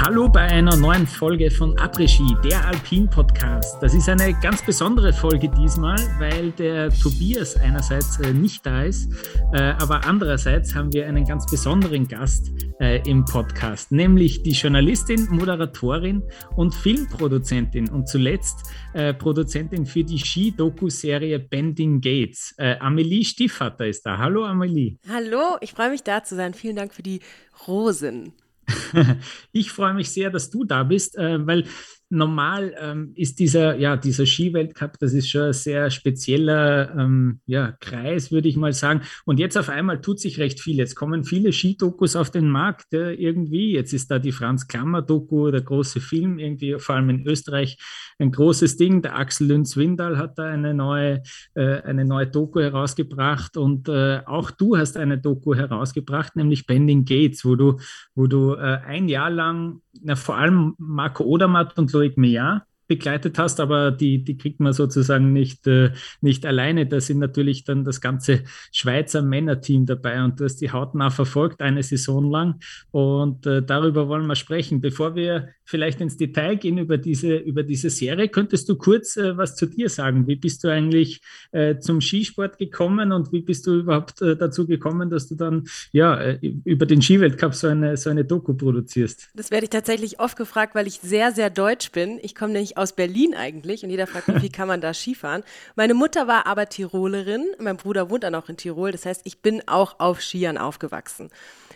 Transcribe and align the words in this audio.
Hallo 0.00 0.28
bei 0.28 0.42
einer 0.42 0.76
neuen 0.76 1.08
Folge 1.08 1.50
von 1.50 1.76
Après-Ski, 1.76 2.36
der 2.44 2.64
Alpin-Podcast. 2.68 3.82
Das 3.82 3.94
ist 3.94 4.08
eine 4.08 4.32
ganz 4.40 4.64
besondere 4.64 5.12
Folge 5.12 5.48
diesmal, 5.48 5.98
weil 6.20 6.52
der 6.52 6.90
Tobias 6.90 7.56
einerseits 7.56 8.20
äh, 8.20 8.32
nicht 8.32 8.64
da 8.64 8.84
ist, 8.84 9.10
äh, 9.52 9.74
aber 9.80 10.06
andererseits 10.06 10.72
haben 10.72 10.92
wir 10.92 11.08
einen 11.08 11.24
ganz 11.24 11.46
besonderen 11.50 12.06
Gast 12.06 12.52
äh, 12.78 13.02
im 13.10 13.24
Podcast, 13.24 13.90
nämlich 13.90 14.44
die 14.44 14.52
Journalistin, 14.52 15.26
Moderatorin 15.30 16.22
und 16.54 16.76
Filmproduzentin 16.76 17.90
und 17.90 18.08
zuletzt 18.08 18.70
Produzentin 19.18 19.84
für 19.84 20.02
die 20.02 20.18
Ski-Doku-Serie 20.18 21.38
Bending 21.38 22.00
Gates. 22.00 22.54
Amelie 22.58 23.24
Stiefvater 23.24 23.86
ist 23.86 24.06
da. 24.06 24.18
Hallo 24.18 24.44
Amelie. 24.44 24.98
Hallo, 25.08 25.56
ich 25.60 25.72
freue 25.72 25.90
mich 25.90 26.02
da 26.02 26.24
zu 26.24 26.34
sein. 26.36 26.54
Vielen 26.54 26.76
Dank 26.76 26.94
für 26.94 27.02
die 27.02 27.20
Rosen. 27.66 28.32
Ich 29.52 29.72
freue 29.72 29.94
mich 29.94 30.10
sehr, 30.12 30.30
dass 30.30 30.50
du 30.50 30.64
da 30.64 30.82
bist, 30.82 31.16
äh, 31.16 31.46
weil 31.46 31.64
normal 32.10 32.74
ähm, 32.80 33.12
ist 33.14 33.38
dieser, 33.38 33.76
ja, 33.76 33.96
dieser 33.96 34.24
Skiweltcup, 34.24 34.98
das 34.98 35.12
ist 35.12 35.28
schon 35.28 35.42
ein 35.42 35.52
sehr 35.52 35.90
spezieller 35.90 36.94
ähm, 36.96 37.40
ja, 37.46 37.72
Kreis, 37.80 38.32
würde 38.32 38.48
ich 38.48 38.56
mal 38.56 38.72
sagen. 38.72 39.02
Und 39.24 39.38
jetzt 39.38 39.58
auf 39.58 39.68
einmal 39.68 40.00
tut 40.00 40.18
sich 40.20 40.38
recht 40.38 40.60
viel. 40.60 40.76
Jetzt 40.76 40.94
kommen 40.94 41.24
viele 41.24 41.52
Skidokus 41.52 42.16
auf 42.16 42.30
den 42.30 42.48
Markt 42.48 42.94
äh, 42.94 43.12
irgendwie. 43.12 43.72
Jetzt 43.72 43.92
ist 43.92 44.10
da 44.10 44.18
die 44.18 44.32
Franz 44.32 44.68
Klammer-Doku, 44.68 45.50
der 45.50 45.60
große 45.60 46.00
Film, 46.00 46.38
irgendwie 46.38 46.78
vor 46.78 46.94
allem 46.94 47.10
in 47.10 47.26
Österreich 47.26 47.78
ein 48.18 48.32
großes 48.32 48.76
Ding. 48.76 49.02
Der 49.02 49.16
Axel 49.16 49.48
Lünz-Windal 49.48 50.16
hat 50.16 50.38
da 50.38 50.44
eine 50.46 50.74
neue, 50.74 51.22
äh, 51.54 51.82
eine 51.82 52.04
neue 52.04 52.26
Doku 52.26 52.60
herausgebracht 52.60 53.56
und 53.56 53.88
äh, 53.88 54.22
auch 54.24 54.50
du 54.50 54.76
hast 54.76 54.96
eine 54.96 55.18
Doku 55.18 55.54
herausgebracht, 55.54 56.36
nämlich 56.36 56.66
Bending 56.66 57.04
Gates, 57.04 57.44
wo 57.44 57.54
du, 57.54 57.78
wo 58.14 58.26
du 58.26 58.54
äh, 58.54 58.78
ein 58.86 59.08
Jahr 59.08 59.30
lang 59.30 59.82
na, 60.02 60.16
vor 60.16 60.36
allem 60.36 60.74
Marco 60.78 61.24
Odermatt 61.24 61.78
und 61.78 61.92
Loic 61.92 62.16
Meillard 62.16 62.62
begleitet 62.88 63.38
hast, 63.38 63.60
aber 63.60 63.90
die, 63.90 64.24
die 64.24 64.38
kriegt 64.38 64.60
man 64.60 64.72
sozusagen 64.72 65.32
nicht, 65.32 65.66
äh, 65.66 65.92
nicht 66.20 66.46
alleine. 66.46 66.86
Da 66.86 67.00
sind 67.00 67.18
natürlich 67.18 67.64
dann 67.64 67.84
das 67.84 68.00
ganze 68.00 68.44
Schweizer 68.72 69.22
Männerteam 69.22 69.84
dabei 69.86 70.24
und 70.24 70.40
du 70.40 70.44
hast 70.44 70.56
die 70.56 70.72
hautnah 70.72 71.10
verfolgt, 71.10 71.60
eine 71.60 71.82
Saison 71.82 72.30
lang. 72.30 72.60
Und 72.90 73.46
äh, 73.46 73.62
darüber 73.62 74.08
wollen 74.08 74.26
wir 74.26 74.34
sprechen. 74.34 74.80
Bevor 74.80 75.14
wir 75.14 75.50
vielleicht 75.64 76.00
ins 76.00 76.16
Detail 76.16 76.56
gehen 76.56 76.78
über 76.78 76.96
diese, 76.96 77.36
über 77.36 77.62
diese 77.62 77.90
Serie, 77.90 78.28
könntest 78.28 78.68
du 78.70 78.76
kurz 78.76 79.18
äh, 79.18 79.36
was 79.36 79.54
zu 79.54 79.66
dir 79.66 79.90
sagen? 79.90 80.26
Wie 80.26 80.36
bist 80.36 80.64
du 80.64 80.68
eigentlich 80.68 81.20
äh, 81.52 81.78
zum 81.78 82.00
Skisport 82.00 82.56
gekommen 82.56 83.12
und 83.12 83.32
wie 83.32 83.42
bist 83.42 83.66
du 83.66 83.80
überhaupt 83.80 84.22
äh, 84.22 84.34
dazu 84.34 84.66
gekommen, 84.66 85.10
dass 85.10 85.28
du 85.28 85.34
dann 85.34 85.68
ja, 85.92 86.18
äh, 86.18 86.38
über 86.64 86.86
den 86.86 87.02
Skiweltcup 87.02 87.54
so 87.54 87.68
eine, 87.68 87.98
so 87.98 88.08
eine 88.08 88.24
Doku 88.24 88.54
produzierst? 88.54 89.28
Das 89.34 89.50
werde 89.50 89.64
ich 89.64 89.70
tatsächlich 89.70 90.20
oft 90.20 90.38
gefragt, 90.38 90.74
weil 90.74 90.86
ich 90.86 91.00
sehr, 91.00 91.32
sehr 91.32 91.50
deutsch 91.50 91.92
bin. 91.92 92.18
Ich 92.22 92.34
komme 92.34 92.54
nämlich 92.54 92.77
aus 92.78 92.92
Berlin 92.92 93.34
eigentlich 93.34 93.84
und 93.84 93.90
jeder 93.90 94.06
fragt 94.06 94.28
mich, 94.28 94.42
wie 94.42 94.48
kann 94.48 94.68
man 94.68 94.80
da 94.80 94.94
Skifahren? 94.94 95.42
Meine 95.76 95.94
Mutter 95.94 96.26
war 96.26 96.46
aber 96.46 96.68
Tirolerin, 96.68 97.46
mein 97.58 97.76
Bruder 97.76 98.08
wohnt 98.08 98.24
dann 98.24 98.34
auch 98.34 98.48
in 98.48 98.56
Tirol, 98.56 98.92
das 98.92 99.04
heißt, 99.04 99.22
ich 99.24 99.42
bin 99.42 99.66
auch 99.66 100.00
auf 100.00 100.22
Skiern 100.22 100.56
aufgewachsen. 100.56 101.30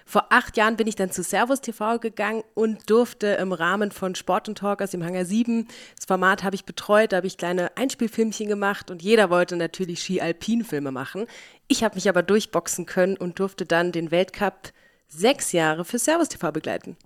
Vor 0.04 0.26
acht 0.30 0.56
Jahren 0.56 0.76
bin 0.76 0.86
ich 0.86 0.96
dann 0.96 1.10
zu 1.10 1.22
Servus 1.22 1.60
TV 1.60 1.98
gegangen 1.98 2.42
und 2.54 2.90
durfte 2.90 3.28
im 3.28 3.52
Rahmen 3.52 3.92
von 3.92 4.14
Sport 4.14 4.48
und 4.48 4.58
Talk 4.58 4.82
aus 4.82 4.90
dem 4.90 5.04
Hangar 5.04 5.24
7, 5.24 5.66
das 5.96 6.06
Format 6.06 6.42
habe 6.42 6.54
ich 6.54 6.64
betreut, 6.64 7.12
da 7.12 7.18
habe 7.18 7.26
ich 7.26 7.36
kleine 7.36 7.76
Einspielfilmchen 7.76 8.48
gemacht 8.48 8.90
und 8.90 9.02
jeder 9.02 9.30
wollte 9.30 9.56
natürlich 9.56 10.02
Ski-Alpin-Filme 10.02 10.92
machen. 10.92 11.26
Ich 11.68 11.84
habe 11.84 11.94
mich 11.94 12.08
aber 12.08 12.22
durchboxen 12.22 12.86
können 12.86 13.16
und 13.16 13.38
durfte 13.38 13.66
dann 13.66 13.92
den 13.92 14.10
Weltcup 14.10 14.72
sechs 15.08 15.52
Jahre 15.52 15.84
für 15.84 15.98
Servus 15.98 16.28
TV 16.28 16.52
begleiten. 16.52 16.96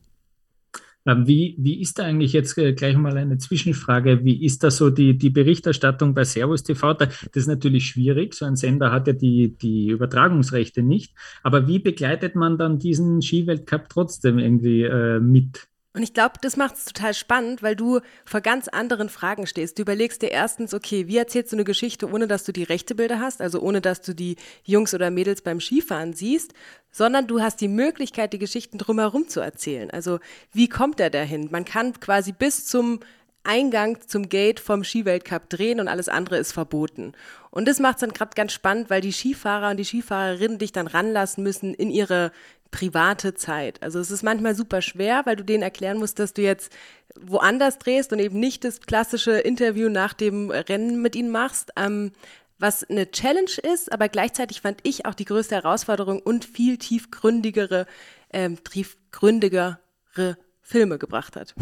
Ähm, 1.06 1.26
wie, 1.26 1.54
wie 1.58 1.80
ist 1.80 1.98
da 1.98 2.04
eigentlich 2.04 2.32
jetzt 2.32 2.58
äh, 2.58 2.72
gleich 2.72 2.96
mal 2.96 3.16
eine 3.16 3.38
Zwischenfrage? 3.38 4.24
Wie 4.24 4.44
ist 4.44 4.64
da 4.64 4.70
so 4.70 4.90
die, 4.90 5.16
die 5.16 5.30
Berichterstattung 5.30 6.14
bei 6.14 6.24
Servus 6.24 6.64
TV? 6.64 6.94
Das 6.94 7.14
ist 7.32 7.46
natürlich 7.46 7.86
schwierig. 7.86 8.34
So 8.34 8.44
ein 8.44 8.56
Sender 8.56 8.90
hat 8.90 9.06
ja 9.06 9.12
die, 9.12 9.56
die 9.56 9.88
Übertragungsrechte 9.88 10.82
nicht. 10.82 11.14
Aber 11.42 11.68
wie 11.68 11.78
begleitet 11.78 12.34
man 12.34 12.58
dann 12.58 12.78
diesen 12.78 13.22
Skiweltcup 13.22 13.88
trotzdem 13.88 14.38
irgendwie 14.38 14.82
äh, 14.82 15.20
mit? 15.20 15.68
Und 15.96 16.02
ich 16.02 16.12
glaube, 16.12 16.34
das 16.42 16.58
macht 16.58 16.74
es 16.74 16.84
total 16.84 17.14
spannend, 17.14 17.62
weil 17.62 17.74
du 17.74 18.00
vor 18.26 18.42
ganz 18.42 18.68
anderen 18.68 19.08
Fragen 19.08 19.46
stehst. 19.46 19.78
Du 19.78 19.82
überlegst 19.82 20.20
dir 20.20 20.30
erstens, 20.30 20.74
okay, 20.74 21.06
wie 21.06 21.16
erzählst 21.16 21.52
du 21.52 21.56
eine 21.56 21.64
Geschichte, 21.64 22.12
ohne 22.12 22.26
dass 22.26 22.44
du 22.44 22.52
die 22.52 22.64
rechte 22.64 22.94
Bilder 22.94 23.18
hast, 23.18 23.40
also 23.40 23.60
ohne 23.60 23.80
dass 23.80 24.02
du 24.02 24.14
die 24.14 24.36
Jungs 24.62 24.92
oder 24.92 25.10
Mädels 25.10 25.40
beim 25.40 25.58
Skifahren 25.58 26.12
siehst, 26.12 26.52
sondern 26.90 27.26
du 27.26 27.40
hast 27.40 27.62
die 27.62 27.68
Möglichkeit, 27.68 28.34
die 28.34 28.38
Geschichten 28.38 28.76
drumherum 28.76 29.28
zu 29.28 29.40
erzählen. 29.40 29.90
Also 29.90 30.18
wie 30.52 30.68
kommt 30.68 31.00
er 31.00 31.08
dahin? 31.08 31.48
Man 31.50 31.64
kann 31.64 31.98
quasi 31.98 32.32
bis 32.32 32.66
zum 32.66 33.00
Eingang 33.46 33.98
zum 34.06 34.28
Gate 34.28 34.60
vom 34.60 34.84
Skiweltcup 34.84 35.48
drehen 35.48 35.80
und 35.80 35.88
alles 35.88 36.10
andere 36.10 36.36
ist 36.36 36.52
verboten. 36.52 37.12
Und 37.50 37.66
das 37.66 37.80
macht 37.80 37.94
es 37.94 38.00
dann 38.00 38.12
gerade 38.12 38.32
ganz 38.34 38.52
spannend, 38.52 38.90
weil 38.90 39.00
die 39.00 39.12
Skifahrer 39.12 39.70
und 39.70 39.78
die 39.78 39.84
Skifahrerinnen 39.84 40.58
dich 40.58 40.72
dann 40.72 40.88
ranlassen 40.88 41.42
müssen 41.42 41.72
in 41.72 41.90
ihre 41.90 42.32
private 42.76 43.32
Zeit. 43.32 43.82
Also 43.82 43.98
es 43.98 44.10
ist 44.10 44.22
manchmal 44.22 44.54
super 44.54 44.82
schwer, 44.82 45.22
weil 45.25 45.37
du 45.37 45.44
denen 45.44 45.62
erklären 45.62 45.97
musst, 45.97 46.19
dass 46.19 46.34
du 46.34 46.42
jetzt 46.42 46.70
woanders 47.19 47.78
drehst 47.78 48.12
und 48.12 48.19
eben 48.19 48.38
nicht 48.38 48.64
das 48.64 48.81
klassische 48.81 49.32
Interview 49.32 49.88
nach 49.88 50.12
dem 50.12 50.50
Rennen 50.50 51.00
mit 51.00 51.16
ihnen 51.16 51.31
machst. 51.31 51.70
Ähm, 51.76 52.12
was 52.59 52.84
eine 52.84 53.10
Challenge 53.10 53.50
ist, 53.72 53.91
aber 53.92 54.10
gleichzeitig 54.10 54.60
fand 54.60 54.81
ich 54.82 55.06
auch 55.06 55.15
die 55.15 55.25
größte 55.25 55.54
Herausforderung 55.54 56.20
und 56.20 56.44
viel 56.44 56.76
tiefgründigere, 56.76 57.86
ähm, 58.31 58.62
tiefgründigere 58.62 59.78
Filme 60.60 60.98
gebracht 60.98 61.36
hat. 61.36 61.54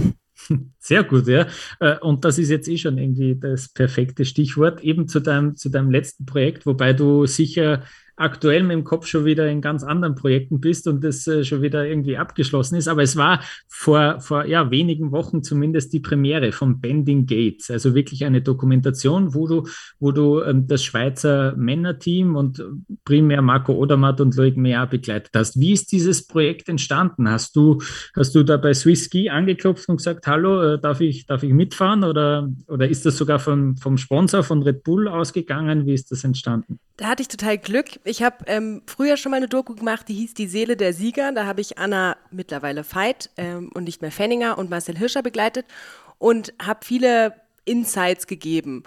Sehr 0.78 1.04
gut, 1.04 1.28
ja. 1.28 1.46
Äh, 1.78 1.98
und 2.00 2.24
das 2.24 2.38
ist 2.38 2.50
jetzt 2.50 2.68
eh 2.68 2.76
schon 2.76 2.98
irgendwie 2.98 3.36
das 3.36 3.68
perfekte 3.68 4.24
Stichwort 4.24 4.82
eben 4.82 5.06
zu 5.06 5.20
deinem, 5.20 5.54
zu 5.54 5.68
deinem 5.68 5.92
letzten 5.92 6.26
Projekt, 6.26 6.66
wobei 6.66 6.92
du 6.92 7.26
sicher 7.26 7.84
aktuell 8.16 8.62
mit 8.62 8.72
dem 8.72 8.84
Kopf 8.84 9.06
schon 9.06 9.24
wieder 9.24 9.48
in 9.48 9.60
ganz 9.60 9.82
anderen 9.82 10.14
Projekten 10.14 10.60
bist 10.60 10.86
und 10.86 11.02
das 11.02 11.26
äh, 11.26 11.44
schon 11.44 11.62
wieder 11.62 11.86
irgendwie 11.86 12.16
abgeschlossen 12.16 12.76
ist. 12.76 12.88
Aber 12.88 13.02
es 13.02 13.16
war 13.16 13.40
vor, 13.68 14.20
vor 14.20 14.44
ja, 14.46 14.70
wenigen 14.70 15.12
Wochen 15.12 15.42
zumindest 15.42 15.92
die 15.92 16.00
Premiere 16.00 16.52
von 16.52 16.80
Bending 16.80 17.26
Gates, 17.26 17.70
also 17.70 17.94
wirklich 17.94 18.24
eine 18.24 18.42
Dokumentation, 18.42 19.34
wo 19.34 19.46
du, 19.46 19.66
wo 19.98 20.12
du 20.12 20.40
ähm, 20.42 20.66
das 20.66 20.84
Schweizer 20.84 21.54
Männerteam 21.56 22.36
und 22.36 22.64
primär 23.04 23.42
Marco 23.42 23.72
Odermatt 23.72 24.20
und 24.20 24.36
Loic 24.36 24.56
Meyer 24.56 24.86
begleitet 24.86 25.30
hast. 25.34 25.58
Wie 25.58 25.72
ist 25.72 25.90
dieses 25.92 26.26
Projekt 26.26 26.68
entstanden? 26.68 27.28
Hast 27.28 27.56
du, 27.56 27.80
hast 28.14 28.34
du 28.34 28.44
da 28.44 28.56
bei 28.56 28.74
Swiss 28.74 29.06
Ski 29.06 29.28
angeklopft 29.30 29.88
und 29.88 29.96
gesagt, 29.96 30.26
hallo, 30.26 30.74
äh, 30.74 30.78
darf 30.78 31.00
ich, 31.00 31.26
darf 31.26 31.42
ich 31.42 31.52
mitfahren 31.52 32.04
oder, 32.04 32.48
oder 32.68 32.88
ist 32.88 33.04
das 33.06 33.16
sogar 33.16 33.38
vom, 33.38 33.76
vom 33.76 33.98
Sponsor 33.98 34.42
von 34.42 34.62
Red 34.62 34.84
Bull 34.84 35.08
ausgegangen? 35.08 35.86
Wie 35.86 35.94
ist 35.94 36.12
das 36.12 36.24
entstanden? 36.24 36.78
Da 36.96 37.08
hatte 37.08 37.22
ich 37.22 37.28
total 37.28 37.58
Glück. 37.58 37.98
Ich 38.04 38.22
habe 38.22 38.44
ähm, 38.46 38.82
früher 38.86 39.16
schon 39.16 39.30
mal 39.30 39.38
eine 39.38 39.48
Doku 39.48 39.74
gemacht, 39.74 40.08
die 40.08 40.14
hieß 40.14 40.34
Die 40.34 40.46
Seele 40.46 40.76
der 40.76 40.92
Sieger. 40.92 41.32
Da 41.32 41.44
habe 41.44 41.60
ich 41.60 41.78
Anna 41.78 42.16
mittlerweile 42.30 42.84
Veit 42.84 43.30
ähm, 43.36 43.70
und 43.74 43.84
nicht 43.84 44.00
mehr 44.00 44.12
Fenninger 44.12 44.58
und 44.58 44.70
Marcel 44.70 44.96
Hirscher 44.96 45.22
begleitet 45.22 45.66
und 46.18 46.54
habe 46.62 46.84
viele 46.84 47.34
Insights 47.64 48.26
gegeben 48.26 48.84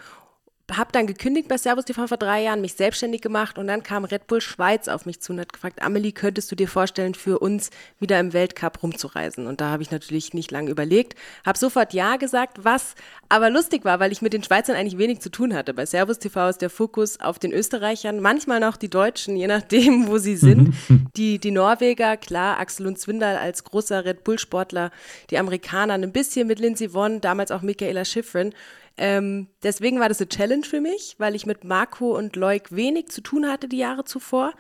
habe 0.75 0.91
dann 0.91 1.07
gekündigt 1.07 1.47
bei 1.47 1.57
Servus 1.57 1.85
TV 1.85 2.07
vor 2.07 2.17
drei 2.17 2.43
Jahren, 2.43 2.59
mich 2.59 2.73
selbstständig 2.73 3.21
gemacht 3.21 3.57
und 3.57 3.67
dann 3.67 3.83
kam 3.83 4.03
Red 4.03 4.27
Bull 4.27 4.41
Schweiz 4.41 4.89
auf 4.89 5.05
mich 5.05 5.21
zu 5.21 5.31
und 5.31 5.39
hat 5.39 5.53
gefragt, 5.53 5.81
Amelie, 5.81 6.11
könntest 6.11 6.51
du 6.51 6.55
dir 6.55 6.67
vorstellen, 6.67 7.13
für 7.13 7.39
uns 7.39 7.69
wieder 7.99 8.19
im 8.19 8.33
Weltcup 8.33 8.83
rumzureisen? 8.83 9.47
Und 9.47 9.61
da 9.61 9.69
habe 9.69 9.83
ich 9.83 9.91
natürlich 9.91 10.33
nicht 10.33 10.51
lange 10.51 10.69
überlegt, 10.69 11.15
habe 11.45 11.57
sofort 11.57 11.93
Ja 11.93 12.17
gesagt, 12.17 12.65
was 12.65 12.95
aber 13.29 13.49
lustig 13.49 13.85
war, 13.85 14.01
weil 14.01 14.11
ich 14.11 14.21
mit 14.21 14.33
den 14.33 14.43
Schweizern 14.43 14.75
eigentlich 14.75 14.97
wenig 14.97 15.21
zu 15.21 15.29
tun 15.29 15.53
hatte. 15.53 15.73
Bei 15.73 15.85
Servus 15.85 16.19
TV 16.19 16.49
ist 16.49 16.61
der 16.61 16.69
Fokus 16.69 17.19
auf 17.21 17.39
den 17.39 17.53
Österreichern, 17.53 18.19
manchmal 18.19 18.59
noch 18.59 18.75
die 18.75 18.89
Deutschen, 18.89 19.37
je 19.37 19.47
nachdem, 19.47 20.07
wo 20.07 20.17
sie 20.17 20.35
sind. 20.35 20.75
Die, 21.15 21.39
die 21.39 21.51
Norweger, 21.51 22.17
klar, 22.17 22.59
Axel 22.59 22.85
und 22.85 22.99
Zwindal 22.99 23.37
als 23.37 23.63
großer 23.63 24.05
Red 24.05 24.23
Bull-Sportler, 24.23 24.91
die 25.31 25.37
Amerikaner 25.37 25.95
ein 25.95 26.11
bisschen 26.11 26.47
mit 26.47 26.59
Lindsey 26.59 26.93
Vonn, 26.93 27.21
damals 27.21 27.49
auch 27.51 27.61
Michaela 27.61 28.05
Schifrin. 28.05 28.53
Ähm, 28.97 29.47
deswegen 29.63 29.99
war 29.99 30.09
das 30.09 30.19
eine 30.19 30.29
Challenge 30.29 30.65
für 30.65 30.81
mich, 30.81 31.15
weil 31.19 31.35
ich 31.35 31.45
mit 31.45 31.63
Marco 31.63 32.17
und 32.17 32.35
Leuk 32.35 32.71
wenig 32.71 33.09
zu 33.09 33.21
tun 33.21 33.47
hatte 33.47 33.67
die 33.67 33.77
Jahre 33.77 34.03
zuvor. 34.05 34.53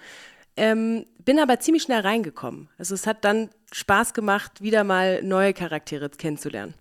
Ähm, 0.55 1.05
bin 1.23 1.39
aber 1.39 1.59
ziemlich 1.59 1.83
schnell 1.83 2.01
reingekommen. 2.01 2.69
Also 2.77 2.95
es 2.95 3.05
hat 3.07 3.25
dann 3.25 3.49
Spaß 3.71 4.13
gemacht, 4.13 4.61
wieder 4.61 4.83
mal 4.83 5.21
neue 5.23 5.53
Charaktere 5.53 6.09
kennenzulernen. 6.09 6.73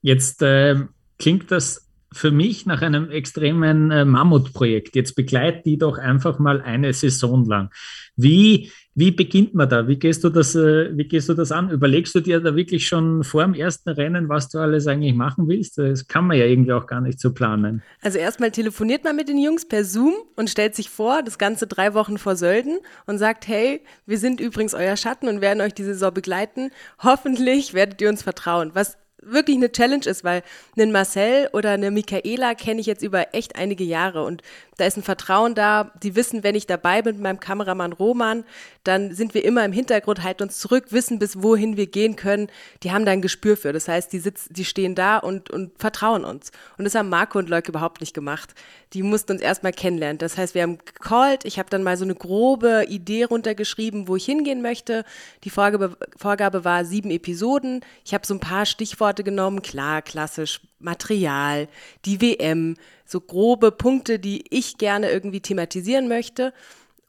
Jetzt 0.00 0.42
äh, 0.42 0.76
klingt 1.18 1.50
das 1.50 1.88
für 2.14 2.30
mich 2.30 2.66
nach 2.66 2.82
einem 2.82 3.10
extremen 3.10 3.90
äh, 3.90 4.04
Mammutprojekt. 4.04 4.94
Jetzt 4.96 5.14
begleit 5.14 5.66
die 5.66 5.78
doch 5.78 5.98
einfach 5.98 6.38
mal 6.38 6.60
eine 6.60 6.92
Saison 6.92 7.44
lang. 7.44 7.70
Wie, 8.16 8.70
wie 8.94 9.10
beginnt 9.10 9.54
man 9.54 9.68
da? 9.68 9.88
Wie 9.88 9.98
gehst 9.98 10.22
du 10.22 10.28
das, 10.28 10.54
äh, 10.54 10.96
wie 10.96 11.04
gehst 11.04 11.28
du 11.28 11.34
das 11.34 11.50
an? 11.50 11.70
Überlegst 11.70 12.14
du 12.14 12.20
dir 12.20 12.40
da 12.40 12.54
wirklich 12.54 12.86
schon 12.86 13.24
vor 13.24 13.42
dem 13.42 13.54
ersten 13.54 13.90
Rennen, 13.90 14.28
was 14.28 14.48
du 14.48 14.58
alles 14.58 14.86
eigentlich 14.86 15.14
machen 15.14 15.48
willst? 15.48 15.78
Das 15.78 16.06
kann 16.06 16.26
man 16.26 16.38
ja 16.38 16.44
irgendwie 16.44 16.72
auch 16.72 16.86
gar 16.86 17.00
nicht 17.00 17.18
so 17.18 17.34
planen. 17.34 17.82
Also 18.02 18.18
erstmal 18.18 18.52
telefoniert 18.52 19.02
man 19.02 19.16
mit 19.16 19.28
den 19.28 19.38
Jungs 19.38 19.66
per 19.66 19.84
Zoom 19.84 20.14
und 20.36 20.48
stellt 20.48 20.76
sich 20.76 20.90
vor, 20.90 21.22
das 21.22 21.38
Ganze 21.38 21.66
drei 21.66 21.94
Wochen 21.94 22.18
vor 22.18 22.36
Sölden 22.36 22.78
und 23.06 23.18
sagt, 23.18 23.48
hey, 23.48 23.80
wir 24.06 24.18
sind 24.18 24.40
übrigens 24.40 24.74
euer 24.74 24.96
Schatten 24.96 25.28
und 25.28 25.40
werden 25.40 25.60
euch 25.60 25.74
diese 25.74 25.94
Saison 25.94 26.14
begleiten. 26.14 26.70
Hoffentlich 27.02 27.74
werdet 27.74 28.00
ihr 28.00 28.08
uns 28.08 28.22
vertrauen. 28.22 28.70
Was 28.74 28.96
wirklich 29.26 29.56
eine 29.56 29.72
Challenge 29.72 30.04
ist, 30.06 30.24
weil 30.24 30.42
einen 30.76 30.92
Marcel 30.92 31.48
oder 31.52 31.72
eine 31.72 31.90
Michaela 31.90 32.54
kenne 32.54 32.80
ich 32.80 32.86
jetzt 32.86 33.02
über 33.02 33.34
echt 33.34 33.56
einige 33.56 33.84
Jahre 33.84 34.24
und 34.24 34.42
da 34.76 34.86
ist 34.86 34.96
ein 34.96 35.02
Vertrauen 35.02 35.54
da. 35.54 35.92
Die 36.02 36.16
wissen, 36.16 36.42
wenn 36.42 36.54
ich 36.54 36.66
dabei 36.66 37.02
bin 37.02 37.16
mit 37.16 37.22
meinem 37.22 37.40
Kameramann 37.40 37.92
Roman, 37.92 38.44
dann 38.82 39.14
sind 39.14 39.34
wir 39.34 39.44
immer 39.44 39.64
im 39.64 39.72
Hintergrund, 39.72 40.22
halten 40.22 40.42
uns 40.42 40.58
zurück, 40.58 40.86
wissen 40.90 41.18
bis 41.18 41.42
wohin 41.42 41.76
wir 41.76 41.86
gehen 41.86 42.16
können. 42.16 42.48
Die 42.82 42.90
haben 42.90 43.04
da 43.04 43.12
ein 43.12 43.22
Gespür 43.22 43.56
für. 43.56 43.72
Das 43.72 43.88
heißt, 43.88 44.12
die 44.12 44.18
sitzen, 44.18 44.52
die 44.52 44.64
stehen 44.64 44.94
da 44.94 45.18
und, 45.18 45.50
und 45.50 45.78
vertrauen 45.78 46.24
uns. 46.24 46.50
Und 46.76 46.84
das 46.84 46.94
haben 46.94 47.08
Marco 47.08 47.38
und 47.38 47.48
Leuke 47.48 47.70
überhaupt 47.70 48.00
nicht 48.00 48.14
gemacht. 48.14 48.54
Die 48.92 49.02
mussten 49.02 49.32
uns 49.32 49.40
erstmal 49.40 49.72
kennenlernen. 49.72 50.18
Das 50.18 50.36
heißt, 50.36 50.54
wir 50.54 50.62
haben 50.62 50.78
gecallt. 50.78 51.44
Ich 51.44 51.58
habe 51.58 51.70
dann 51.70 51.82
mal 51.82 51.96
so 51.96 52.04
eine 52.04 52.14
grobe 52.14 52.86
Idee 52.88 53.24
runtergeschrieben, 53.24 54.08
wo 54.08 54.16
ich 54.16 54.24
hingehen 54.24 54.60
möchte. 54.60 55.04
Die 55.44 55.50
Vorgabe, 55.50 55.96
Vorgabe 56.16 56.64
war 56.64 56.84
sieben 56.84 57.10
Episoden. 57.10 57.80
Ich 58.04 58.12
habe 58.12 58.26
so 58.26 58.34
ein 58.34 58.40
paar 58.40 58.66
Stichworte 58.66 59.13
genommen. 59.22 59.62
Klar, 59.62 60.02
klassisch, 60.02 60.60
Material, 60.78 61.68
die 62.04 62.20
WM, 62.20 62.76
so 63.04 63.20
grobe 63.20 63.70
Punkte, 63.70 64.18
die 64.18 64.44
ich 64.50 64.78
gerne 64.78 65.10
irgendwie 65.10 65.40
thematisieren 65.40 66.08
möchte. 66.08 66.52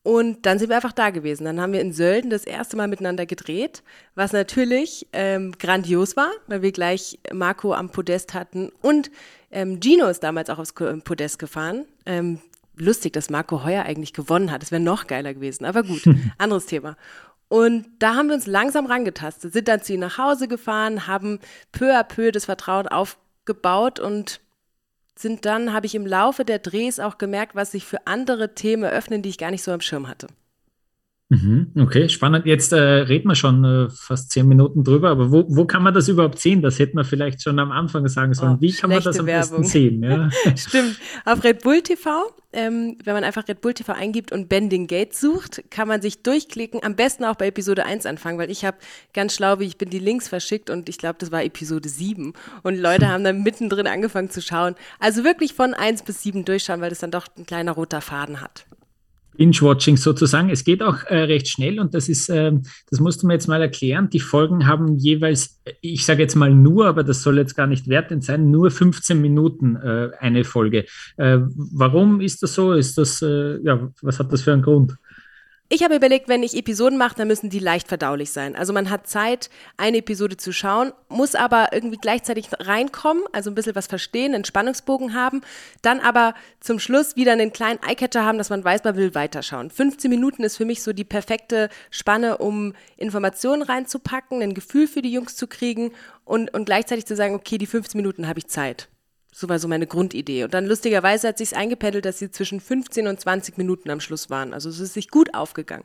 Und 0.04 0.46
dann 0.46 0.60
sind 0.60 0.69
wir 0.69 0.75
einfach 0.75 0.92
da 0.92 1.10
gewesen. 1.10 1.46
Dann 1.46 1.60
haben 1.60 1.74
wir 1.74 1.81
in 1.81 1.92
Sölden 1.92 2.30
das 2.30 2.44
erste 2.44 2.78
Mal 2.78 2.88
miteinander 2.88 3.25
gedreht, 3.25 3.81
was 4.13 4.34
natürlich 4.34 5.07
ähm, 5.13 5.54
grandios 5.57 6.16
war, 6.16 6.30
weil 6.46 6.62
wir 6.62 6.72
gleich 6.72 7.18
Marco 7.34 7.74
am 7.74 7.90
Podest 7.90 8.36
hatten 8.36 8.72
und 8.84 9.10
ähm, 9.50 9.80
Gino 9.80 10.06
ist 10.08 10.22
damals 10.22 10.51
auch 10.51 10.60
aufs 10.60 10.74
Podest 10.74 11.40
gefahren. 11.40 11.86
Ähm, 12.06 12.40
lustig, 12.78 13.13
dass 13.13 13.31
Marco 13.31 13.63
heuer 13.63 13.84
eigentlich 13.84 14.13
gewonnen 14.13 14.51
hat. 14.51 14.62
Das 14.62 14.72
wäre 14.72 14.81
noch 14.81 15.08
geiler 15.08 15.34
gewesen, 15.34 15.66
aber 15.66 15.81
gut, 15.81 16.04
anderes 16.38 16.66
Thema. 16.68 16.98
Und 17.47 17.86
da 18.00 18.15
haben 18.15 18.27
wir 18.27 18.36
uns 18.36 18.47
langsam 18.47 18.86
rangetastet, 18.86 19.53
sind 19.53 19.68
dann 19.68 19.81
zu 19.81 19.94
ihm 19.94 20.00
nach 20.00 20.18
Hause 20.18 20.47
gefahren, 20.47 21.07
haben 21.07 21.39
peu 21.71 21.95
à 21.95 22.03
peu 22.03 22.31
das 22.31 22.45
Vertrauen 22.45 22.88
aufgebaut 22.88 24.00
und 24.00 24.42
sind 25.18 25.45
dann, 25.45 25.71
habe 25.71 25.86
ich 25.86 25.95
im 25.95 26.06
Laufe 26.06 26.44
der 26.44 26.59
Drehs 26.59 27.00
auch 27.00 27.18
gemerkt, 27.18 27.56
was 27.56 27.71
sich 27.71 27.86
für 27.86 28.06
andere 28.06 28.56
Themen 28.56 28.83
öffnen, 28.83 29.21
die 29.21 29.30
ich 29.30 29.38
gar 29.38 29.51
nicht 29.51 29.63
so 29.63 29.71
am 29.71 29.81
Schirm 29.81 30.07
hatte. 30.07 30.27
Mhm, 31.30 31.72
okay, 31.80 32.07
spannend. 32.07 32.45
Jetzt 32.45 32.72
äh, 32.72 32.77
reden 32.77 33.27
wir 33.27 33.33
schon 33.33 33.63
äh, 33.63 33.89
fast 33.89 34.30
zehn 34.30 34.48
Minuten 34.48 34.83
drüber, 34.83 35.10
aber 35.10 35.31
wo, 35.31 35.44
wo 35.48 35.66
kann 35.66 35.81
man 35.81 35.92
das 35.92 36.07
überhaupt 36.07 36.38
sehen? 36.38 36.62
Das 36.62 36.77
hätte 36.77 36.95
man 36.95 37.04
vielleicht 37.04 37.42
schon 37.42 37.57
am 37.57 37.72
Anfang 37.72 38.07
sagen 38.07 38.36
sollen. 38.36 38.57
Oh, 38.57 38.62
Wie 38.62 38.72
kann 38.72 38.92
man 38.92 39.01
das 39.01 39.19
am 39.19 39.25
Werbung. 39.25 39.62
besten 39.62 39.63
sehen? 39.63 40.04
Ja? 40.04 40.30
Stimmt. 40.56 41.00
Auf 41.25 41.44
Red 41.44 41.63
Bull 41.63 41.81
TV, 41.81 42.31
ähm, 42.54 43.00
wenn 43.04 43.16
man 43.16 43.24
einfach 43.24 43.48
Red 43.48 43.62
Bull 43.62 43.74
TV 43.74 43.92
eingibt 43.94 44.31
und 44.31 44.50
Bending 44.50 44.86
Gate 44.86 45.16
sucht, 45.16 45.63
kann 45.72 45.88
man 45.88 46.00
sich 46.00 46.22
durchklicken. 46.22 46.83
Am 46.83 46.95
besten 46.95 47.24
auch 47.24 47.36
bei 47.36 47.48
Episode 47.48 47.88
1 47.88 48.06
anfangen, 48.06 48.38
weil 48.38 48.51
ich 48.51 48.63
habe 48.63 48.77
ganz 49.16 49.33
schlau, 49.33 49.60
wie 49.60 49.66
ich 49.66 49.80
bin, 49.80 49.89
die 49.89 50.00
Links 50.00 50.27
verschickt 50.27 50.69
und 50.69 50.89
ich 50.89 51.00
glaube, 51.00 51.16
das 51.18 51.31
war 51.31 51.44
Episode 51.44 51.89
7. 51.89 52.33
Und 52.62 52.77
Leute 52.77 53.07
haben 53.07 53.24
dann 53.24 53.42
mittendrin 53.42 53.88
angefangen 53.88 54.30
zu 54.30 54.44
schauen. 54.44 54.75
Also 55.00 55.24
wirklich 55.24 55.56
von 55.56 55.74
1 55.74 56.04
bis 56.04 56.22
7 56.22 56.45
durchschauen, 56.45 56.81
weil 56.81 56.92
das 56.92 57.00
dann 57.00 57.10
doch 57.10 57.25
ein 57.36 57.48
kleiner 57.48 57.72
roter 57.72 58.01
Faden 58.01 58.42
hat. 58.42 58.68
Binge-Watching 59.38 59.98
sozusagen. 59.98 60.50
Es 60.50 60.64
geht 60.64 60.82
auch 60.82 61.04
äh, 61.06 61.18
recht 61.24 61.48
schnell 61.48 61.80
und 61.80 61.94
das 61.94 62.10
ist, 62.10 62.30
äh, 62.30 62.52
das 62.90 63.00
musst 63.00 63.24
du 63.24 63.28
mir 63.28 63.34
jetzt 63.34 63.48
mal 63.48 63.62
erklären. 63.62 64.10
Die 64.10 64.20
Folgen 64.20 64.68
haben 64.68 64.98
jeweils, 64.98 65.62
ich 65.82 66.06
sage 66.06 66.22
jetzt 66.22 66.36
mal 66.36 66.54
nur, 66.54 66.88
aber 66.88 67.04
das 67.04 67.22
soll 67.22 67.38
jetzt 67.38 67.56
gar 67.56 67.68
nicht 67.68 67.88
wertend 67.88 68.24
sein, 68.24 68.52
nur 68.52 68.72
15 68.72 69.20
Minuten 69.20 69.76
äh, 69.76 70.12
eine 70.20 70.44
Folge. 70.44 70.86
Äh, 71.18 71.40
warum 71.56 72.22
ist 72.22 72.44
das 72.44 72.54
so? 72.54 72.74
Ist 72.74 72.98
das, 72.98 73.22
äh, 73.22 73.60
ja, 73.64 73.92
was 74.02 74.20
hat 74.20 74.32
das 74.32 74.42
für 74.42 74.54
einen 74.54 74.62
Grund? 74.62 74.96
Ich 75.67 75.83
habe 75.83 75.95
überlegt, 75.95 76.27
wenn 76.27 76.44
ich 76.44 76.56
Episoden 76.56 76.95
mache, 76.95 77.15
dann 77.15 77.27
müssen 77.27 77.50
die 77.50 77.57
leicht 77.57 77.88
verdaulich 77.88 78.31
sein. 78.31 78.56
Also 78.56 78.71
man 78.71 78.91
hat 78.91 79.07
Zeit, 79.07 79.50
eine 79.77 79.97
Episode 79.97 80.38
zu 80.38 80.51
schauen, 80.51 80.94
muss 81.09 81.33
aber 81.33 81.69
irgendwie 81.71 81.97
gleichzeitig 81.97 82.50
reinkommen, 82.59 83.23
also 83.31 83.50
ein 83.50 83.56
bisschen 83.56 83.73
was 83.73 83.88
verstehen, 83.88 84.35
einen 84.35 84.45
Spannungsbogen 84.45 85.15
haben, 85.15 85.41
dann 85.81 86.01
aber 86.01 86.35
zum 86.59 86.77
Schluss 86.77 87.15
wieder 87.15 87.31
einen 87.31 87.51
kleinen 87.51 87.79
Eyecatcher 87.81 88.23
haben, 88.23 88.38
dass 88.38 88.51
man 88.51 88.63
weiß, 88.63 88.83
man 88.83 88.95
will 88.95 89.15
weiterschauen. 89.15 89.71
15 89.71 90.07
Minuten 90.07 90.44
ist 90.44 90.56
für 90.56 90.65
mich 90.65 90.83
so 90.83 90.94
die 90.94 91.03
perfekte 91.03 91.69
Spanne, 91.89 92.38
um 92.38 92.73
Informationen 92.95 93.63
reinzupacken, 93.63 94.44
ein 94.44 94.53
Gefühl 94.53 94.88
für 94.88 95.01
die 95.01 95.12
Jungs 95.12 95.35
zu 95.35 95.47
kriegen 95.47 95.94
und, 96.25 96.53
und 96.53 96.65
gleichzeitig 96.65 97.07
zu 97.07 97.15
sagen, 97.15 97.33
okay, 97.33 97.57
die 97.57 97.65
15 97.65 97.97
Minuten 97.97 98.27
habe 98.27 98.38
ich 98.38 98.47
Zeit. 98.47 98.88
So 99.38 99.50
war 99.50 99.60
so 99.60 99.68
meine 99.68 99.86
Grundidee. 99.86 100.46
Und 100.46 100.54
dann 100.54 100.66
lustigerweise 100.66 101.28
hat 101.28 101.38
sich 101.38 101.58
eingependelt, 101.58 102.06
dass 102.06 102.20
sie 102.20 102.32
zwischen 102.32 102.62
15 102.62 103.06
und 103.06 103.20
20 103.20 103.58
Minuten 103.58 103.90
am 103.90 104.00
Schluss 104.00 104.30
waren. 104.30 104.54
Also 104.54 104.70
es 104.70 104.80
ist 104.80 104.94
sich 104.94 105.10
gut 105.10 105.34
aufgegangen. 105.34 105.84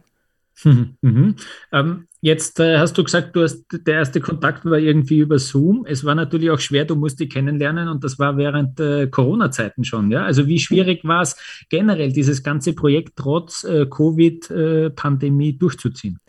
Mhm. 0.63 0.95
Mhm. 1.01 1.35
Ähm, 1.73 2.07
jetzt 2.21 2.61
äh, 2.61 2.79
hast 2.79 2.97
du 2.97 3.03
gesagt, 3.03 3.35
du 3.35 3.43
hast 3.43 3.65
der 3.73 3.95
erste 3.95 4.21
Kontakt 4.21 4.65
war 4.67 4.79
irgendwie 4.79 5.19
über 5.19 5.41
Zoom. 5.41 5.85
Es 5.85 6.05
war 6.05 6.15
natürlich 6.15 6.49
auch 6.51 6.61
schwer, 6.61 6.85
du 6.85 6.95
musst 6.95 7.19
die 7.19 7.29
kennenlernen 7.29 7.89
und 7.89 8.05
das 8.05 8.21
war 8.21 8.37
während 8.37 8.79
äh, 8.79 9.09
Corona-Zeiten 9.09 9.83
schon. 9.83 10.13
Ja? 10.13 10.23
Also 10.23 10.47
wie 10.47 10.61
schwierig 10.61 11.03
war 11.03 11.23
es 11.23 11.37
generell, 11.71 12.13
dieses 12.13 12.45
ganze 12.45 12.73
Projekt 12.73 13.15
trotz 13.17 13.65
äh, 13.65 13.85
Covid-Pandemie 13.87 15.59
durchzuziehen? 15.59 16.21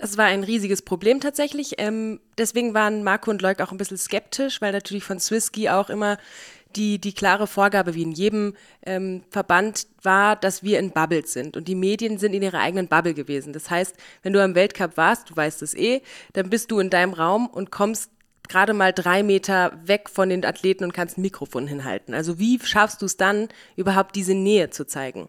Das 0.00 0.16
war 0.16 0.26
ein 0.26 0.44
riesiges 0.44 0.82
Problem 0.82 1.20
tatsächlich. 1.20 1.74
Ähm, 1.78 2.20
deswegen 2.38 2.72
waren 2.72 3.02
Marco 3.02 3.30
und 3.30 3.42
Leuk 3.42 3.60
auch 3.60 3.72
ein 3.72 3.78
bisschen 3.78 3.98
skeptisch, 3.98 4.60
weil 4.60 4.70
natürlich 4.70 5.02
von 5.02 5.18
Swisski 5.18 5.68
auch 5.68 5.90
immer 5.90 6.18
die, 6.76 7.00
die 7.00 7.14
klare 7.14 7.48
Vorgabe, 7.48 7.94
wie 7.94 8.02
in 8.02 8.12
jedem 8.12 8.54
ähm, 8.86 9.24
Verband 9.30 9.88
war, 10.02 10.36
dass 10.36 10.62
wir 10.62 10.78
in 10.78 10.92
Bubbles 10.92 11.32
sind. 11.32 11.56
Und 11.56 11.66
die 11.66 11.74
Medien 11.74 12.18
sind 12.18 12.32
in 12.32 12.42
ihrer 12.42 12.60
eigenen 12.60 12.86
Bubble 12.86 13.14
gewesen. 13.14 13.52
Das 13.52 13.70
heißt, 13.70 13.96
wenn 14.22 14.32
du 14.32 14.42
am 14.42 14.54
Weltcup 14.54 14.96
warst, 14.96 15.30
du 15.30 15.36
weißt 15.36 15.62
es 15.62 15.74
eh, 15.74 16.02
dann 16.34 16.48
bist 16.48 16.70
du 16.70 16.78
in 16.78 16.90
deinem 16.90 17.14
Raum 17.14 17.48
und 17.48 17.72
kommst 17.72 18.12
gerade 18.48 18.74
mal 18.74 18.92
drei 18.92 19.22
Meter 19.22 19.78
weg 19.84 20.08
von 20.08 20.28
den 20.28 20.44
Athleten 20.44 20.84
und 20.84 20.92
kannst 20.92 21.18
ein 21.18 21.22
Mikrofon 21.22 21.66
hinhalten. 21.66 22.14
Also 22.14 22.38
wie 22.38 22.60
schaffst 22.60 23.02
du 23.02 23.06
es 23.06 23.16
dann, 23.16 23.48
überhaupt 23.76 24.14
diese 24.14 24.34
Nähe 24.34 24.70
zu 24.70 24.86
zeigen? 24.86 25.28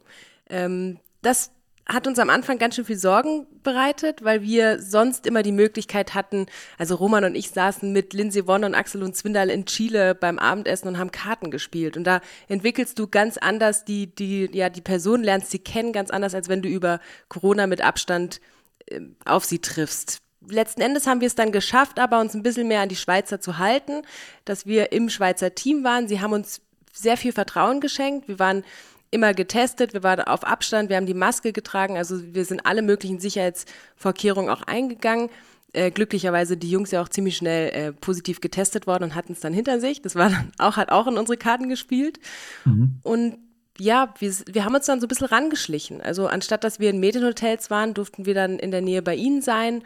Ähm, 0.49 0.99
das 1.21 1.51
hat 1.89 2.05
uns 2.05 2.19
am 2.19 2.29
Anfang 2.29 2.59
ganz 2.59 2.75
schön 2.75 2.85
viel 2.85 2.97
Sorgen 2.97 3.47
bereitet, 3.63 4.23
weil 4.23 4.43
wir 4.43 4.79
sonst 4.79 5.25
immer 5.25 5.41
die 5.41 5.51
Möglichkeit 5.51 6.13
hatten, 6.13 6.45
also 6.77 6.95
Roman 6.95 7.23
und 7.23 7.35
ich 7.35 7.49
saßen 7.49 7.91
mit 7.91 8.13
Lindsay 8.13 8.45
Wonne 8.45 8.67
und 8.67 8.75
Axel 8.75 9.01
und 9.01 9.15
Zwindal 9.15 9.49
in 9.49 9.65
Chile 9.65 10.13
beim 10.13 10.37
Abendessen 10.37 10.87
und 10.87 10.99
haben 10.99 11.11
Karten 11.11 11.49
gespielt. 11.49 11.97
Und 11.97 12.03
da 12.03 12.21
entwickelst 12.47 12.99
du 12.99 13.07
ganz 13.07 13.37
anders 13.37 13.85
die, 13.85 14.07
die, 14.07 14.49
ja, 14.53 14.69
die 14.69 14.81
Person 14.81 15.23
lernst 15.23 15.49
sie 15.49 15.59
kennen, 15.59 15.91
ganz 15.91 16.11
anders, 16.11 16.35
als 16.35 16.47
wenn 16.47 16.61
du 16.61 16.69
über 16.69 16.99
Corona 17.27 17.65
mit 17.65 17.81
Abstand 17.81 18.39
äh, 18.85 19.01
auf 19.25 19.45
sie 19.45 19.59
triffst. 19.59 20.19
Letzten 20.47 20.81
Endes 20.81 21.07
haben 21.07 21.21
wir 21.21 21.27
es 21.27 21.35
dann 21.35 21.51
geschafft, 21.51 21.99
aber 21.99 22.19
uns 22.19 22.35
ein 22.35 22.43
bisschen 22.43 22.67
mehr 22.67 22.81
an 22.81 22.89
die 22.89 22.95
Schweizer 22.95 23.41
zu 23.41 23.57
halten, 23.57 24.03
dass 24.45 24.65
wir 24.65 24.91
im 24.91 25.09
Schweizer 25.09 25.55
Team 25.55 25.83
waren. 25.83 26.07
Sie 26.07 26.21
haben 26.21 26.33
uns 26.33 26.61
sehr 26.93 27.17
viel 27.17 27.33
Vertrauen 27.33 27.81
geschenkt. 27.81 28.27
Wir 28.27 28.39
waren 28.39 28.63
immer 29.11 29.33
getestet, 29.33 29.93
wir 29.93 30.03
waren 30.03 30.21
auf 30.21 30.43
Abstand, 30.43 30.89
wir 30.89 30.97
haben 30.97 31.05
die 31.05 31.13
Maske 31.13 31.51
getragen, 31.51 31.97
also 31.97 32.21
wir 32.33 32.45
sind 32.45 32.65
alle 32.65 32.81
möglichen 32.81 33.19
Sicherheitsvorkehrungen 33.19 34.49
auch 34.49 34.63
eingegangen. 34.63 35.29
Äh, 35.71 35.91
glücklicherweise 35.91 36.57
die 36.57 36.71
Jungs 36.71 36.89
ja 36.89 37.01
auch 37.01 37.09
ziemlich 37.09 37.37
schnell 37.37 37.69
äh, 37.69 37.93
positiv 37.93 38.41
getestet 38.41 38.87
worden 38.87 39.03
und 39.05 39.15
hatten 39.15 39.33
es 39.33 39.39
dann 39.39 39.53
hinter 39.53 39.79
sich. 39.79 40.01
Das 40.01 40.15
war 40.15 40.29
dann 40.29 40.51
auch, 40.57 40.77
hat 40.77 40.91
auch 40.91 41.05
in 41.07 41.17
unsere 41.17 41.37
Karten 41.37 41.69
gespielt. 41.69 42.19
Mhm. 42.65 42.99
Und 43.03 43.37
ja, 43.77 44.13
wir, 44.17 44.33
wir 44.47 44.65
haben 44.65 44.75
uns 44.75 44.87
dann 44.87 44.99
so 44.99 45.05
ein 45.05 45.09
bisschen 45.09 45.27
rangeschlichen. 45.27 46.01
Also 46.01 46.27
anstatt 46.27 46.63
dass 46.63 46.79
wir 46.79 46.89
in 46.89 46.99
Medienhotels 46.99 47.69
waren, 47.69 47.93
durften 47.93 48.25
wir 48.25 48.33
dann 48.33 48.57
in 48.57 48.71
der 48.71 48.81
Nähe 48.81 49.01
bei 49.01 49.15
ihnen 49.15 49.41
sein 49.41 49.83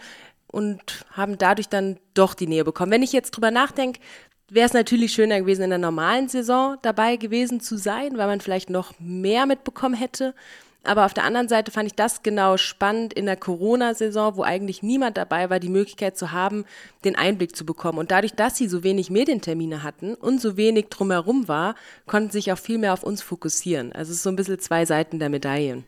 und 0.47 1.05
haben 1.11 1.37
dadurch 1.37 1.67
dann 1.67 1.97
doch 2.13 2.33
die 2.33 2.47
Nähe 2.47 2.63
bekommen. 2.63 2.91
Wenn 2.91 3.03
ich 3.03 3.11
jetzt 3.11 3.31
drüber 3.31 3.51
nachdenke, 3.51 3.99
wäre 4.53 4.67
es 4.67 4.73
natürlich 4.73 5.13
schöner 5.13 5.39
gewesen, 5.39 5.63
in 5.63 5.69
der 5.69 5.79
normalen 5.79 6.27
Saison 6.27 6.77
dabei 6.81 7.15
gewesen 7.15 7.59
zu 7.59 7.77
sein, 7.77 8.17
weil 8.17 8.27
man 8.27 8.41
vielleicht 8.41 8.69
noch 8.69 8.93
mehr 8.99 9.45
mitbekommen 9.45 9.95
hätte. 9.95 10.33
Aber 10.85 11.05
auf 11.05 11.13
der 11.13 11.23
anderen 11.23 11.47
Seite 11.47 11.71
fand 11.71 11.87
ich 11.87 11.95
das 11.95 12.23
genau 12.23 12.57
spannend 12.57 13.13
in 13.13 13.25
der 13.25 13.37
Corona-Saison, 13.37 14.35
wo 14.35 14.43
eigentlich 14.43 14.83
niemand 14.83 15.15
dabei 15.15 15.49
war, 15.49 15.61
die 15.61 15.69
Möglichkeit 15.69 16.17
zu 16.17 16.33
haben, 16.33 16.65
den 17.05 17.15
Einblick 17.15 17.55
zu 17.55 17.65
bekommen. 17.65 17.99
Und 17.99 18.11
dadurch, 18.11 18.33
dass 18.33 18.57
sie 18.57 18.67
so 18.67 18.83
wenig 18.83 19.09
Medientermine 19.09 19.81
hatten 19.81 20.13
und 20.13 20.41
so 20.41 20.57
wenig 20.57 20.87
drumherum 20.89 21.47
war, 21.47 21.75
konnten 22.05 22.31
sie 22.31 22.39
sich 22.39 22.51
auch 22.51 22.57
viel 22.57 22.79
mehr 22.79 22.91
auf 22.91 23.03
uns 23.03 23.21
fokussieren. 23.21 23.93
Also 23.93 24.11
es 24.11 24.17
ist 24.17 24.23
so 24.23 24.29
ein 24.29 24.35
bisschen 24.35 24.59
zwei 24.59 24.85
Seiten 24.85 25.19
der 25.19 25.29
Medaillen. 25.29 25.85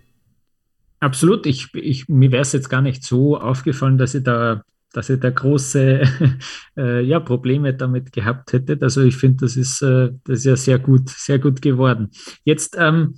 Absolut. 1.01 1.45
Ich, 1.45 1.73
ich, 1.73 2.07
mir 2.07 2.31
wäre 2.31 2.43
es 2.43 2.53
jetzt 2.53 2.69
gar 2.69 2.81
nicht 2.81 3.03
so 3.03 3.37
aufgefallen, 3.37 3.97
dass 3.97 4.13
ihr 4.13 4.21
da 4.21 4.63
dass 4.95 5.09
er 5.09 5.17
da 5.17 5.29
große 5.29 6.03
äh, 6.77 7.01
ja, 7.01 7.19
Probleme 7.19 7.73
damit 7.73 8.13
gehabt 8.13 8.53
hätte. 8.53 8.77
Also 8.81 9.01
ich 9.01 9.17
finde, 9.17 9.45
das 9.45 9.57
ist, 9.57 9.81
äh, 9.81 10.11
das 10.23 10.39
ist 10.39 10.45
ja 10.45 10.55
sehr 10.55 10.79
gut, 10.79 11.09
sehr 11.09 11.39
gut 11.39 11.61
geworden. 11.61 12.11
Jetzt, 12.43 12.77
ähm, 12.79 13.15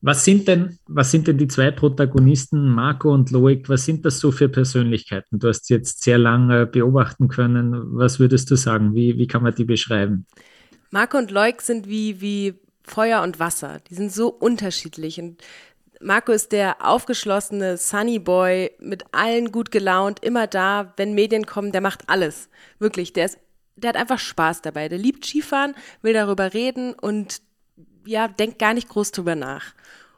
was 0.00 0.24
sind 0.24 0.48
denn, 0.48 0.78
was 0.86 1.10
sind 1.10 1.26
denn 1.26 1.36
die 1.36 1.46
zwei 1.46 1.70
Protagonisten, 1.72 2.70
Marco 2.70 3.12
und 3.12 3.30
Loic? 3.30 3.68
Was 3.68 3.84
sind 3.84 4.06
das 4.06 4.18
so 4.18 4.32
für 4.32 4.48
Persönlichkeiten? 4.48 5.38
Du 5.38 5.48
hast 5.48 5.68
jetzt 5.68 6.02
sehr 6.02 6.16
lange 6.16 6.66
beobachten 6.66 7.28
können. 7.28 7.74
Was 7.96 8.18
würdest 8.18 8.50
du 8.50 8.56
sagen? 8.56 8.94
Wie, 8.94 9.18
wie 9.18 9.26
kann 9.26 9.42
man 9.42 9.54
die 9.54 9.66
beschreiben? 9.66 10.26
Marco 10.90 11.18
und 11.18 11.30
Loic 11.30 11.60
sind 11.60 11.86
wie, 11.86 12.22
wie 12.22 12.54
Feuer 12.82 13.22
und 13.22 13.38
Wasser. 13.38 13.80
Die 13.90 13.94
sind 13.94 14.10
so 14.10 14.28
unterschiedlich 14.28 15.20
und 15.20 15.42
Marco 16.02 16.32
ist 16.32 16.52
der 16.52 16.86
aufgeschlossene 16.86 17.76
Sunny 17.76 18.18
Boy, 18.18 18.72
mit 18.78 19.04
allen 19.12 19.52
gut 19.52 19.70
gelaunt, 19.70 20.24
immer 20.24 20.46
da, 20.46 20.94
wenn 20.96 21.14
Medien 21.14 21.44
kommen, 21.44 21.72
der 21.72 21.82
macht 21.82 22.08
alles. 22.08 22.48
Wirklich, 22.78 23.12
der 23.12 23.26
ist, 23.26 23.38
der 23.76 23.90
hat 23.90 23.96
einfach 23.96 24.18
Spaß 24.18 24.62
dabei. 24.62 24.88
Der 24.88 24.98
liebt 24.98 25.26
Skifahren, 25.26 25.74
will 26.00 26.14
darüber 26.14 26.54
reden 26.54 26.94
und 26.94 27.42
ja, 28.06 28.28
denkt 28.28 28.58
gar 28.58 28.72
nicht 28.72 28.88
groß 28.88 29.12
drüber 29.12 29.34
nach. 29.34 29.74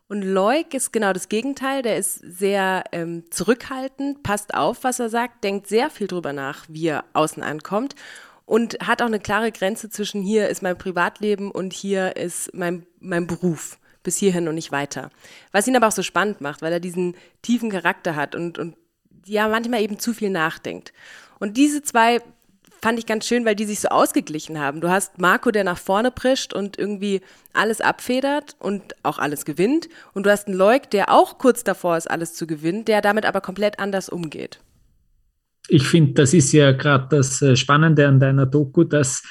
Und 0.08 0.22
Loic 0.22 0.72
ist 0.72 0.92
genau 0.92 1.12
das 1.12 1.28
Gegenteil, 1.28 1.82
der 1.82 1.96
ist 1.96 2.14
sehr 2.16 2.84
ähm, 2.92 3.24
zurückhaltend, 3.30 4.22
passt 4.22 4.54
auf, 4.54 4.84
was 4.84 5.00
er 5.00 5.08
sagt, 5.08 5.42
denkt 5.42 5.66
sehr 5.66 5.90
viel 5.90 6.06
drüber 6.06 6.32
nach, 6.32 6.64
wie 6.68 6.88
er 6.88 7.04
außen 7.12 7.42
ankommt 7.42 7.96
und 8.44 8.78
hat 8.86 9.02
auch 9.02 9.06
eine 9.06 9.20
klare 9.20 9.50
Grenze 9.50 9.90
zwischen 9.90 10.22
hier 10.22 10.48
ist 10.48 10.62
mein 10.62 10.78
Privatleben 10.78 11.50
und 11.50 11.72
hier 11.72 12.16
ist 12.16 12.54
mein, 12.54 12.86
mein 13.00 13.26
Beruf 13.26 13.78
bis 14.02 14.16
hierhin 14.16 14.48
und 14.48 14.54
nicht 14.54 14.72
weiter. 14.72 15.10
Was 15.52 15.66
ihn 15.66 15.76
aber 15.76 15.88
auch 15.88 15.92
so 15.92 16.02
spannend 16.02 16.40
macht, 16.40 16.62
weil 16.62 16.72
er 16.72 16.80
diesen 16.80 17.14
tiefen 17.42 17.70
Charakter 17.70 18.16
hat 18.16 18.34
und, 18.34 18.58
und 18.58 18.76
ja, 19.26 19.48
manchmal 19.48 19.82
eben 19.82 19.98
zu 19.98 20.12
viel 20.12 20.30
nachdenkt. 20.30 20.92
Und 21.38 21.56
diese 21.56 21.82
zwei 21.82 22.20
fand 22.82 22.98
ich 22.98 23.06
ganz 23.06 23.26
schön, 23.26 23.44
weil 23.44 23.54
die 23.54 23.64
sich 23.64 23.80
so 23.80 23.88
ausgeglichen 23.88 24.58
haben. 24.58 24.80
Du 24.80 24.88
hast 24.88 25.18
Marco, 25.18 25.52
der 25.52 25.62
nach 25.64 25.78
vorne 25.78 26.10
prischt 26.10 26.52
und 26.52 26.78
irgendwie 26.78 27.20
alles 27.52 27.80
abfedert 27.80 28.56
und 28.58 28.82
auch 29.04 29.18
alles 29.18 29.44
gewinnt. 29.44 29.88
Und 30.14 30.26
du 30.26 30.30
hast 30.30 30.48
einen 30.48 30.56
Leuk, 30.56 30.90
der 30.90 31.10
auch 31.10 31.38
kurz 31.38 31.62
davor 31.62 31.96
ist, 31.96 32.10
alles 32.10 32.34
zu 32.34 32.46
gewinnen, 32.46 32.84
der 32.84 33.00
damit 33.00 33.24
aber 33.24 33.40
komplett 33.40 33.78
anders 33.78 34.08
umgeht. 34.08 34.58
Ich 35.68 35.86
finde, 35.86 36.14
das 36.14 36.34
ist 36.34 36.52
ja 36.52 36.72
gerade 36.72 37.06
das 37.16 37.40
äh, 37.40 37.54
Spannende 37.54 38.08
an 38.08 38.18
deiner 38.18 38.46
Doku, 38.46 38.82
dass, 38.82 39.22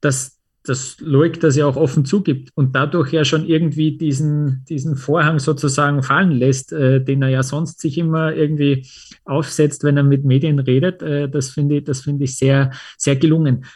dass 0.00 0.33
dass 0.64 0.96
Loic 1.00 1.38
das 1.40 1.56
ja 1.56 1.66
auch 1.66 1.76
offen 1.76 2.06
zugibt 2.06 2.50
und 2.54 2.74
dadurch 2.74 3.12
ja 3.12 3.24
schon 3.24 3.46
irgendwie 3.46 3.98
diesen, 3.98 4.64
diesen 4.68 4.96
Vorhang 4.96 5.38
sozusagen 5.38 6.02
fallen 6.02 6.30
lässt, 6.30 6.72
äh, 6.72 7.04
den 7.04 7.22
er 7.22 7.28
ja 7.28 7.42
sonst 7.42 7.80
sich 7.80 7.98
immer 7.98 8.34
irgendwie 8.34 8.86
aufsetzt, 9.26 9.84
wenn 9.84 9.98
er 9.98 10.02
mit 10.02 10.24
Medien 10.24 10.58
redet. 10.58 11.02
Äh, 11.02 11.28
das 11.28 11.50
finde 11.50 11.76
ich, 11.76 11.84
das 11.84 12.00
finde 12.00 12.24
ich 12.24 12.36
sehr, 12.36 12.70
sehr 12.96 13.16
gelungen. 13.16 13.66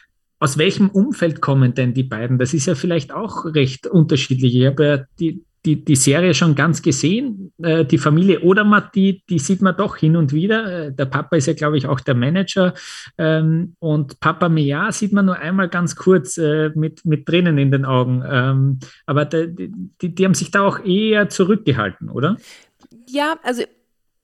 Aus 0.41 0.57
welchem 0.57 0.89
Umfeld 0.89 1.43
kommen 1.43 1.75
denn 1.75 1.93
die 1.93 2.05
beiden? 2.05 2.39
Das 2.39 2.55
ist 2.55 2.67
ja 2.67 2.75
vielleicht 2.75 3.13
auch 3.13 3.45
recht 3.45 3.87
unterschiedlich. 3.87 4.55
Ich 4.55 4.67
habe 4.67 4.85
ja 4.85 5.05
die, 5.19 5.45
die, 5.65 5.85
die 5.85 5.97
Serie 5.97 6.35
schon 6.35 6.55
ganz 6.55 6.83
gesehen. 6.83 7.53
Äh, 7.63 7.85
die 7.85 7.99
Familie 7.99 8.41
Odermatt, 8.41 8.95
die, 8.95 9.23
die 9.29 9.39
sieht 9.39 9.63
man 9.63 9.77
doch 9.77 9.97
hin 9.97 10.17
und 10.17 10.33
wieder. 10.33 10.87
Äh, 10.87 10.93
der 10.93 11.07
Papa 11.07 11.37
ist 11.37 11.47
ja, 11.47 11.55
glaube 11.55 11.79
ich, 11.79 11.87
auch 11.87 12.01
der 12.01 12.15
Manager. 12.15 12.75
Ähm, 13.17 13.75
und 13.79 14.21
Papa 14.21 14.49
Mia 14.49 14.91
sieht 14.93 15.13
man 15.13 15.27
nur 15.27 15.39
einmal 15.39 15.69
ganz 15.69 15.97
kurz 15.97 16.39
äh, 16.39 16.71
mit, 16.75 17.05
mit 17.05 17.27
Tränen 17.27 17.59
in 17.59 17.71
den 17.71 17.85
Augen. 17.85 18.23
Ähm, 18.29 18.79
aber 19.07 19.25
die, 19.25 19.73
die, 20.01 20.15
die 20.15 20.25
haben 20.25 20.35
sich 20.35 20.51
da 20.51 20.63
auch 20.63 20.85
eher 20.85 21.29
zurückgehalten, 21.29 22.09
oder? 22.09 22.37
Ja, 23.07 23.37
also 23.43 23.63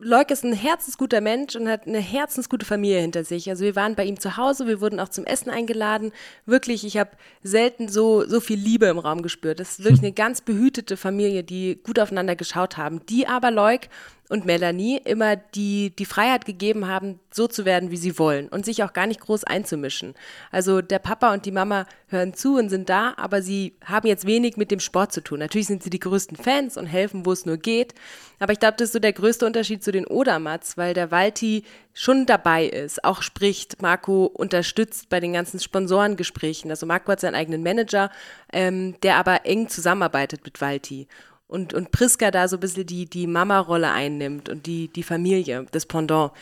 Leuk 0.00 0.32
ist 0.32 0.44
ein 0.44 0.52
herzensguter 0.52 1.20
Mensch 1.20 1.54
und 1.54 1.68
hat 1.68 1.86
eine 1.86 2.00
herzensgute 2.00 2.66
Familie 2.66 3.00
hinter 3.00 3.22
sich. 3.22 3.48
Also 3.48 3.64
wir 3.64 3.76
waren 3.76 3.94
bei 3.94 4.04
ihm 4.04 4.18
zu 4.18 4.36
Hause, 4.36 4.66
wir 4.66 4.80
wurden 4.80 4.98
auch 4.98 5.08
zum 5.08 5.24
Essen 5.24 5.50
eingeladen. 5.50 6.12
Wirklich, 6.46 6.84
ich 6.84 6.96
habe 6.98 7.10
selten 7.44 7.88
so, 7.88 8.26
so 8.26 8.40
viel 8.40 8.58
Liebe 8.58 8.86
im 8.86 8.98
Raum 8.98 9.22
gespürt. 9.22 9.60
Das 9.60 9.78
ist 9.78 9.84
wirklich 9.84 10.00
eine 10.02 10.12
ganz 10.12 10.40
behütete 10.40 10.96
Familie, 10.96 11.44
die 11.44 11.80
gut 11.80 12.00
aufeinander 12.00 12.34
geschaut 12.34 12.76
haben. 12.76 13.06
Die 13.06 13.28
aber 13.28 13.52
Leuk 13.52 13.82
und 14.28 14.46
Melanie 14.46 15.00
immer 15.04 15.36
die, 15.36 15.94
die 15.96 16.06
Freiheit 16.06 16.46
gegeben 16.46 16.88
haben, 16.88 17.20
so 17.30 17.46
zu 17.46 17.64
werden, 17.64 17.90
wie 17.90 17.96
sie 17.96 18.18
wollen 18.18 18.48
und 18.48 18.64
sich 18.64 18.82
auch 18.82 18.92
gar 18.92 19.06
nicht 19.06 19.20
groß 19.20 19.44
einzumischen. 19.44 20.14
Also 20.50 20.80
der 20.80 20.98
Papa 20.98 21.34
und 21.34 21.44
die 21.44 21.52
Mama 21.52 21.86
hören 22.08 22.32
zu 22.32 22.56
und 22.56 22.70
sind 22.70 22.88
da, 22.88 23.14
aber 23.16 23.42
sie 23.42 23.74
haben 23.84 24.06
jetzt 24.06 24.26
wenig 24.26 24.56
mit 24.56 24.70
dem 24.70 24.80
Sport 24.80 25.12
zu 25.12 25.20
tun. 25.20 25.40
Natürlich 25.40 25.66
sind 25.66 25.82
sie 25.82 25.90
die 25.90 26.00
größten 26.00 26.36
Fans 26.36 26.76
und 26.76 26.86
helfen, 26.86 27.26
wo 27.26 27.32
es 27.32 27.44
nur 27.44 27.58
geht. 27.58 27.94
Aber 28.38 28.52
ich 28.52 28.60
glaube, 28.60 28.76
das 28.78 28.88
ist 28.88 28.92
so 28.94 28.98
der 28.98 29.12
größte 29.12 29.44
Unterschied 29.44 29.84
zu 29.84 29.92
den 29.92 30.06
Odermats, 30.06 30.76
weil 30.76 30.94
der 30.94 31.10
Walti 31.10 31.64
schon 31.92 32.24
dabei 32.26 32.66
ist, 32.66 33.04
auch 33.04 33.20
spricht. 33.20 33.82
Marco 33.82 34.24
unterstützt 34.26 35.08
bei 35.08 35.20
den 35.20 35.34
ganzen 35.34 35.60
Sponsorengesprächen. 35.60 36.70
Also 36.70 36.86
Marco 36.86 37.12
hat 37.12 37.20
seinen 37.20 37.34
eigenen 37.34 37.62
Manager, 37.62 38.10
ähm, 38.52 38.94
der 39.02 39.16
aber 39.16 39.44
eng 39.44 39.68
zusammenarbeitet 39.68 40.44
mit 40.44 40.60
Walti 40.60 41.08
und, 41.46 41.74
und 41.74 41.90
Priska 41.90 42.30
da 42.30 42.48
so 42.48 42.56
ein 42.56 42.60
bisschen 42.60 42.86
die, 42.86 43.06
die 43.06 43.26
Mama-Rolle 43.26 43.90
einnimmt 43.90 44.48
und 44.48 44.66
die, 44.66 44.88
die 44.88 45.02
Familie, 45.02 45.66
das 45.72 45.86
Pendant. 45.86 46.32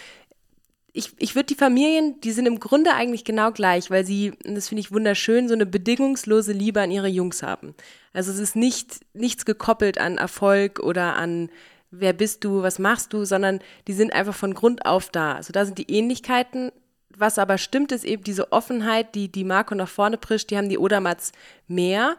Ich, 0.95 1.13
ich 1.19 1.35
würde 1.35 1.47
die 1.47 1.55
Familien, 1.55 2.21
die 2.21 2.33
sind 2.33 2.47
im 2.47 2.61
Grunde 2.61 2.93
eigentlich 2.93 3.25
genau 3.25 3.51
gleich, 3.51 3.91
weil 3.91 4.05
sie, 4.05 4.33
das 4.45 4.69
finde 4.69 4.81
ich 4.81 4.93
wunderschön, 4.93 5.49
so 5.49 5.55
eine 5.55 5.65
bedingungslose 5.65 6.53
Liebe 6.53 6.83
an 6.83 6.91
ihre 6.91 7.09
Jungs 7.09 7.43
haben. 7.43 7.75
Also 8.13 8.31
es 8.31 8.39
ist 8.39 8.57
nicht, 8.57 9.01
nichts 9.15 9.47
gekoppelt 9.47 9.99
an 9.99 10.19
Erfolg 10.19 10.81
oder 10.81 11.17
an 11.17 11.51
wer 11.91 12.13
bist 12.13 12.45
du, 12.45 12.63
was 12.63 12.79
machst 12.79 13.13
du, 13.13 13.25
sondern 13.25 13.61
die 13.87 13.93
sind 13.93 14.13
einfach 14.13 14.35
von 14.35 14.55
Grund 14.55 14.87
auf 14.87 15.11
da. 15.11 15.35
Also 15.35 15.53
da 15.53 15.65
sind 15.65 15.79
die 15.79 15.91
Ähnlichkeiten. 15.91 16.73
Was 17.15 17.39
aber 17.39 17.59
stimmt, 17.59 17.93
ist 17.93 18.05
eben 18.05 18.25
diese 18.25 18.53
Offenheit, 18.53 19.15
die, 19.15 19.31
die 19.31 19.45
Marco 19.45 19.75
nach 19.75 19.89
vorne 19.89 20.17
prischt, 20.17 20.51
die 20.51 20.57
haben 20.57 20.71
die 20.71 20.79
Odermats 20.79 21.33
mehr. 21.69 22.17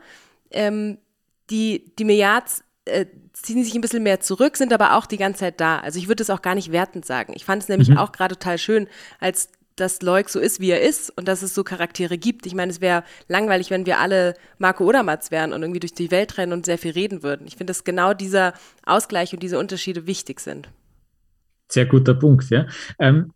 Ähm, 0.51 0.99
die, 1.49 1.91
die 1.97 2.05
Mejats 2.05 2.63
äh, 2.85 3.05
ziehen 3.33 3.63
sich 3.63 3.75
ein 3.75 3.81
bisschen 3.81 4.03
mehr 4.03 4.19
zurück, 4.19 4.57
sind 4.57 4.73
aber 4.73 4.97
auch 4.97 5.05
die 5.05 5.17
ganze 5.17 5.41
Zeit 5.41 5.59
da. 5.59 5.79
Also 5.79 5.99
ich 5.99 6.07
würde 6.07 6.23
es 6.23 6.29
auch 6.29 6.41
gar 6.41 6.55
nicht 6.55 6.71
wertend 6.71 7.05
sagen. 7.05 7.33
Ich 7.35 7.45
fand 7.45 7.63
es 7.63 7.69
nämlich 7.69 7.89
mhm. 7.89 7.97
auch 7.97 8.11
gerade 8.11 8.35
total 8.35 8.57
schön, 8.57 8.87
als 9.19 9.49
dass 9.75 10.01
Leuk 10.01 10.29
so 10.29 10.39
ist, 10.39 10.59
wie 10.59 10.69
er 10.69 10.81
ist 10.81 11.09
und 11.17 11.27
dass 11.27 11.41
es 11.41 11.55
so 11.55 11.63
Charaktere 11.63 12.17
gibt. 12.17 12.45
Ich 12.45 12.53
meine, 12.53 12.71
es 12.71 12.81
wäre 12.81 13.03
langweilig, 13.27 13.71
wenn 13.71 13.85
wir 13.85 13.99
alle 13.99 14.35
Marco 14.59 14.85
Odermatz 14.85 15.31
wären 15.31 15.51
und 15.51 15.61
irgendwie 15.61 15.79
durch 15.79 15.93
die 15.93 16.11
Welt 16.11 16.37
rennen 16.37 16.53
und 16.53 16.65
sehr 16.65 16.77
viel 16.77 16.91
reden 16.91 17.23
würden. 17.23 17.47
Ich 17.47 17.55
finde, 17.55 17.71
dass 17.71 17.83
genau 17.83 18.13
dieser 18.13 18.53
Ausgleich 18.85 19.33
und 19.33 19.41
diese 19.41 19.57
Unterschiede 19.57 20.05
wichtig 20.05 20.39
sind. 20.39 20.69
Sehr 21.69 21.85
guter 21.85 22.13
Punkt, 22.13 22.49
ja. 22.49 22.67
Ähm, 22.99 23.31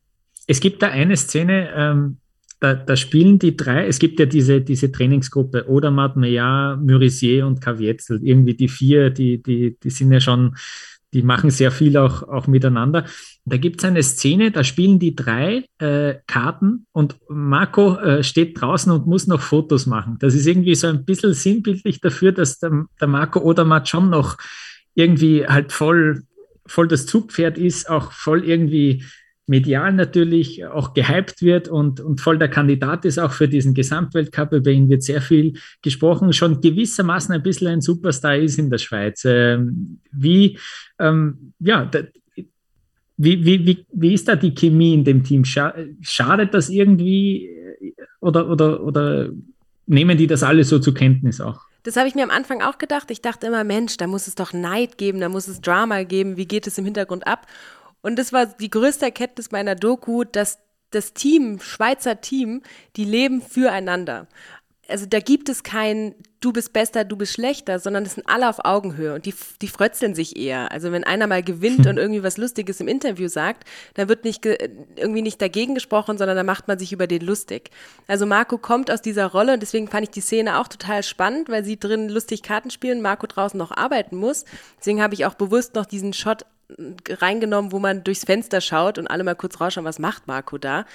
es 0.45 0.59
gibt 0.59 0.83
da 0.83 0.89
eine 0.89 1.17
Szene, 1.17 1.73
ähm, 1.75 2.17
da, 2.59 2.73
da, 2.73 2.95
spielen 2.95 3.39
die 3.39 3.55
drei, 3.55 3.85
es 3.85 3.99
gibt 3.99 4.19
ja 4.19 4.25
diese, 4.25 4.61
diese 4.61 4.91
Trainingsgruppe, 4.91 5.69
Odermatt, 5.69 6.15
Meillard, 6.15 6.81
Murisier 6.81 7.45
und 7.45 7.61
Kavietzel. 7.61 8.19
Irgendwie 8.23 8.55
die 8.55 8.67
vier, 8.67 9.09
die, 9.09 9.41
die, 9.41 9.77
die 9.81 9.89
sind 9.89 10.11
ja 10.11 10.19
schon, 10.19 10.55
die 11.13 11.21
machen 11.21 11.51
sehr 11.51 11.71
viel 11.71 11.97
auch, 11.97 12.23
auch 12.23 12.47
miteinander. 12.47 13.05
Da 13.45 13.57
gibt 13.57 13.79
es 13.79 13.85
eine 13.85 14.01
Szene, 14.01 14.51
da 14.51 14.63
spielen 14.63 14.99
die 14.99 15.15
drei 15.15 15.65
äh, 15.77 16.15
Karten 16.25 16.87
und 16.91 17.15
Marco 17.29 17.97
äh, 17.97 18.23
steht 18.23 18.59
draußen 18.59 18.91
und 18.91 19.07
muss 19.07 19.27
noch 19.27 19.41
Fotos 19.41 19.85
machen. 19.85 20.17
Das 20.19 20.33
ist 20.33 20.47
irgendwie 20.47 20.75
so 20.75 20.87
ein 20.87 21.05
bisschen 21.05 21.33
sinnbildlich 21.33 22.01
dafür, 22.01 22.31
dass 22.31 22.59
der, 22.59 22.85
der 22.99 23.07
Marco 23.07 23.39
Odermatt 23.39 23.87
schon 23.87 24.09
noch 24.09 24.37
irgendwie 24.95 25.45
halt 25.45 25.71
voll, 25.71 26.23
voll 26.65 26.87
das 26.87 27.05
Zugpferd 27.05 27.57
ist, 27.57 27.89
auch 27.89 28.11
voll 28.11 28.43
irgendwie 28.43 29.03
medial 29.47 29.93
natürlich 29.93 30.65
auch 30.65 30.93
gehypt 30.93 31.41
wird 31.41 31.69
und, 31.69 31.99
und 32.01 32.21
voll 32.21 32.37
der 32.37 32.49
Kandidat 32.49 33.05
ist 33.05 33.17
auch 33.17 33.31
für 33.31 33.47
diesen 33.47 33.73
Gesamtweltcup. 33.73 34.51
Über 34.51 34.71
ihn 34.71 34.89
wird 34.89 35.03
sehr 35.03 35.21
viel 35.21 35.53
gesprochen, 35.81 36.33
schon 36.33 36.61
gewissermaßen 36.61 37.33
ein 37.33 37.43
bisschen 37.43 37.67
ein 37.67 37.81
Superstar 37.81 38.35
ist 38.35 38.59
in 38.59 38.69
der 38.69 38.77
Schweiz. 38.77 39.23
Ähm, 39.25 39.99
wie, 40.11 40.59
ähm, 40.99 41.53
ja, 41.59 41.89
wie, 43.17 43.45
wie, 43.45 43.65
wie, 43.65 43.85
wie 43.91 44.13
ist 44.13 44.27
da 44.27 44.35
die 44.35 44.53
Chemie 44.53 44.93
in 44.93 45.03
dem 45.03 45.23
Team? 45.23 45.43
Schadet 45.45 46.53
das 46.53 46.69
irgendwie 46.69 47.49
oder, 48.19 48.49
oder, 48.49 48.83
oder 48.83 49.29
nehmen 49.85 50.17
die 50.17 50.27
das 50.27 50.43
alle 50.43 50.63
so 50.63 50.79
zur 50.79 50.93
Kenntnis 50.93 51.41
auch? 51.41 51.61
Das 51.83 51.95
habe 51.95 52.09
ich 52.09 52.15
mir 52.15 52.23
am 52.23 52.31
Anfang 52.31 52.61
auch 52.61 52.79
gedacht. 52.79 53.09
Ich 53.11 53.21
dachte 53.21 53.47
immer, 53.47 53.63
Mensch, 53.63 53.95
da 53.95 54.07
muss 54.07 54.27
es 54.27 54.35
doch 54.35 54.51
Neid 54.51 54.97
geben, 54.97 55.21
da 55.21 55.29
muss 55.29 55.47
es 55.47 55.61
Drama 55.61 56.03
geben, 56.03 56.35
wie 56.35 56.45
geht 56.45 56.67
es 56.67 56.77
im 56.77 56.83
Hintergrund 56.83 57.25
ab? 57.25 57.47
Und 58.07 58.15
das 58.15 58.31
war 58.31 58.45
die 58.45 58.69
größte 58.69 59.03
Erkenntnis 59.03 59.51
meiner 59.51 59.75
Doku, 59.75 60.23
dass 60.23 60.59
das 60.91 61.11
Team, 61.11 61.59
Schweizer 61.59 62.21
Team, 62.21 62.61
die 62.95 63.03
leben 63.03 63.41
füreinander. 63.41 64.27
Also 64.87 65.05
da 65.05 65.19
gibt 65.19 65.49
es 65.49 65.61
kein, 65.61 66.15
du 66.39 66.53
bist 66.53 66.71
besser, 66.71 67.03
du 67.03 67.17
bist 67.17 67.33
schlechter, 67.33 67.79
sondern 67.79 68.05
es 68.05 68.13
sind 68.13 68.29
alle 68.29 68.47
auf 68.47 68.63
Augenhöhe 68.63 69.13
und 69.13 69.25
die, 69.25 69.33
die 69.61 69.67
frötzeln 69.67 70.15
sich 70.15 70.37
eher. 70.37 70.71
Also 70.71 70.93
wenn 70.93 71.03
einer 71.03 71.27
mal 71.27 71.43
gewinnt 71.43 71.79
hm. 71.79 71.87
und 71.89 71.97
irgendwie 71.97 72.23
was 72.23 72.37
Lustiges 72.37 72.79
im 72.79 72.87
Interview 72.87 73.27
sagt, 73.27 73.67
dann 73.95 74.07
wird 74.07 74.23
nicht 74.23 74.45
irgendwie 74.45 75.21
nicht 75.21 75.41
dagegen 75.41 75.75
gesprochen, 75.75 76.17
sondern 76.17 76.37
da 76.37 76.43
macht 76.43 76.69
man 76.69 76.79
sich 76.79 76.93
über 76.93 77.07
den 77.07 77.23
lustig. 77.23 77.71
Also 78.07 78.25
Marco 78.25 78.57
kommt 78.57 78.89
aus 78.89 79.01
dieser 79.01 79.25
Rolle 79.25 79.53
und 79.53 79.59
deswegen 79.59 79.89
fand 79.89 80.05
ich 80.05 80.11
die 80.11 80.21
Szene 80.21 80.61
auch 80.61 80.69
total 80.69 81.03
spannend, 81.03 81.49
weil 81.49 81.65
sie 81.65 81.77
drin 81.77 82.07
lustig 82.07 82.41
Karten 82.41 82.71
spielen, 82.71 83.01
Marco 83.01 83.27
draußen 83.27 83.57
noch 83.57 83.75
arbeiten 83.75 84.15
muss. 84.15 84.45
Deswegen 84.79 85.01
habe 85.01 85.13
ich 85.13 85.25
auch 85.25 85.33
bewusst 85.33 85.75
noch 85.75 85.85
diesen 85.85 86.13
Shot 86.13 86.45
reingenommen, 87.09 87.71
wo 87.71 87.79
man 87.79 88.03
durchs 88.03 88.25
Fenster 88.25 88.59
schaut 88.61 88.97
und 88.97 89.07
alle 89.07 89.23
mal 89.23 89.35
kurz 89.35 89.61
rausschauen, 89.61 89.85
was 89.85 89.99
macht 89.99 90.27
Marco 90.27 90.57
da. 90.57 90.85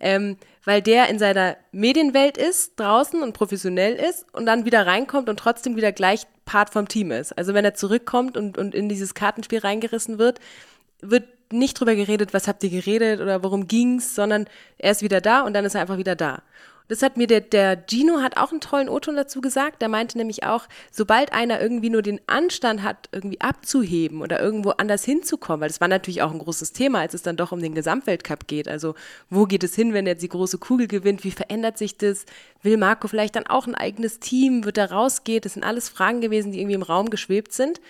Ähm, 0.00 0.36
weil 0.64 0.82
der 0.82 1.08
in 1.08 1.18
seiner 1.18 1.56
Medienwelt 1.72 2.36
ist, 2.36 2.78
draußen 2.78 3.22
und 3.22 3.32
professionell 3.32 3.94
ist 3.94 4.26
und 4.32 4.46
dann 4.46 4.64
wieder 4.64 4.86
reinkommt 4.86 5.28
und 5.28 5.38
trotzdem 5.38 5.76
wieder 5.76 5.92
gleich 5.92 6.26
Part 6.44 6.70
vom 6.70 6.88
Team 6.88 7.12
ist. 7.12 7.36
Also 7.38 7.54
wenn 7.54 7.64
er 7.64 7.74
zurückkommt 7.74 8.36
und, 8.36 8.58
und 8.58 8.74
in 8.74 8.88
dieses 8.88 9.14
Kartenspiel 9.14 9.60
reingerissen 9.60 10.18
wird, 10.18 10.40
wird 11.00 11.24
nicht 11.52 11.78
drüber 11.78 11.94
geredet, 11.94 12.34
was 12.34 12.48
habt 12.48 12.62
ihr 12.64 12.70
geredet 12.70 13.20
oder 13.20 13.42
worum 13.42 13.66
ging's, 13.68 14.14
sondern 14.14 14.46
er 14.78 14.92
ist 14.92 15.02
wieder 15.02 15.20
da 15.20 15.42
und 15.42 15.54
dann 15.54 15.64
ist 15.64 15.74
er 15.74 15.80
einfach 15.80 15.98
wieder 15.98 16.16
da. 16.16 16.42
Das 16.90 17.02
hat 17.04 17.16
mir 17.16 17.28
der, 17.28 17.40
der 17.40 17.80
Gino 17.88 18.20
hat 18.20 18.36
auch 18.36 18.50
einen 18.50 18.60
tollen 18.60 18.88
O-Ton 18.88 19.14
dazu 19.14 19.40
gesagt. 19.40 19.80
Der 19.80 19.88
meinte 19.88 20.18
nämlich 20.18 20.42
auch, 20.42 20.66
sobald 20.90 21.32
einer 21.32 21.60
irgendwie 21.60 21.88
nur 21.88 22.02
den 22.02 22.20
Anstand 22.26 22.82
hat, 22.82 23.08
irgendwie 23.12 23.40
abzuheben 23.40 24.22
oder 24.22 24.40
irgendwo 24.40 24.70
anders 24.70 25.04
hinzukommen, 25.04 25.60
weil 25.60 25.68
das 25.68 25.80
war 25.80 25.86
natürlich 25.86 26.20
auch 26.22 26.32
ein 26.32 26.40
großes 26.40 26.72
Thema, 26.72 26.98
als 26.98 27.14
es 27.14 27.22
dann 27.22 27.36
doch 27.36 27.52
um 27.52 27.62
den 27.62 27.76
Gesamtweltcup 27.76 28.48
geht. 28.48 28.66
Also 28.66 28.96
wo 29.28 29.44
geht 29.44 29.62
es 29.62 29.76
hin, 29.76 29.94
wenn 29.94 30.04
jetzt 30.08 30.24
die 30.24 30.28
große 30.28 30.58
Kugel 30.58 30.88
gewinnt? 30.88 31.22
Wie 31.22 31.30
verändert 31.30 31.78
sich 31.78 31.96
das? 31.96 32.26
Will 32.64 32.76
Marco 32.76 33.06
vielleicht 33.06 33.36
dann 33.36 33.46
auch 33.46 33.68
ein 33.68 33.76
eigenes 33.76 34.18
Team? 34.18 34.64
Wird 34.64 34.76
er 34.76 34.90
rausgehen? 34.90 35.42
Das 35.42 35.52
sind 35.52 35.62
alles 35.62 35.88
Fragen 35.88 36.20
gewesen, 36.20 36.50
die 36.50 36.58
irgendwie 36.58 36.74
im 36.74 36.82
Raum 36.82 37.08
geschwebt 37.08 37.52
sind 37.52 37.80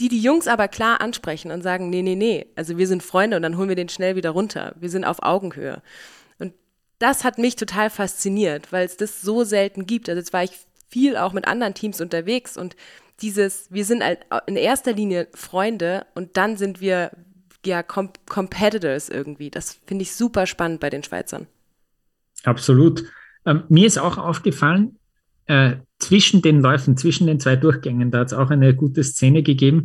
die 0.00 0.08
die 0.08 0.20
Jungs 0.20 0.48
aber 0.48 0.66
klar 0.66 1.00
ansprechen 1.00 1.52
und 1.52 1.62
sagen, 1.62 1.88
nee, 1.88 2.02
nee, 2.02 2.16
nee, 2.16 2.46
also 2.56 2.78
wir 2.78 2.88
sind 2.88 3.00
Freunde 3.00 3.36
und 3.36 3.44
dann 3.44 3.56
holen 3.56 3.68
wir 3.68 3.76
den 3.76 3.88
schnell 3.88 4.16
wieder 4.16 4.30
runter. 4.30 4.74
Wir 4.80 4.90
sind 4.90 5.04
auf 5.04 5.22
Augenhöhe 5.22 5.82
das 6.98 7.24
hat 7.24 7.38
mich 7.38 7.56
total 7.56 7.90
fasziniert, 7.90 8.72
weil 8.72 8.86
es 8.86 8.96
das 8.96 9.20
so 9.20 9.44
selten 9.44 9.86
gibt. 9.86 10.08
Also 10.08 10.18
jetzt 10.18 10.32
war 10.32 10.44
ich 10.44 10.52
viel 10.88 11.16
auch 11.16 11.32
mit 11.32 11.46
anderen 11.46 11.74
Teams 11.74 12.00
unterwegs 12.00 12.56
und 12.56 12.76
dieses, 13.20 13.70
wir 13.70 13.84
sind 13.84 14.02
in 14.46 14.56
erster 14.56 14.92
Linie 14.92 15.28
Freunde 15.34 16.06
und 16.14 16.36
dann 16.36 16.56
sind 16.56 16.80
wir 16.80 17.10
ja 17.64 17.82
Com 17.82 18.10
Competitors 18.28 19.08
irgendwie. 19.08 19.50
Das 19.50 19.80
finde 19.86 20.02
ich 20.02 20.14
super 20.14 20.46
spannend 20.46 20.80
bei 20.80 20.90
den 20.90 21.02
Schweizern. 21.02 21.46
Absolut. 22.42 23.04
Ähm, 23.46 23.64
mir 23.68 23.86
ist 23.86 23.98
auch 23.98 24.18
aufgefallen, 24.18 24.98
äh, 25.46 25.76
zwischen 25.98 26.42
den 26.42 26.60
Läufen, 26.60 26.96
zwischen 26.96 27.26
den 27.26 27.40
zwei 27.40 27.56
Durchgängen, 27.56 28.10
da 28.10 28.20
hat 28.20 28.28
es 28.28 28.32
auch 28.32 28.50
eine 28.50 28.74
gute 28.74 29.04
Szene 29.04 29.42
gegeben. 29.42 29.84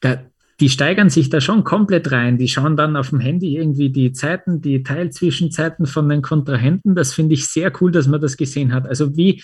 Da, 0.00 0.24
die 0.62 0.68
steigern 0.68 1.10
sich 1.10 1.28
da 1.28 1.40
schon 1.40 1.64
komplett 1.64 2.12
rein. 2.12 2.38
Die 2.38 2.46
schauen 2.46 2.76
dann 2.76 2.94
auf 2.94 3.10
dem 3.10 3.18
Handy 3.18 3.56
irgendwie 3.56 3.90
die 3.90 4.12
Zeiten, 4.12 4.60
die 4.60 4.84
Teilzwischenzeiten 4.84 5.86
von 5.86 6.08
den 6.08 6.22
Kontrahenten. 6.22 6.94
Das 6.94 7.12
finde 7.12 7.34
ich 7.34 7.48
sehr 7.48 7.72
cool, 7.80 7.90
dass 7.90 8.06
man 8.06 8.20
das 8.20 8.36
gesehen 8.36 8.72
hat. 8.72 8.86
Also 8.86 9.16
wie, 9.16 9.42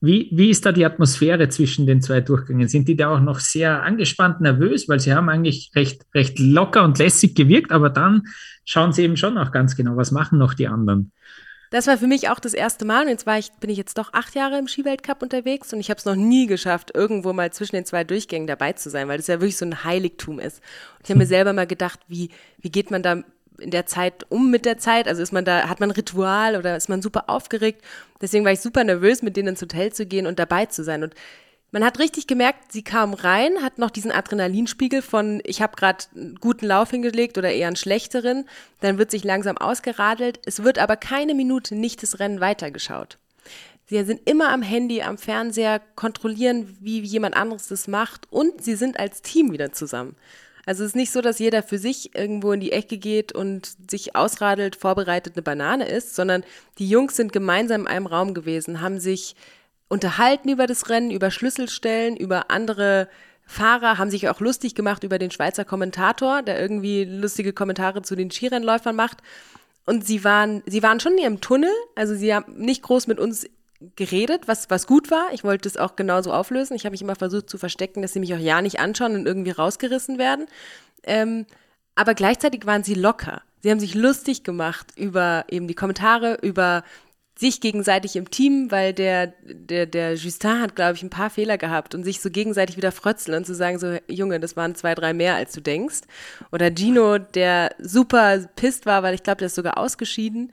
wie, 0.00 0.30
wie 0.32 0.48
ist 0.48 0.64
da 0.64 0.72
die 0.72 0.86
Atmosphäre 0.86 1.50
zwischen 1.50 1.84
den 1.84 2.00
zwei 2.00 2.22
Durchgängen? 2.22 2.68
Sind 2.68 2.88
die 2.88 2.96
da 2.96 3.10
auch 3.10 3.20
noch 3.20 3.38
sehr 3.38 3.82
angespannt, 3.82 4.40
nervös? 4.40 4.88
Weil 4.88 4.98
sie 4.98 5.12
haben 5.12 5.28
eigentlich 5.28 5.72
recht, 5.74 6.06
recht 6.14 6.38
locker 6.38 6.84
und 6.84 6.98
lässig 6.98 7.34
gewirkt, 7.34 7.70
aber 7.70 7.90
dann 7.90 8.22
schauen 8.64 8.94
sie 8.94 9.02
eben 9.02 9.18
schon 9.18 9.36
auch 9.36 9.52
ganz 9.52 9.76
genau, 9.76 9.98
was 9.98 10.10
machen 10.10 10.38
noch 10.38 10.54
die 10.54 10.68
anderen. 10.68 11.12
Das 11.70 11.86
war 11.86 11.98
für 11.98 12.06
mich 12.06 12.28
auch 12.28 12.38
das 12.40 12.54
erste 12.54 12.84
Mal. 12.84 13.02
Und 13.02 13.08
jetzt 13.08 13.26
war 13.26 13.38
ich, 13.38 13.52
bin 13.52 13.70
ich 13.70 13.76
jetzt 13.76 13.98
doch 13.98 14.12
acht 14.12 14.34
Jahre 14.34 14.58
im 14.58 14.68
Skiweltcup 14.68 15.22
unterwegs 15.22 15.72
und 15.72 15.80
ich 15.80 15.90
habe 15.90 15.98
es 15.98 16.04
noch 16.04 16.14
nie 16.14 16.46
geschafft, 16.46 16.92
irgendwo 16.94 17.32
mal 17.32 17.52
zwischen 17.52 17.76
den 17.76 17.84
zwei 17.84 18.04
Durchgängen 18.04 18.46
dabei 18.46 18.72
zu 18.72 18.90
sein, 18.90 19.08
weil 19.08 19.18
das 19.18 19.26
ja 19.26 19.40
wirklich 19.40 19.56
so 19.56 19.66
ein 19.66 19.84
Heiligtum 19.84 20.38
ist. 20.38 20.58
Und 20.98 21.04
ich 21.04 21.10
habe 21.10 21.18
mir 21.18 21.26
selber 21.26 21.52
mal 21.52 21.66
gedacht, 21.66 22.00
wie, 22.08 22.30
wie 22.58 22.70
geht 22.70 22.90
man 22.90 23.02
da 23.02 23.22
in 23.58 23.70
der 23.70 23.86
Zeit 23.86 24.24
um 24.30 24.50
mit 24.50 24.64
der 24.64 24.78
Zeit? 24.78 25.08
Also 25.08 25.22
ist 25.22 25.32
man 25.32 25.44
da, 25.44 25.68
hat 25.68 25.80
man 25.80 25.90
ein 25.90 25.94
Ritual 25.94 26.56
oder 26.56 26.76
ist 26.76 26.88
man 26.88 27.02
super 27.02 27.28
aufgeregt? 27.28 27.82
Deswegen 28.20 28.44
war 28.44 28.52
ich 28.52 28.60
super 28.60 28.84
nervös, 28.84 29.22
mit 29.22 29.36
denen 29.36 29.48
ins 29.48 29.62
Hotel 29.62 29.92
zu 29.92 30.06
gehen 30.06 30.26
und 30.26 30.38
dabei 30.38 30.66
zu 30.66 30.84
sein. 30.84 31.02
Und 31.02 31.14
man 31.70 31.84
hat 31.84 31.98
richtig 31.98 32.26
gemerkt, 32.26 32.72
sie 32.72 32.82
kam 32.82 33.12
rein, 33.12 33.62
hat 33.62 33.78
noch 33.78 33.90
diesen 33.90 34.10
Adrenalinspiegel 34.10 35.02
von, 35.02 35.42
ich 35.44 35.60
habe 35.60 35.76
gerade 35.76 36.04
einen 36.14 36.36
guten 36.36 36.66
Lauf 36.66 36.90
hingelegt 36.90 37.36
oder 37.36 37.52
eher 37.52 37.66
einen 37.66 37.76
schlechteren. 37.76 38.48
Dann 38.80 38.98
wird 38.98 39.10
sich 39.10 39.22
langsam 39.22 39.58
ausgeradelt. 39.58 40.40
Es 40.46 40.62
wird 40.62 40.78
aber 40.78 40.96
keine 40.96 41.34
Minute 41.34 41.74
nicht 41.74 42.02
das 42.02 42.20
Rennen 42.20 42.40
weitergeschaut. 42.40 43.18
Sie 43.86 44.02
sind 44.04 44.28
immer 44.28 44.50
am 44.50 44.62
Handy, 44.62 45.02
am 45.02 45.16
Fernseher, 45.16 45.80
kontrollieren, 45.94 46.76
wie 46.80 47.00
jemand 47.00 47.36
anderes 47.36 47.68
das 47.68 47.88
macht 47.88 48.30
und 48.30 48.62
sie 48.62 48.74
sind 48.74 48.98
als 48.98 49.22
Team 49.22 49.50
wieder 49.50 49.72
zusammen. 49.72 50.14
Also 50.66 50.84
es 50.84 50.90
ist 50.90 50.96
nicht 50.96 51.12
so, 51.12 51.22
dass 51.22 51.38
jeder 51.38 51.62
für 51.62 51.78
sich 51.78 52.14
irgendwo 52.14 52.52
in 52.52 52.60
die 52.60 52.72
Ecke 52.72 52.98
geht 52.98 53.32
und 53.32 53.72
sich 53.90 54.14
ausradelt, 54.14 54.76
vorbereitet 54.76 55.36
eine 55.36 55.42
Banane 55.42 55.88
ist, 55.88 56.14
sondern 56.14 56.44
die 56.78 56.90
Jungs 56.90 57.16
sind 57.16 57.32
gemeinsam 57.32 57.82
in 57.82 57.86
einem 57.86 58.06
Raum 58.06 58.34
gewesen, 58.34 58.82
haben 58.82 59.00
sich 59.00 59.34
unterhalten 59.88 60.48
über 60.48 60.66
das 60.66 60.88
Rennen, 60.88 61.10
über 61.10 61.30
Schlüsselstellen, 61.30 62.16
über 62.16 62.50
andere 62.50 63.08
Fahrer, 63.44 63.98
haben 63.98 64.10
sich 64.10 64.28
auch 64.28 64.40
lustig 64.40 64.74
gemacht 64.74 65.04
über 65.04 65.18
den 65.18 65.30
Schweizer 65.30 65.64
Kommentator, 65.64 66.42
der 66.42 66.60
irgendwie 66.60 67.04
lustige 67.04 67.52
Kommentare 67.52 68.02
zu 68.02 68.14
den 68.14 68.30
Skirennläufern 68.30 68.94
macht. 68.94 69.18
Und 69.86 70.06
sie 70.06 70.22
waren, 70.22 70.62
sie 70.66 70.82
waren 70.82 71.00
schon 71.00 71.12
in 71.12 71.18
ihrem 71.18 71.40
Tunnel, 71.40 71.72
also 71.94 72.14
sie 72.14 72.34
haben 72.34 72.58
nicht 72.58 72.82
groß 72.82 73.06
mit 73.06 73.18
uns 73.18 73.46
geredet, 73.96 74.48
was, 74.48 74.68
was 74.70 74.86
gut 74.86 75.10
war. 75.10 75.28
Ich 75.32 75.44
wollte 75.44 75.68
es 75.68 75.76
auch 75.76 75.96
genauso 75.96 76.32
auflösen. 76.32 76.74
Ich 76.74 76.84
habe 76.84 76.92
mich 76.92 77.02
immer 77.02 77.16
versucht 77.16 77.48
zu 77.48 77.58
verstecken, 77.58 78.02
dass 78.02 78.12
sie 78.12 78.20
mich 78.20 78.34
auch 78.34 78.38
ja 78.38 78.60
nicht 78.60 78.80
anschauen 78.80 79.14
und 79.14 79.26
irgendwie 79.26 79.52
rausgerissen 79.52 80.18
werden. 80.18 80.46
Ähm, 81.04 81.46
aber 81.94 82.14
gleichzeitig 82.14 82.66
waren 82.66 82.82
sie 82.82 82.94
locker. 82.94 83.42
Sie 83.60 83.70
haben 83.70 83.80
sich 83.80 83.94
lustig 83.94 84.44
gemacht 84.44 84.88
über 84.96 85.44
eben 85.48 85.66
die 85.68 85.74
Kommentare, 85.74 86.38
über 86.42 86.84
sich 87.38 87.60
gegenseitig 87.60 88.16
im 88.16 88.30
Team, 88.30 88.72
weil 88.72 88.92
der, 88.92 89.28
der, 89.44 89.86
der 89.86 90.14
Justin 90.14 90.60
hat, 90.60 90.74
glaube 90.74 90.94
ich, 90.96 91.04
ein 91.04 91.10
paar 91.10 91.30
Fehler 91.30 91.56
gehabt 91.56 91.94
und 91.94 92.02
sich 92.02 92.20
so 92.20 92.30
gegenseitig 92.30 92.76
wieder 92.76 92.90
frötzeln 92.90 93.38
und 93.38 93.44
zu 93.44 93.54
sagen, 93.54 93.78
so, 93.78 93.96
Junge, 94.08 94.40
das 94.40 94.56
waren 94.56 94.74
zwei, 94.74 94.96
drei 94.96 95.12
mehr, 95.12 95.36
als 95.36 95.52
du 95.52 95.60
denkst. 95.60 96.00
Oder 96.50 96.74
Gino, 96.74 97.18
der 97.18 97.76
super 97.78 98.38
pisst 98.56 98.86
war, 98.86 99.04
weil 99.04 99.14
ich 99.14 99.22
glaube, 99.22 99.38
der 99.38 99.46
ist 99.46 99.54
sogar 99.54 99.78
ausgeschieden. 99.78 100.52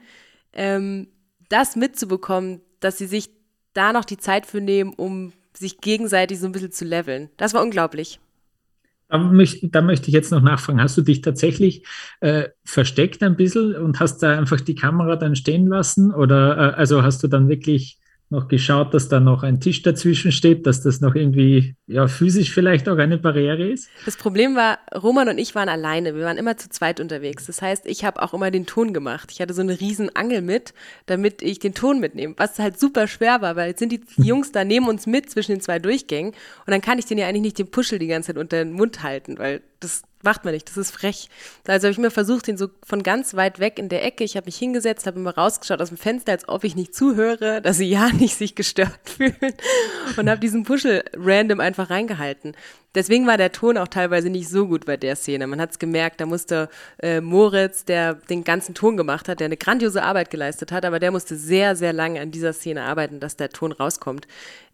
Ähm, 0.54 1.08
das 1.50 1.76
mitzubekommen, 1.76 2.62
dass 2.82 3.00
sie 3.00 3.08
sich 3.08 3.32
da 3.74 3.92
noch 3.92 4.06
die 4.06 4.18
Zeit 4.18 4.46
für 4.46 4.62
nehmen, 4.62 4.94
um 4.94 5.34
sich 5.54 5.82
gegenseitig 5.82 6.40
so 6.40 6.46
ein 6.46 6.52
bisschen 6.52 6.72
zu 6.72 6.86
leveln. 6.86 7.32
Das 7.38 7.56
war 7.56 7.64
unglaublich. 7.64 8.20
Da 9.08 9.18
möchte, 9.20 9.70
da 9.70 9.82
möchte 9.82 10.08
ich 10.08 10.14
jetzt 10.14 10.32
noch 10.32 10.42
nachfragen. 10.42 10.82
Hast 10.82 10.98
du 10.98 11.02
dich 11.02 11.22
tatsächlich 11.22 11.86
äh, 12.22 12.50
versteckt 12.64 13.22
ein 13.22 13.36
bisschen 13.36 13.76
und 13.76 14.00
hast 14.00 14.20
da 14.24 14.38
einfach 14.38 14.60
die 14.62 14.76
Kamera 14.76 15.16
dann 15.16 15.36
stehen 15.36 15.68
lassen? 15.68 16.14
Oder 16.14 16.58
äh, 16.58 16.76
also 16.76 17.04
hast 17.04 17.24
du 17.24 17.28
dann 17.28 17.48
wirklich 17.48 18.00
noch 18.30 18.48
geschaut, 18.48 18.94
dass 18.94 19.08
da 19.08 19.20
noch 19.20 19.44
ein 19.44 19.60
Tisch 19.60 19.82
dazwischen 19.84 20.32
steht, 20.32 20.66
dass 20.66 20.82
das 20.82 21.00
noch 21.00 21.16
irgendwie 21.16 21.76
ja 21.88 22.08
physisch 22.08 22.52
vielleicht 22.52 22.90
auch 22.90 22.98
eine 22.98 23.18
Barriere 23.18 23.68
ist? 23.68 23.90
Das 24.06 24.18
Problem 24.18 24.56
war, 24.56 24.80
Roman 24.96 25.30
und 25.30 25.38
ich 25.38 25.54
waren 25.56 25.70
alleine. 25.70 26.16
Wir 26.16 26.26
waren 26.26 26.38
immer 26.38 26.58
zu 26.58 26.70
zweit 26.70 27.00
unterwegs. 27.00 27.46
Das 27.46 27.62
heißt, 27.62 27.86
ich 27.86 28.04
habe 28.04 28.22
auch 28.22 28.34
immer 28.34 28.52
den 28.52 28.66
Ton 28.66 28.94
gemacht. 28.94 29.30
Ich 29.32 29.42
hatte 29.42 29.54
so 29.54 29.62
eine 29.62 29.80
riesen 29.80 30.16
Angel 30.16 30.42
mit, 30.42 30.74
damit 31.06 31.42
ich 31.42 31.60
den 31.60 31.74
Ton 31.74 32.00
mitnehme, 32.00 32.34
was 32.38 32.58
halt 32.58 32.80
super 32.80 33.08
schwer 33.08 33.42
war, 33.42 33.56
weil 33.56 33.70
jetzt 33.70 33.80
sind 33.80 33.92
die 33.92 34.02
Jungs 34.18 34.52
da 34.52 34.64
neben 34.64 34.88
uns 34.88 35.06
mit 35.06 35.30
zwischen 35.30 35.52
den 35.54 35.62
zwei 35.62 35.80
Durchgängen 35.80 36.32
und 36.32 36.72
dann 36.72 36.82
kann 36.82 37.00
ich 37.00 37.06
den 37.06 37.18
ja 37.18 37.28
eigentlich 37.28 37.44
nicht 37.44 37.60
den 37.60 37.70
Puschel 37.70 38.00
die 38.00 38.08
ganze 38.08 38.28
Zeit 38.28 38.38
unter 38.38 38.58
den 38.58 38.74
Mund 38.74 39.04
halten, 39.04 39.38
weil 39.38 39.62
das 39.80 40.04
macht 40.24 40.44
man 40.44 40.54
nicht, 40.54 40.68
das 40.68 40.78
ist 40.78 40.92
frech. 40.92 41.30
Also 41.68 41.88
habe 41.88 41.92
ich 41.92 41.98
mir 41.98 42.12
versucht, 42.12 42.48
den 42.48 42.58
so 42.58 42.70
von 42.84 43.04
ganz 43.04 43.36
weit 43.36 43.60
weg 43.60 43.80
in 43.80 43.90
der 43.90 44.04
Ecke, 44.04 44.24
ich 44.24 44.36
habe 44.36 44.46
mich 44.46 44.58
hingesetzt, 44.58 45.06
habe 45.06 45.20
immer 45.20 45.36
rausgeschaut 45.36 45.82
aus 45.82 45.90
dem 45.90 45.98
Fenster, 45.98 46.32
als 46.32 46.48
ob 46.50 46.64
ich 46.64 46.76
nicht 46.76 46.96
zuhöre, 46.96 47.62
dass 47.62 47.78
sie 47.78 47.90
ja 47.90 48.10
nicht 48.10 48.36
sich 48.36 48.56
gestört 48.56 49.00
fühlen 49.04 49.54
und 50.18 50.30
habe 50.30 50.40
diesen 50.40 50.64
Puschel 50.64 51.04
random 51.16 51.60
einfach 51.60 51.90
reingehalten. 51.90 52.56
Deswegen 52.96 53.28
war 53.28 53.38
der 53.38 53.52
Ton 53.52 53.78
auch 53.78 53.88
teilweise 53.88 54.30
nicht 54.30 54.50
so 54.50 54.68
gut 54.68 54.86
bei 54.86 54.98
der 54.98 55.16
Szene. 55.16 55.46
Man 55.48 55.62
hat 55.62 55.72
es 55.72 55.80
gemerkt, 55.80 56.22
da 56.22 56.26
musste 56.26 56.70
äh, 57.00 57.22
Moritz, 57.22 57.86
der 57.86 58.16
den 58.16 58.44
ganzen 58.44 58.74
Ton 58.74 58.98
gemacht 58.98 59.28
hat, 59.28 59.40
der 59.40 59.46
eine 59.46 59.58
grandiose 59.58 60.02
Arbeit 60.02 60.32
geleistet 60.32 60.72
hat, 60.72 60.86
aber 60.86 61.00
der 61.00 61.12
musste 61.12 61.36
sehr, 61.36 61.76
sehr 61.76 61.94
lange 61.94 62.22
an 62.22 62.32
dieser 62.32 62.54
Szene 62.54 62.84
arbeiten, 62.84 63.20
dass 63.20 63.36
der 63.36 63.50
Ton 63.50 63.72
rauskommt. 63.72 64.28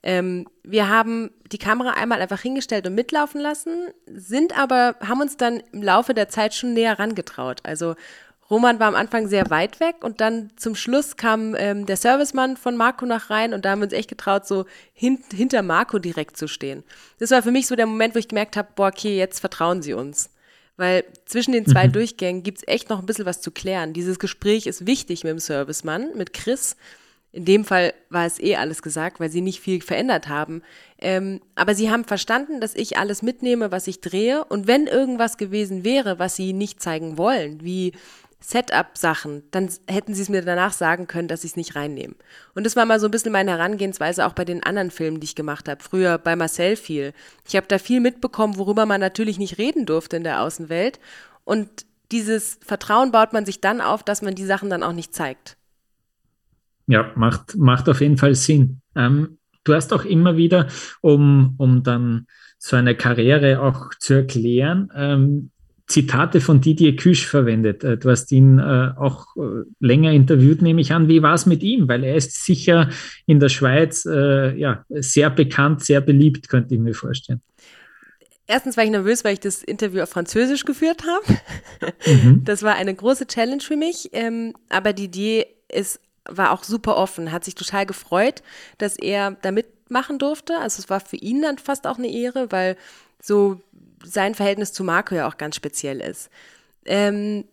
Ähm, 0.03 0.47
wir 0.63 0.87
haben 0.89 1.31
die 1.51 1.57
Kamera 1.57 1.91
einmal 1.91 2.21
einfach 2.21 2.41
hingestellt 2.41 2.87
und 2.87 2.95
mitlaufen 2.95 3.41
lassen, 3.41 3.89
sind 4.05 4.57
aber, 4.57 4.95
haben 5.01 5.21
uns 5.21 5.37
dann 5.37 5.61
im 5.71 5.83
Laufe 5.83 6.13
der 6.13 6.29
Zeit 6.29 6.53
schon 6.53 6.73
näher 6.73 6.99
rangetraut. 6.99 7.61
Also 7.63 7.95
Roman 8.51 8.81
war 8.81 8.87
am 8.87 8.95
Anfang 8.95 9.29
sehr 9.29 9.49
weit 9.49 9.79
weg 9.79 10.03
und 10.03 10.19
dann 10.19 10.51
zum 10.57 10.75
Schluss 10.75 11.15
kam 11.15 11.55
ähm, 11.57 11.85
der 11.85 11.95
Servicemann 11.95 12.57
von 12.57 12.75
Marco 12.75 13.05
nach 13.05 13.29
rein 13.29 13.53
und 13.53 13.63
da 13.63 13.71
haben 13.71 13.79
wir 13.79 13.85
uns 13.85 13.93
echt 13.93 14.09
getraut, 14.09 14.45
so 14.45 14.65
hin, 14.91 15.19
hinter 15.33 15.61
Marco 15.61 15.99
direkt 15.99 16.35
zu 16.35 16.49
stehen. 16.49 16.83
Das 17.17 17.31
war 17.31 17.41
für 17.41 17.51
mich 17.51 17.67
so 17.67 17.77
der 17.77 17.85
Moment, 17.85 18.13
wo 18.13 18.19
ich 18.19 18.27
gemerkt 18.27 18.57
habe, 18.57 18.67
boah, 18.75 18.89
okay, 18.89 19.17
jetzt 19.17 19.39
vertrauen 19.39 19.81
sie 19.81 19.93
uns. 19.93 20.29
Weil 20.75 21.05
zwischen 21.25 21.53
den 21.53 21.65
zwei 21.65 21.87
mhm. 21.87 21.93
Durchgängen 21.93 22.43
gibt's 22.43 22.63
echt 22.67 22.89
noch 22.89 22.99
ein 22.99 23.05
bisschen 23.05 23.25
was 23.25 23.39
zu 23.39 23.51
klären. 23.51 23.93
Dieses 23.93 24.19
Gespräch 24.19 24.65
ist 24.65 24.85
wichtig 24.85 25.23
mit 25.23 25.31
dem 25.31 25.39
Servicemann, 25.39 26.17
mit 26.17 26.33
Chris. 26.33 26.75
In 27.31 27.45
dem 27.45 27.63
Fall 27.63 27.93
war 28.09 28.25
es 28.25 28.39
eh 28.39 28.57
alles 28.57 28.81
gesagt, 28.81 29.21
weil 29.21 29.29
sie 29.29 29.39
nicht 29.39 29.61
viel 29.61 29.81
verändert 29.81 30.27
haben. 30.27 30.63
Ähm, 30.97 31.39
aber 31.55 31.75
sie 31.75 31.89
haben 31.89 32.03
verstanden, 32.03 32.59
dass 32.59 32.75
ich 32.75 32.97
alles 32.97 33.21
mitnehme, 33.21 33.71
was 33.71 33.87
ich 33.87 34.01
drehe. 34.01 34.43
Und 34.43 34.67
wenn 34.67 34.87
irgendwas 34.87 35.37
gewesen 35.37 35.85
wäre, 35.85 36.19
was 36.19 36.35
sie 36.35 36.51
nicht 36.51 36.81
zeigen 36.81 37.17
wollen, 37.17 37.63
wie 37.63 37.93
Setup-Sachen, 38.41 39.43
dann 39.51 39.69
hätten 39.87 40.13
sie 40.13 40.23
es 40.23 40.29
mir 40.29 40.41
danach 40.41 40.73
sagen 40.73 41.07
können, 41.07 41.27
dass 41.27 41.43
ich 41.43 41.51
es 41.51 41.55
nicht 41.55 41.75
reinnehme. 41.75 42.15
Und 42.55 42.65
das 42.65 42.75
war 42.75 42.85
mal 42.85 42.99
so 42.99 43.07
ein 43.07 43.11
bisschen 43.11 43.31
meine 43.31 43.51
Herangehensweise 43.51 44.25
auch 44.25 44.33
bei 44.33 44.45
den 44.45 44.63
anderen 44.63 44.91
Filmen, 44.91 45.19
die 45.19 45.25
ich 45.25 45.35
gemacht 45.35 45.69
habe. 45.69 45.81
Früher 45.83 46.17
bei 46.17 46.35
Marcel 46.35 46.75
viel. 46.75 47.13
Ich 47.47 47.55
habe 47.55 47.67
da 47.67 47.77
viel 47.77 47.99
mitbekommen, 47.99 48.57
worüber 48.57 48.85
man 48.85 48.99
natürlich 48.99 49.37
nicht 49.37 49.57
reden 49.57 49.85
durfte 49.85 50.17
in 50.17 50.23
der 50.23 50.41
Außenwelt. 50.41 50.99
Und 51.43 51.69
dieses 52.11 52.59
Vertrauen 52.65 53.11
baut 53.11 53.31
man 53.31 53.45
sich 53.45 53.61
dann 53.61 53.79
auf, 53.79 54.03
dass 54.03 54.21
man 54.21 54.35
die 54.35 54.45
Sachen 54.45 54.69
dann 54.69 54.83
auch 54.83 54.93
nicht 54.93 55.13
zeigt. 55.13 55.55
Ja, 56.87 57.11
macht, 57.15 57.55
macht 57.55 57.87
auf 57.87 58.01
jeden 58.01 58.17
Fall 58.17 58.35
Sinn. 58.35 58.81
Ähm, 58.95 59.37
du 59.63 59.73
hast 59.73 59.93
auch 59.93 60.03
immer 60.03 60.35
wieder, 60.35 60.67
um, 61.01 61.53
um 61.57 61.83
dann 61.83 62.25
so 62.57 62.75
eine 62.75 62.95
Karriere 62.95 63.61
auch 63.61 63.91
zu 63.99 64.15
erklären, 64.15 64.91
ähm, 64.95 65.51
Zitate 65.91 66.41
von 66.41 66.61
Didier 66.61 66.95
Küsch 66.95 67.27
verwendet. 67.27 67.83
Äh, 67.83 67.97
du 67.97 68.09
hast 68.09 68.31
ihn 68.31 68.59
äh, 68.59 68.91
auch 68.97 69.35
äh, 69.35 69.65
länger 69.79 70.11
interviewt, 70.11 70.61
nehme 70.61 70.81
ich 70.81 70.93
an. 70.93 71.07
Wie 71.07 71.21
war 71.21 71.33
es 71.33 71.45
mit 71.45 71.63
ihm? 71.63 71.87
Weil 71.87 72.03
er 72.03 72.15
ist 72.15 72.43
sicher 72.43 72.89
in 73.25 73.39
der 73.39 73.49
Schweiz 73.49 74.05
äh, 74.05 74.55
ja, 74.57 74.85
sehr 74.89 75.29
bekannt, 75.29 75.83
sehr 75.83 76.01
beliebt, 76.01 76.49
könnte 76.49 76.75
ich 76.75 76.81
mir 76.81 76.93
vorstellen. 76.93 77.41
Erstens 78.47 78.75
war 78.75 78.83
ich 78.83 78.91
nervös, 78.91 79.23
weil 79.23 79.33
ich 79.33 79.39
das 79.39 79.63
Interview 79.63 80.01
auf 80.01 80.09
Französisch 80.09 80.65
geführt 80.65 81.03
habe. 81.07 81.39
Mhm. 82.05 82.43
Das 82.45 82.63
war 82.63 82.75
eine 82.75 82.93
große 82.93 83.27
Challenge 83.27 83.61
für 83.61 83.77
mich. 83.77 84.09
Ähm, 84.11 84.53
aber 84.69 84.93
Didier 84.93 85.45
ist, 85.69 86.01
war 86.25 86.51
auch 86.51 86.63
super 86.63 86.97
offen, 86.97 87.31
hat 87.31 87.45
sich 87.45 87.55
total 87.55 87.85
gefreut, 87.85 88.43
dass 88.77 88.97
er 88.97 89.37
da 89.41 89.51
mitmachen 89.51 90.19
durfte. 90.19 90.57
Also 90.57 90.81
es 90.81 90.89
war 90.89 90.99
für 90.99 91.15
ihn 91.15 91.41
dann 91.41 91.59
fast 91.59 91.87
auch 91.87 91.97
eine 91.97 92.11
Ehre, 92.11 92.51
weil 92.51 92.75
so 93.21 93.61
sein 94.05 94.35
Verhältnis 94.35 94.73
zu 94.73 94.83
Marco 94.83 95.15
ja 95.15 95.27
auch 95.27 95.37
ganz 95.37 95.55
speziell 95.55 96.01
ist. 96.01 96.29
Ähm, 96.85 97.45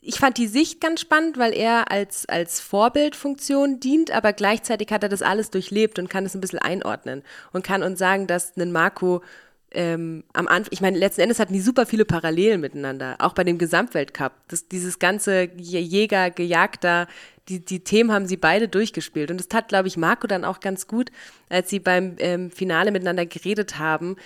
ich 0.00 0.16
fand 0.16 0.38
die 0.38 0.46
Sicht 0.46 0.80
ganz 0.80 1.00
spannend, 1.00 1.38
weil 1.38 1.52
er 1.52 1.90
als, 1.90 2.26
als 2.28 2.60
Vorbildfunktion 2.60 3.80
dient, 3.80 4.10
aber 4.10 4.32
gleichzeitig 4.32 4.90
hat 4.90 5.02
er 5.02 5.08
das 5.08 5.22
alles 5.22 5.50
durchlebt 5.50 5.98
und 5.98 6.08
kann 6.08 6.24
es 6.24 6.34
ein 6.34 6.40
bisschen 6.40 6.60
einordnen 6.60 7.22
und 7.52 7.64
kann 7.64 7.82
uns 7.82 7.98
sagen, 7.98 8.26
dass 8.26 8.56
ein 8.56 8.72
Marco 8.72 9.22
ähm, 9.70 10.24
am 10.32 10.48
Anfang, 10.48 10.72
ich 10.72 10.80
meine, 10.80 10.98
letzten 10.98 11.22
Endes 11.22 11.38
hatten 11.38 11.52
die 11.52 11.60
super 11.60 11.84
viele 11.84 12.04
Parallelen 12.04 12.60
miteinander, 12.60 13.16
auch 13.18 13.34
bei 13.34 13.44
dem 13.44 13.58
Gesamtweltcup. 13.58 14.32
Das, 14.48 14.68
dieses 14.68 14.98
ganze 14.98 15.50
Jäger, 15.56 16.30
Gejagter, 16.30 17.06
die, 17.48 17.64
die 17.64 17.80
Themen 17.80 18.12
haben 18.12 18.26
sie 18.26 18.36
beide 18.36 18.68
durchgespielt. 18.68 19.30
Und 19.30 19.38
das 19.38 19.48
tat, 19.48 19.68
glaube 19.68 19.88
ich, 19.88 19.96
Marco 19.96 20.26
dann 20.26 20.44
auch 20.44 20.60
ganz 20.60 20.86
gut, 20.86 21.10
als 21.48 21.68
sie 21.68 21.80
beim 21.80 22.16
ähm, 22.18 22.50
Finale 22.50 22.92
miteinander 22.92 23.26
geredet 23.26 23.78
haben, 23.78 24.16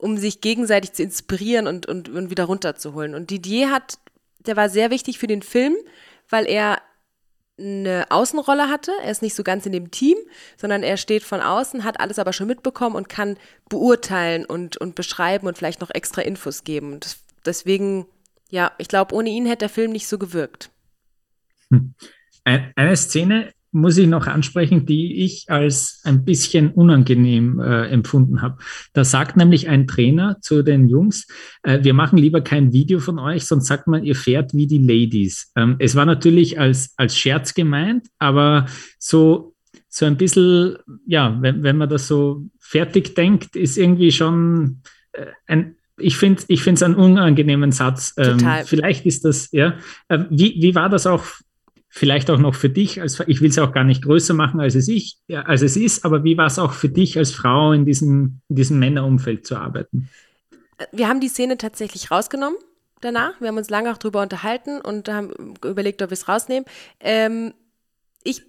um 0.00 0.16
sich 0.16 0.40
gegenseitig 0.40 0.92
zu 0.92 1.02
inspirieren 1.02 1.66
und, 1.66 1.86
und, 1.86 2.08
und 2.08 2.30
wieder 2.30 2.44
runterzuholen. 2.44 3.14
Und 3.14 3.30
Didier 3.30 3.70
hat, 3.70 3.98
der 4.40 4.56
war 4.56 4.68
sehr 4.68 4.90
wichtig 4.90 5.18
für 5.18 5.26
den 5.26 5.42
Film, 5.42 5.76
weil 6.28 6.46
er 6.46 6.80
eine 7.58 8.06
Außenrolle 8.10 8.70
hatte. 8.70 8.92
Er 9.02 9.10
ist 9.10 9.20
nicht 9.20 9.34
so 9.34 9.42
ganz 9.42 9.66
in 9.66 9.72
dem 9.72 9.90
Team, 9.90 10.16
sondern 10.56 10.82
er 10.82 10.96
steht 10.96 11.22
von 11.22 11.40
außen, 11.42 11.84
hat 11.84 12.00
alles 12.00 12.18
aber 12.18 12.32
schon 12.32 12.46
mitbekommen 12.46 12.96
und 12.96 13.10
kann 13.10 13.36
beurteilen 13.68 14.46
und, 14.46 14.78
und 14.78 14.94
beschreiben 14.94 15.46
und 15.46 15.58
vielleicht 15.58 15.82
noch 15.82 15.90
extra 15.90 16.22
Infos 16.22 16.64
geben. 16.64 16.94
Und 16.94 17.18
deswegen, 17.44 18.06
ja, 18.48 18.72
ich 18.78 18.88
glaube, 18.88 19.14
ohne 19.14 19.28
ihn 19.28 19.44
hätte 19.44 19.58
der 19.58 19.68
Film 19.68 19.92
nicht 19.92 20.08
so 20.08 20.16
gewirkt. 20.16 20.70
Hm. 21.68 21.94
Eine 22.44 22.96
Szene 22.96 23.52
muss 23.72 23.98
ich 23.98 24.06
noch 24.06 24.26
ansprechen, 24.26 24.84
die 24.86 25.24
ich 25.24 25.44
als 25.48 26.00
ein 26.04 26.24
bisschen 26.24 26.70
unangenehm 26.70 27.60
äh, 27.60 27.86
empfunden 27.88 28.42
habe. 28.42 28.58
Da 28.92 29.04
sagt 29.04 29.36
nämlich 29.36 29.68
ein 29.68 29.86
Trainer 29.86 30.38
zu 30.40 30.62
den 30.62 30.88
Jungs, 30.88 31.26
äh, 31.62 31.78
wir 31.82 31.94
machen 31.94 32.18
lieber 32.18 32.40
kein 32.40 32.72
Video 32.72 32.98
von 32.98 33.18
euch, 33.18 33.46
sonst 33.46 33.66
sagt 33.66 33.86
man, 33.86 34.04
ihr 34.04 34.16
fährt 34.16 34.54
wie 34.54 34.66
die 34.66 34.78
Ladies. 34.78 35.52
Ähm, 35.56 35.76
es 35.78 35.94
war 35.94 36.04
natürlich 36.04 36.58
als, 36.58 36.94
als 36.96 37.16
Scherz 37.16 37.54
gemeint, 37.54 38.08
aber 38.18 38.66
so, 38.98 39.54
so 39.88 40.04
ein 40.04 40.16
bisschen, 40.16 40.76
ja, 41.06 41.36
wenn, 41.40 41.62
wenn 41.62 41.76
man 41.76 41.88
das 41.88 42.08
so 42.08 42.46
fertig 42.58 43.14
denkt, 43.14 43.56
ist 43.56 43.78
irgendwie 43.78 44.12
schon 44.12 44.82
äh, 45.12 45.26
ein, 45.46 45.76
ich 45.96 46.16
finde 46.16 46.42
ich 46.48 46.62
finde 46.62 46.76
es 46.76 46.82
einen 46.82 46.94
unangenehmen 46.94 47.72
Satz. 47.72 48.14
Ähm, 48.16 48.38
Total. 48.38 48.64
Vielleicht 48.64 49.06
ist 49.06 49.24
das, 49.24 49.50
ja. 49.52 49.74
Äh, 50.08 50.20
wie, 50.30 50.56
wie 50.60 50.74
war 50.74 50.88
das 50.88 51.06
auch 51.06 51.24
vielleicht 51.90 52.30
auch 52.30 52.38
noch 52.38 52.54
für 52.54 52.70
dich, 52.70 53.00
als, 53.00 53.20
ich 53.26 53.42
will 53.42 53.50
es 53.50 53.58
auch 53.58 53.72
gar 53.72 53.84
nicht 53.84 54.02
größer 54.02 54.32
machen, 54.32 54.60
als 54.60 54.76
es, 54.76 54.88
ich, 54.88 55.18
als 55.28 55.60
es 55.60 55.76
ist, 55.76 56.04
aber 56.04 56.22
wie 56.24 56.38
war 56.38 56.46
es 56.46 56.58
auch 56.58 56.72
für 56.72 56.88
dich 56.88 57.18
als 57.18 57.32
Frau 57.32 57.72
in 57.72 57.84
diesem, 57.84 58.40
in 58.48 58.56
diesem 58.56 58.78
Männerumfeld 58.78 59.44
zu 59.44 59.56
arbeiten? 59.56 60.08
Wir 60.92 61.08
haben 61.08 61.20
die 61.20 61.28
Szene 61.28 61.58
tatsächlich 61.58 62.10
rausgenommen 62.10 62.56
danach. 63.00 63.40
Wir 63.40 63.48
haben 63.48 63.56
uns 63.56 63.70
lange 63.70 63.92
auch 63.92 63.98
darüber 63.98 64.22
unterhalten 64.22 64.80
und 64.80 65.08
haben 65.08 65.54
überlegt, 65.64 66.00
ob 66.00 66.10
wir 66.10 66.14
es 66.14 66.28
rausnehmen. 66.28 66.64
Ähm, 67.00 67.54
ich, 68.22 68.42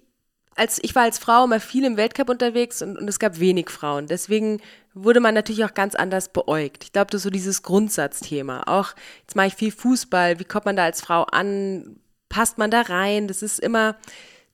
als, 0.54 0.78
ich 0.82 0.94
war 0.94 1.02
als 1.02 1.18
Frau 1.18 1.44
immer 1.44 1.60
viel 1.60 1.84
im 1.84 1.96
Weltcup 1.96 2.28
unterwegs 2.28 2.80
und, 2.80 2.96
und 2.96 3.08
es 3.08 3.18
gab 3.18 3.40
wenig 3.40 3.70
Frauen. 3.70 4.06
Deswegen 4.06 4.60
wurde 4.94 5.20
man 5.20 5.34
natürlich 5.34 5.64
auch 5.64 5.74
ganz 5.74 5.94
anders 5.94 6.32
beäugt. 6.32 6.84
Ich 6.84 6.92
glaube, 6.92 7.10
das 7.10 7.20
ist 7.20 7.24
so 7.24 7.30
dieses 7.30 7.62
Grundsatzthema. 7.62 8.62
Auch 8.66 8.94
jetzt 9.22 9.34
mache 9.34 9.48
ich 9.48 9.54
viel 9.54 9.72
Fußball. 9.72 10.38
Wie 10.38 10.44
kommt 10.44 10.66
man 10.66 10.76
da 10.76 10.84
als 10.84 11.00
Frau 11.00 11.24
an? 11.24 11.96
Passt 12.32 12.56
man 12.56 12.70
da 12.70 12.80
rein? 12.80 13.28
Das 13.28 13.42
ist 13.42 13.60
immer 13.60 13.96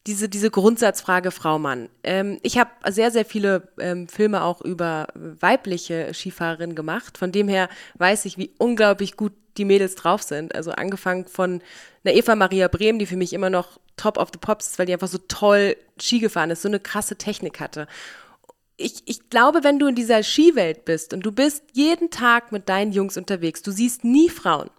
diese, 0.06 0.28
diese 0.28 0.50
Grundsatzfrage 0.50 1.30
Frau-Mann. 1.30 1.88
Ähm, 2.02 2.38
ich 2.42 2.58
habe 2.58 2.70
sehr, 2.88 3.10
sehr 3.10 3.24
viele 3.24 3.68
ähm, 3.78 4.08
Filme 4.08 4.42
auch 4.42 4.60
über 4.60 5.06
weibliche 5.14 6.12
Skifahrerinnen 6.12 6.74
gemacht. 6.74 7.16
Von 7.16 7.30
dem 7.30 7.48
her 7.48 7.68
weiß 7.98 8.24
ich, 8.24 8.36
wie 8.36 8.50
unglaublich 8.58 9.16
gut 9.16 9.32
die 9.58 9.64
Mädels 9.64 9.94
drauf 9.94 10.22
sind. 10.22 10.54
Also 10.54 10.72
angefangen 10.72 11.26
von 11.26 11.62
einer 12.04 12.14
Eva 12.14 12.34
Maria 12.34 12.68
Brehm, 12.68 12.98
die 12.98 13.06
für 13.06 13.16
mich 13.16 13.32
immer 13.32 13.50
noch 13.50 13.78
top 13.96 14.18
of 14.18 14.30
the 14.32 14.38
pops 14.40 14.70
ist, 14.70 14.78
weil 14.78 14.86
die 14.86 14.92
einfach 14.92 15.08
so 15.08 15.18
toll 15.28 15.76
Ski 16.00 16.18
gefahren 16.18 16.50
ist, 16.50 16.62
so 16.62 16.68
eine 16.68 16.80
krasse 16.80 17.16
Technik 17.16 17.60
hatte. 17.60 17.86
Ich, 18.76 19.02
ich 19.06 19.30
glaube, 19.30 19.62
wenn 19.62 19.78
du 19.78 19.86
in 19.86 19.94
dieser 19.94 20.22
Skiwelt 20.22 20.84
bist 20.84 21.12
und 21.12 21.20
du 21.20 21.32
bist 21.32 21.62
jeden 21.74 22.10
Tag 22.10 22.50
mit 22.50 22.68
deinen 22.68 22.92
Jungs 22.92 23.16
unterwegs, 23.16 23.62
du 23.62 23.70
siehst 23.70 24.04
nie 24.04 24.30
Frauen. 24.30 24.70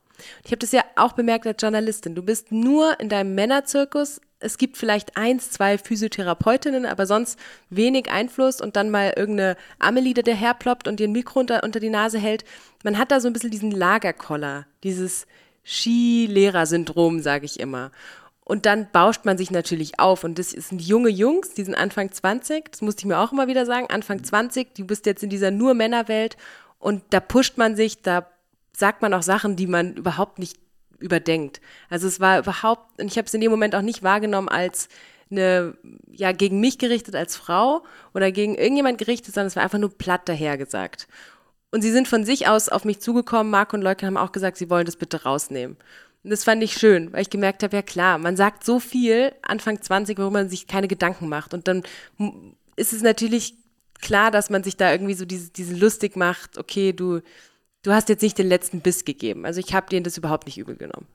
Ich 0.44 0.52
habe 0.52 0.58
das 0.58 0.72
ja 0.72 0.84
auch 0.96 1.14
bemerkt 1.14 1.48
als 1.48 1.62
Journalistin. 1.62 2.16
Du 2.16 2.24
bist 2.24 2.52
nur 2.52 3.00
in 3.00 3.10
deinem 3.10 3.36
Männerzirkus. 3.36 4.22
Es 4.40 4.58
gibt 4.58 4.78
vielleicht 4.78 5.18
eins, 5.18 5.52
zwei 5.52 5.78
Physiotherapeutinnen, 5.78 6.86
aber 6.86 7.06
sonst 7.06 7.38
wenig 7.70 8.10
Einfluss 8.10 8.62
und 8.62 8.76
dann 8.76 8.90
mal 8.90 9.14
irgendeine 9.16 9.58
Amelie, 9.80 10.14
der 10.14 10.36
herploppt 10.36 10.88
und 10.88 11.00
dir 11.00 11.08
ein 11.08 11.12
Mikro 11.12 11.42
unter, 11.42 11.64
unter 11.64 11.80
die 11.80 11.90
Nase 11.90 12.20
hält. 12.20 12.46
Man 12.84 12.98
hat 12.98 13.12
da 13.12 13.20
so 13.20 13.28
ein 13.28 13.34
bisschen 13.34 13.52
diesen 13.52 13.72
Lagerkoller, 13.72 14.66
dieses 14.84 15.28
Skilehrer-Syndrom, 15.66 17.20
sage 17.20 17.46
ich 17.46 17.60
immer. 17.60 17.92
Und 18.50 18.66
dann 18.66 18.88
bauscht 18.92 19.26
man 19.26 19.38
sich 19.38 19.52
natürlich 19.52 20.00
auf. 20.00 20.24
Und 20.24 20.40
das 20.40 20.50
sind 20.50 20.82
junge 20.82 21.10
Jungs, 21.10 21.54
die 21.54 21.64
sind 21.64 21.76
Anfang 21.76 22.12
20, 22.12 22.72
das 22.72 22.82
musste 22.82 23.02
ich 23.02 23.06
mir 23.06 23.20
auch 23.20 23.32
immer 23.32 23.48
wieder 23.48 23.66
sagen, 23.68 23.88
Anfang 23.92 24.24
20, 24.24 24.74
du 24.74 24.86
bist 24.86 25.06
jetzt 25.06 25.22
in 25.22 25.30
dieser 25.30 25.52
nur 25.52 25.76
Männerwelt 25.76 26.36
und 26.80 27.04
da 27.12 27.20
pusht 27.20 27.60
man 27.60 27.76
sich, 27.76 28.02
da 28.02 28.28
sagt 28.76 29.02
man 29.02 29.14
auch 29.14 29.24
Sachen, 29.24 29.56
die 29.56 29.68
man 29.68 29.96
überhaupt 29.96 30.40
nicht 30.40 30.58
überdenkt. 31.00 31.62
Also 31.90 32.08
es 32.08 32.20
war 32.20 32.40
überhaupt, 32.40 33.02
und 33.02 33.08
ich 33.08 33.18
habe 33.18 33.26
es 33.26 33.34
in 33.34 33.42
dem 33.42 33.52
Moment 33.52 33.76
auch 33.76 33.82
nicht 33.82 34.04
wahrgenommen 34.04 34.50
als 34.50 34.90
eine, 35.32 35.76
ja, 36.12 36.32
gegen 36.32 36.60
mich 36.60 36.80
gerichtet 36.80 37.16
als 37.16 37.36
Frau 37.36 37.84
oder 38.14 38.32
gegen 38.32 38.56
irgendjemand 38.56 38.98
gerichtet, 38.98 39.34
sondern 39.34 39.48
es 39.48 39.56
war 39.56 39.64
einfach 39.64 39.78
nur 39.78 39.96
platt 39.96 40.28
dahergesagt. 40.28 41.08
Und 41.72 41.82
sie 41.82 41.92
sind 41.92 42.08
von 42.08 42.26
sich 42.26 42.48
aus 42.48 42.70
auf 42.70 42.84
mich 42.84 43.00
zugekommen, 43.00 43.52
Marc 43.52 43.74
und 43.74 43.82
Leuke 43.82 44.06
haben 44.06 44.18
auch 44.18 44.32
gesagt, 44.32 44.58
sie 44.58 44.70
wollen 44.70 44.86
das 44.86 44.96
bitte 44.96 45.24
rausnehmen. 45.24 45.78
Und 46.24 46.32
das 46.32 46.44
fand 46.44 46.64
ich 46.64 46.74
schön, 46.74 47.14
weil 47.14 47.22
ich 47.22 47.30
gemerkt 47.30 47.64
habe, 47.64 47.76
ja 47.76 47.82
klar, 47.82 48.18
man 48.18 48.36
sagt 48.36 48.66
so 48.66 48.80
viel 48.80 49.32
Anfang 49.42 49.82
20, 49.82 50.18
warum 50.18 50.34
man 50.34 50.50
sich 50.50 50.68
keine 50.68 50.88
Gedanken 50.88 51.30
macht. 51.30 51.54
Und 51.54 51.68
dann 51.68 51.84
ist 52.76 52.92
es 52.92 53.02
natürlich 53.02 53.56
klar, 54.02 54.32
dass 54.32 54.50
man 54.50 54.64
sich 54.64 54.78
da 54.78 54.92
irgendwie 54.92 55.14
so 55.14 55.26
diese, 55.26 55.52
diese 55.52 55.76
lustig 55.76 56.16
macht, 56.16 56.58
okay, 56.58 56.92
du, 56.92 57.22
du 57.84 57.92
hast 57.92 58.10
jetzt 58.10 58.22
nicht 58.22 58.38
den 58.38 58.48
letzten 58.48 58.82
Biss 58.82 59.06
gegeben. 59.06 59.46
Also 59.46 59.60
ich 59.60 59.74
habe 59.74 59.90
denen 59.90 60.04
das 60.04 60.18
überhaupt 60.18 60.48
nicht 60.48 60.58
übel 60.58 60.76
genommen. 60.76 61.08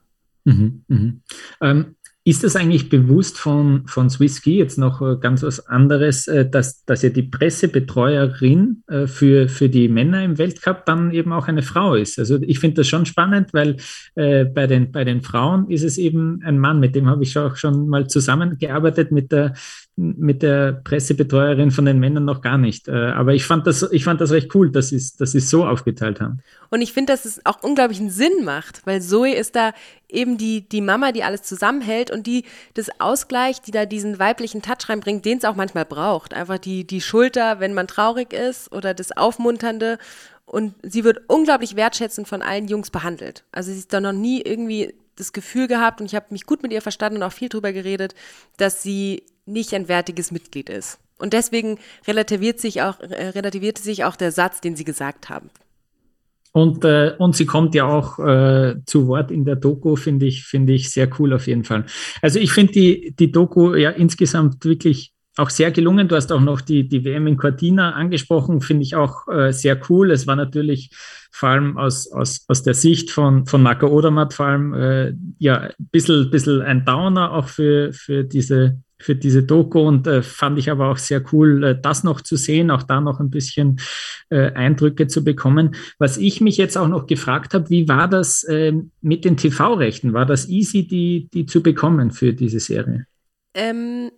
Mhm, 0.45 0.83
mhm. 0.87 1.21
Ähm, 1.61 1.95
ist 2.27 2.43
das 2.43 2.55
eigentlich 2.55 2.89
bewusst 2.89 3.37
von, 3.37 3.85
von 3.85 4.09
Swisski 4.09 4.57
jetzt 4.57 4.79
noch 4.79 4.99
äh, 4.99 5.17
ganz 5.19 5.43
was 5.43 5.67
anderes, 5.67 6.27
äh, 6.27 6.49
dass, 6.49 6.83
dass 6.85 7.03
ja 7.03 7.09
die 7.09 7.21
Pressebetreuerin 7.21 8.83
äh, 8.87 9.05
für, 9.05 9.47
für 9.47 9.69
die 9.69 9.87
Männer 9.87 10.23
im 10.23 10.39
Weltcup 10.39 10.87
dann 10.87 11.11
eben 11.11 11.31
auch 11.31 11.47
eine 11.47 11.61
Frau 11.61 11.93
ist? 11.93 12.17
Also 12.17 12.39
ich 12.41 12.59
finde 12.59 12.77
das 12.77 12.87
schon 12.87 13.05
spannend, 13.05 13.53
weil 13.53 13.77
äh, 14.15 14.45
bei, 14.45 14.65
den, 14.65 14.91
bei 14.91 15.03
den 15.03 15.21
Frauen 15.21 15.69
ist 15.69 15.83
es 15.83 15.99
eben 15.99 16.41
ein 16.43 16.57
Mann, 16.57 16.79
mit 16.79 16.95
dem 16.95 17.07
habe 17.07 17.23
ich 17.23 17.37
auch 17.37 17.57
schon 17.57 17.87
mal 17.87 18.07
zusammengearbeitet, 18.07 19.11
mit 19.11 19.31
der 19.31 19.53
mit 19.97 20.43
der 20.43 20.73
Pressebetreuerin 20.73 21.71
von 21.71 21.85
den 21.85 21.99
Männern 21.99 22.25
noch 22.25 22.41
gar 22.41 22.57
nicht. 22.57 22.89
Äh, 22.89 22.91
aber 22.91 23.33
ich 23.33 23.45
fand 23.45 23.65
das, 23.65 23.81
ich 23.91 24.03
fand 24.03 24.19
das 24.19 24.31
recht 24.31 24.53
cool, 24.53 24.69
dass 24.69 24.89
sie 24.89 25.01
dass 25.17 25.33
es 25.33 25.49
so 25.49 25.65
aufgeteilt 25.65 26.19
haben. 26.19 26.39
Und 26.69 26.81
ich 26.81 26.91
finde, 26.91 27.13
dass 27.13 27.23
es 27.23 27.45
auch 27.45 27.63
unglaublichen 27.63 28.09
Sinn 28.09 28.43
macht, 28.43 28.85
weil 28.85 29.01
Zoe 29.01 29.33
ist 29.33 29.55
da 29.55 29.71
eben 30.09 30.37
die, 30.37 30.67
die 30.67 30.81
Mama, 30.81 31.13
die 31.13 31.23
alles 31.23 31.43
zusammenhält 31.43 32.11
und 32.11 32.27
die 32.27 32.43
das 32.73 32.89
Ausgleich, 32.99 33.61
die 33.61 33.71
da 33.71 33.85
diesen 33.85 34.19
weiblichen 34.19 34.61
Touch 34.61 34.89
reinbringt, 34.89 35.23
den 35.23 35.37
es 35.37 35.45
auch 35.45 35.55
manchmal 35.55 35.85
braucht. 35.85 36.33
Einfach 36.33 36.57
die, 36.57 36.85
die 36.85 37.01
Schulter, 37.01 37.61
wenn 37.61 37.73
man 37.73 37.87
traurig 37.87 38.33
ist 38.33 38.73
oder 38.73 38.93
das 38.93 39.15
Aufmunternde. 39.15 39.97
Und 40.45 40.75
sie 40.83 41.05
wird 41.05 41.21
unglaublich 41.27 41.77
wertschätzend 41.77 42.27
von 42.27 42.41
allen 42.41 42.67
Jungs 42.67 42.91
behandelt. 42.91 43.45
Also 43.53 43.71
sie 43.71 43.79
ist 43.79 43.93
da 43.93 44.01
noch 44.01 44.13
nie 44.13 44.41
irgendwie 44.41 44.93
das 45.15 45.33
Gefühl 45.33 45.67
gehabt 45.67 46.01
und 46.01 46.07
ich 46.07 46.15
habe 46.15 46.27
mich 46.29 46.45
gut 46.45 46.63
mit 46.63 46.71
ihr 46.71 46.81
verstanden 46.81 47.17
und 47.17 47.23
auch 47.23 47.31
viel 47.31 47.49
drüber 47.49 47.73
geredet, 47.73 48.15
dass 48.57 48.83
sie 48.83 49.23
nicht 49.45 49.73
ein 49.73 49.87
wertiges 49.87 50.31
Mitglied 50.31 50.69
ist. 50.69 50.99
Und 51.17 51.33
deswegen 51.33 51.79
relativiert 52.07 52.59
sich 52.59 52.81
auch, 52.81 52.99
äh, 52.99 53.29
relativierte 53.29 53.81
sich 53.81 54.03
auch 54.03 54.15
der 54.15 54.31
Satz, 54.31 54.59
den 54.61 54.75
sie 54.75 54.83
gesagt 54.83 55.29
haben. 55.29 55.49
Und, 56.51 56.85
äh, 56.85 57.13
und 57.17 57.35
sie 57.35 57.45
kommt 57.45 57.75
ja 57.75 57.85
auch 57.85 58.17
äh, 58.17 58.75
zu 58.85 59.07
Wort 59.07 59.29
in 59.29 59.43
der 59.43 59.57
Doku, 59.57 59.97
finde 59.97 60.25
ich, 60.25 60.45
finde 60.45 60.73
ich 60.73 60.89
sehr 60.89 61.09
cool 61.19 61.33
auf 61.33 61.47
jeden 61.47 61.65
Fall. 61.65 61.85
Also 62.21 62.39
ich 62.39 62.53
finde 62.53 62.71
die, 62.71 63.13
die 63.17 63.31
Doku 63.31 63.75
ja 63.75 63.89
insgesamt 63.89 64.63
wirklich 64.63 65.14
auch 65.37 65.49
sehr 65.49 65.71
gelungen. 65.71 66.07
Du 66.07 66.15
hast 66.15 66.31
auch 66.31 66.41
noch 66.41 66.61
die, 66.61 66.87
die 66.87 67.03
WM 67.03 67.27
in 67.27 67.37
Cortina 67.37 67.91
angesprochen, 67.91 68.61
finde 68.61 68.83
ich 68.83 68.95
auch 68.95 69.27
äh, 69.27 69.51
sehr 69.51 69.79
cool. 69.89 70.11
Es 70.11 70.27
war 70.27 70.35
natürlich 70.35 70.91
vor 71.31 71.49
allem 71.49 71.77
aus, 71.77 72.11
aus, 72.11 72.45
aus 72.47 72.63
der 72.63 72.73
Sicht 72.73 73.11
von, 73.11 73.45
von 73.45 73.61
Marco 73.61 73.87
Odermatt 73.87 74.33
vor 74.33 74.45
allem 74.45 74.73
äh, 74.73 75.13
ja 75.37 75.61
ein 75.61 75.73
bisschen, 75.91 76.29
bisschen 76.31 76.61
ein 76.61 76.85
Downer 76.85 77.33
auch 77.33 77.49
für, 77.49 77.91
für 77.93 78.23
diese 78.23 78.79
für 78.97 79.15
diese 79.15 79.43
Doku 79.43 79.81
und 79.81 80.07
äh, 80.07 80.23
fand 80.23 80.57
ich 80.57 80.71
aber 80.71 80.89
auch 80.89 80.97
sehr 80.97 81.21
cool, 81.33 81.63
äh, 81.63 81.79
das 81.79 82.03
noch 82.03 82.21
zu 82.21 82.37
sehen, 82.37 82.71
auch 82.71 82.83
da 82.83 83.01
noch 83.01 83.19
ein 83.19 83.29
bisschen 83.29 83.79
äh, 84.29 84.51
Eindrücke 84.53 85.07
zu 85.07 85.23
bekommen. 85.23 85.75
Was 85.99 86.17
ich 86.17 86.41
mich 86.41 86.57
jetzt 86.57 86.77
auch 86.77 86.87
noch 86.87 87.05
gefragt 87.05 87.53
habe, 87.53 87.69
wie 87.69 87.87
war 87.87 88.07
das 88.07 88.45
ähm, 88.49 88.91
mit 89.01 89.25
den 89.25 89.37
TV-Rechten? 89.37 90.13
War 90.13 90.25
das 90.25 90.47
easy, 90.47 90.87
die, 90.87 91.27
die 91.33 91.45
zu 91.45 91.61
bekommen 91.61 92.11
für 92.11 92.33
diese 92.33 92.59
Serie? 92.59 93.05
Ähm, 93.53 94.11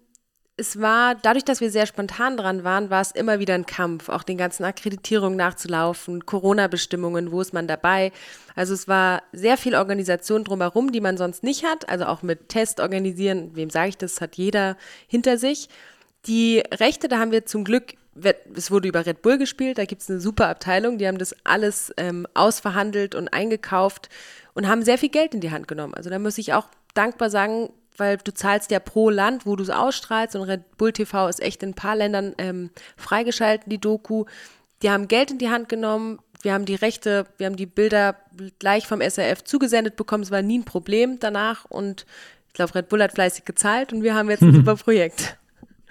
es 0.59 0.81
war, 0.81 1.13
dadurch, 1.13 1.45
dass 1.45 1.61
wir 1.61 1.69
sehr 1.69 1.85
spontan 1.85 2.35
dran 2.35 2.63
waren, 2.63 2.89
war 2.89 3.01
es 3.01 3.11
immer 3.11 3.39
wieder 3.39 3.53
ein 3.53 3.67
Kampf, 3.67 4.09
auch 4.09 4.23
den 4.23 4.37
ganzen 4.37 4.63
Akkreditierungen 4.63 5.37
nachzulaufen, 5.37 6.25
Corona-Bestimmungen, 6.25 7.31
wo 7.31 7.41
ist 7.41 7.53
man 7.53 7.67
dabei. 7.67 8.11
Also 8.55 8.73
es 8.73 8.87
war 8.87 9.21
sehr 9.31 9.57
viel 9.57 9.75
Organisation 9.75 10.43
drumherum, 10.43 10.91
die 10.91 10.99
man 10.99 11.15
sonst 11.15 11.43
nicht 11.43 11.63
hat. 11.63 11.87
Also 11.89 12.05
auch 12.05 12.23
mit 12.23 12.49
Test 12.49 12.79
organisieren, 12.79 13.51
wem 13.53 13.69
sage 13.69 13.89
ich 13.89 13.97
das, 13.97 14.19
hat 14.19 14.35
jeder 14.35 14.77
hinter 15.07 15.37
sich. 15.37 15.69
Die 16.25 16.63
Rechte, 16.73 17.07
da 17.07 17.19
haben 17.19 17.31
wir 17.31 17.45
zum 17.45 17.63
Glück, 17.63 17.93
es 18.55 18.71
wurde 18.71 18.87
über 18.87 19.05
Red 19.05 19.21
Bull 19.21 19.37
gespielt, 19.37 19.77
da 19.77 19.85
gibt 19.85 20.01
es 20.01 20.09
eine 20.09 20.19
super 20.19 20.47
Abteilung, 20.47 20.97
die 20.97 21.07
haben 21.07 21.19
das 21.19 21.35
alles 21.43 21.93
ähm, 21.97 22.25
ausverhandelt 22.33 23.13
und 23.13 23.27
eingekauft 23.27 24.09
und 24.55 24.67
haben 24.67 24.81
sehr 24.81 24.97
viel 24.97 25.09
Geld 25.09 25.35
in 25.35 25.39
die 25.39 25.51
Hand 25.51 25.67
genommen. 25.67 25.93
Also 25.93 26.09
da 26.09 26.17
muss 26.17 26.39
ich 26.39 26.53
auch 26.53 26.67
dankbar 26.95 27.29
sagen, 27.29 27.69
weil 27.97 28.17
du 28.17 28.33
zahlst 28.33 28.71
ja 28.71 28.79
pro 28.79 29.09
Land, 29.09 29.45
wo 29.45 29.55
du 29.55 29.63
es 29.63 29.69
ausstrahlst 29.69 30.35
und 30.35 30.43
Red 30.43 30.77
Bull 30.77 30.93
TV 30.93 31.27
ist 31.27 31.41
echt 31.41 31.63
in 31.63 31.69
ein 31.69 31.73
paar 31.73 31.95
Ländern 31.95 32.33
ähm, 32.37 32.69
freigeschalten, 32.95 33.69
die 33.69 33.79
Doku. 33.79 34.25
Die 34.81 34.89
haben 34.89 35.07
Geld 35.07 35.31
in 35.31 35.37
die 35.39 35.49
Hand 35.49 35.69
genommen, 35.69 36.19
wir 36.41 36.53
haben 36.53 36.65
die 36.65 36.75
Rechte, 36.75 37.25
wir 37.37 37.47
haben 37.47 37.55
die 37.55 37.65
Bilder 37.65 38.15
gleich 38.59 38.87
vom 38.87 39.01
SRF 39.01 39.43
zugesendet 39.43 39.95
bekommen, 39.95 40.23
es 40.23 40.31
war 40.31 40.41
nie 40.41 40.59
ein 40.59 40.65
Problem 40.65 41.19
danach 41.19 41.65
und 41.65 42.05
ich 42.47 42.53
glaube, 42.53 42.75
Red 42.75 42.89
Bull 42.89 43.03
hat 43.03 43.13
fleißig 43.13 43.45
gezahlt 43.45 43.93
und 43.93 44.03
wir 44.03 44.15
haben 44.15 44.29
jetzt 44.29 44.43
ein 44.43 44.53
super 44.55 44.75
Projekt. 44.75 45.37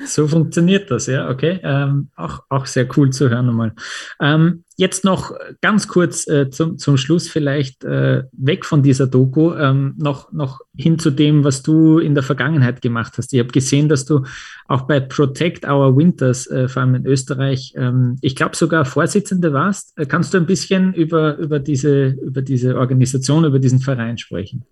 So 0.05 0.29
funktioniert 0.29 0.91
das, 0.91 1.07
ja, 1.07 1.31
okay. 1.31 1.59
Ähm, 1.63 2.11
auch, 2.17 2.43
auch 2.51 2.67
sehr 2.67 2.87
cool 2.97 3.11
zu 3.11 3.31
hören 3.31 3.47
nochmal. 3.47 3.73
Ähm, 4.21 4.65
jetzt 4.77 5.05
noch 5.05 5.33
ganz 5.63 5.89
kurz 5.89 6.27
äh, 6.29 6.51
zum, 6.51 6.77
zum 6.77 6.99
Schluss 6.99 7.29
vielleicht 7.29 7.83
äh, 7.85 8.25
weg 8.33 8.67
von 8.67 8.83
dieser 8.83 9.07
Doku, 9.07 9.55
ähm, 9.55 9.95
noch, 9.97 10.33
noch 10.33 10.61
hin 10.77 10.99
zu 10.99 11.11
dem, 11.11 11.45
was 11.45 11.63
du 11.63 11.99
in 11.99 12.15
der 12.15 12.23
Vergangenheit 12.23 12.83
gemacht 12.83 13.15
hast. 13.17 13.33
Ich 13.33 13.39
habe 13.39 13.49
gesehen, 13.49 13.89
dass 13.89 14.05
du 14.05 14.25
auch 14.69 14.83
bei 14.83 15.01
Protect 15.01 15.67
Our 15.67 15.97
Winters, 15.97 16.47
äh, 16.47 16.69
vor 16.69 16.83
allem 16.83 16.97
in 16.97 17.07
Österreich, 17.07 17.73
ähm, 17.77 18.19
ich 18.21 18.37
glaube 18.37 18.55
sogar 18.55 18.85
Vorsitzende 18.85 19.55
warst. 19.55 19.99
Äh, 19.99 20.05
kannst 20.05 20.35
du 20.35 20.39
ein 20.39 20.47
bisschen 20.47 20.93
über, 20.93 21.39
über, 21.39 21.59
diese, 21.59 22.09
über 22.09 22.43
diese 22.43 22.77
Organisation, 22.77 23.47
über 23.47 23.59
diesen 23.59 23.81
Verein 23.81 24.19
sprechen? 24.19 24.65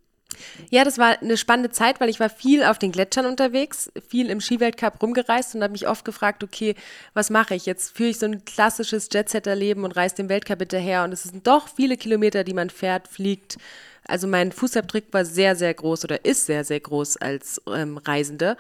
Ja, 0.71 0.85
das 0.85 0.99
war 0.99 1.21
eine 1.21 1.37
spannende 1.37 1.71
Zeit, 1.71 2.01
weil 2.01 2.09
ich 2.09 2.21
war 2.21 2.29
viel 2.29 2.65
auf 2.65 2.79
den 2.79 2.93
Gletschern 2.93 3.27
unterwegs, 3.27 3.91
viel 4.09 4.31
im 4.31 4.41
Skiweltcup 4.41 5.01
rumgereist 5.03 5.55
und 5.55 5.63
habe 5.63 5.73
mich 5.73 5.89
oft 5.89 6.05
gefragt, 6.05 6.43
okay, 6.43 6.75
was 7.13 7.31
mache 7.31 7.55
ich? 7.55 7.67
Jetzt 7.67 7.97
führe 7.97 8.11
ich 8.11 8.19
so 8.19 8.27
ein 8.27 8.45
klassisches 8.45 9.09
Jetsetter-Leben 9.13 9.85
und 9.85 9.93
reise 9.93 10.17
dem 10.17 10.29
Weltcup 10.29 10.59
hinterher 10.59 11.05
und 11.05 11.13
es 11.13 11.25
sind 11.25 11.47
doch 11.47 11.69
viele 11.69 11.97
Kilometer, 11.97 12.45
die 12.45 12.55
man 12.55 12.71
fährt, 12.71 13.09
fliegt. 13.09 13.59
Also 14.07 14.27
mein 14.27 14.53
Fußabdruck 14.53 15.05
war 15.13 15.25
sehr, 15.25 15.57
sehr 15.57 15.73
groß 15.73 16.05
oder 16.05 16.25
ist 16.25 16.47
sehr, 16.47 16.65
sehr 16.65 16.81
groß 16.81 17.17
als 17.19 17.63
ähm, 17.73 17.99
Reisende. 17.99 18.57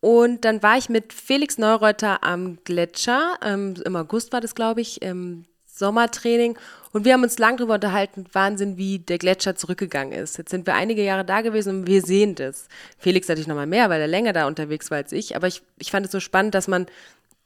Und 0.00 0.44
dann 0.44 0.62
war 0.62 0.78
ich 0.78 0.88
mit 0.88 1.12
Felix 1.12 1.58
Neureuter 1.58 2.24
am 2.24 2.58
Gletscher, 2.64 3.38
ähm, 3.42 3.74
im 3.84 3.96
August 3.96 4.32
war 4.32 4.40
das, 4.40 4.54
glaube 4.54 4.80
ich, 4.80 5.02
im 5.02 5.44
Sommertraining 5.80 6.56
und 6.92 7.04
wir 7.04 7.12
haben 7.12 7.22
uns 7.22 7.38
lang 7.38 7.56
darüber 7.56 7.74
unterhalten, 7.74 8.26
Wahnsinn, 8.32 8.76
wie 8.76 8.98
der 8.98 9.18
Gletscher 9.18 9.54
zurückgegangen 9.54 10.12
ist. 10.12 10.38
Jetzt 10.38 10.50
sind 10.50 10.66
wir 10.66 10.74
einige 10.74 11.02
Jahre 11.02 11.24
da 11.24 11.40
gewesen 11.40 11.80
und 11.80 11.86
wir 11.86 12.02
sehen 12.02 12.34
das. 12.34 12.66
Felix 12.98 13.28
natürlich 13.28 13.46
noch 13.46 13.54
mal 13.54 13.66
mehr, 13.66 13.90
weil 13.90 14.00
er 14.00 14.08
länger 14.08 14.32
da 14.32 14.46
unterwegs 14.46 14.90
war 14.90 14.98
als 14.98 15.12
ich. 15.12 15.36
Aber 15.36 15.46
ich, 15.46 15.62
ich 15.78 15.90
fand 15.90 16.06
es 16.06 16.12
so 16.12 16.18
spannend, 16.18 16.54
dass 16.54 16.66
man 16.66 16.86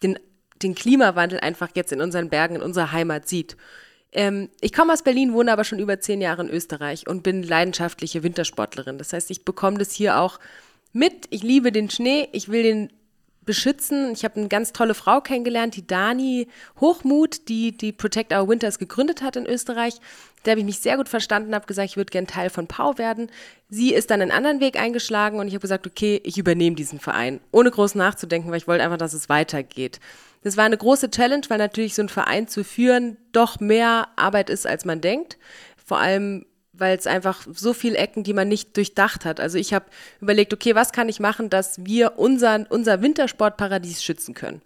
den, 0.03 0.19
den 0.63 0.75
Klimawandel 0.75 1.41
einfach 1.41 1.71
jetzt 1.75 1.93
in 1.93 2.01
unseren 2.01 2.31
Bergen, 2.31 2.57
in 2.57 2.63
unserer 2.63 2.93
Heimat 2.93 3.29
sieht. 3.29 3.57
Ähm, 4.13 4.49
ich 4.63 4.73
komme 4.73 4.95
aus 4.95 5.03
Berlin, 5.03 5.35
wohne 5.35 5.53
aber 5.53 5.65
schon 5.65 5.79
über 5.79 6.01
zehn 6.01 6.23
Jahre 6.23 6.43
in 6.43 6.49
Österreich 6.51 7.07
und 7.07 7.23
bin 7.23 7.43
leidenschaftliche 7.43 8.23
Wintersportlerin. 8.23 8.97
Das 8.97 9.13
heißt, 9.13 9.31
ich 9.31 9.45
bekomme 9.45 9.77
das 9.77 9.93
hier 9.93 10.19
auch 10.19 10.41
mit. 10.93 11.27
Ich 11.29 11.43
liebe 11.43 11.71
den 11.71 11.91
Schnee. 11.91 12.29
Ich 12.33 12.49
will 12.49 12.63
den 12.63 12.93
beschützen. 13.45 14.13
Ich 14.13 14.25
habe 14.25 14.37
eine 14.37 14.49
ganz 14.49 14.73
tolle 14.73 14.95
Frau 14.95 15.21
kennengelernt, 15.21 15.77
die 15.77 15.87
Dani 15.87 16.49
Hochmut, 16.81 17.49
die 17.49 17.77
die 17.77 17.93
Protect 17.93 18.33
Our 18.33 18.49
Winters 18.49 18.79
gegründet 18.79 19.23
hat 19.23 19.37
in 19.37 19.47
Österreich. 19.47 19.95
Da 20.43 20.51
habe 20.51 20.61
ich 20.61 20.67
mich 20.67 20.79
sehr 20.79 20.97
gut 20.97 21.09
verstanden, 21.09 21.55
habe 21.55 21.67
gesagt, 21.67 21.91
ich 21.91 21.97
würde 21.97 22.11
gern 22.11 22.27
Teil 22.27 22.51
von 22.51 22.67
Pau 22.67 22.99
werden. 22.99 23.31
Sie 23.71 23.95
ist 23.95 24.11
dann 24.11 24.21
einen 24.21 24.31
anderen 24.31 24.61
Weg 24.61 24.79
eingeschlagen 24.79 25.39
und 25.39 25.49
ich 25.49 25.55
habe 25.55 25.63
gesagt, 25.63 25.87
okay, 25.87 26.21
ich 26.25 26.37
übernehme 26.37 26.77
diesen 26.77 27.01
Verein, 27.01 27.41
ohne 27.51 27.71
groß 27.71 27.95
nachzudenken, 27.95 28.51
weil 28.51 28.59
ich 28.59 28.69
wollte 28.69 28.85
einfach, 28.85 28.99
dass 28.99 29.15
es 29.15 29.29
weitergeht. 29.29 30.01
Das 30.43 30.59
war 30.59 30.65
eine 30.65 30.77
große 30.77 31.11
Challenge, 31.11 31.43
weil 31.49 31.59
natürlich 31.59 31.95
so 31.95 32.03
ein 32.03 32.11
Verein 32.11 32.49
zu 32.49 32.65
führen 32.65 33.17
doch 33.33 33.61
mehr 33.61 34.09
Arbeit 34.17 34.51
ist, 34.51 34.67
als 34.67 34.85
man 34.85 35.01
denkt. 35.01 35.39
Vor 35.83 35.99
allem 35.99 36.45
weil 36.77 36.97
es 36.97 37.07
einfach 37.07 37.47
so 37.53 37.73
viele 37.73 37.97
Ecken, 37.97 38.25
die 38.25 38.33
man 38.33 38.49
nicht 38.49 38.77
durchdacht 38.77 39.25
hat. 39.25 39.41
Also 39.41 39.59
ich 39.59 39.73
habe 39.73 39.87
überlegt, 40.21 40.53
okay, 40.53 40.75
was 40.75 40.93
kann 40.93 41.09
ich 41.09 41.21
machen, 41.21 41.51
dass 41.51 41.85
wir 41.85 42.19
unser, 42.19 42.67
unser 42.71 43.03
Wintersportparadies 43.03 44.03
schützen 44.03 44.35
können. 44.35 44.63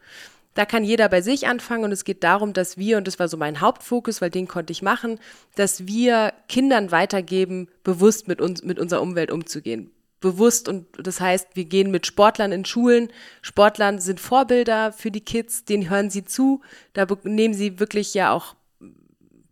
Da 0.55 0.64
kann 0.64 0.83
jeder 0.83 1.09
bei 1.09 1.21
sich 1.21 1.47
anfangen 1.47 1.85
und 1.85 1.92
es 1.92 2.05
geht 2.05 2.25
darum, 2.25 2.53
dass 2.53 2.77
wir, 2.77 2.99
und 2.99 3.07
das 3.07 3.18
war 3.21 3.29
so 3.29 3.37
mein 3.37 3.61
Hauptfokus, 3.61 4.21
weil 4.21 4.31
den 4.31 4.49
konnte 4.49 4.73
ich 4.73 4.83
machen, 4.83 5.21
dass 5.55 5.87
wir 5.87 6.33
Kindern 6.49 6.90
weitergeben, 6.90 7.68
bewusst 7.85 8.27
mit 8.27 8.40
uns, 8.40 8.64
mit 8.64 8.79
unserer 8.81 9.03
Umwelt 9.03 9.31
umzugehen. 9.31 9.92
Bewusst 10.21 10.68
und 10.68 10.87
das 10.99 11.21
heißt, 11.21 11.51
wir 11.55 11.64
gehen 11.64 11.92
mit 11.92 12.07
Sportlern 12.07 12.51
in 12.51 12.64
Schulen. 12.64 13.09
Sportlern 13.40 14.01
sind 14.01 14.18
Vorbilder 14.18 14.92
für 14.92 15.12
die 15.12 15.21
Kids, 15.21 15.64
denen 15.64 15.88
hören 15.88 16.11
sie 16.11 16.25
zu. 16.25 16.61
Da 16.92 17.07
nehmen 17.23 17.55
sie 17.55 17.79
wirklich 17.79 18.12
ja 18.14 18.33
auch 18.33 18.57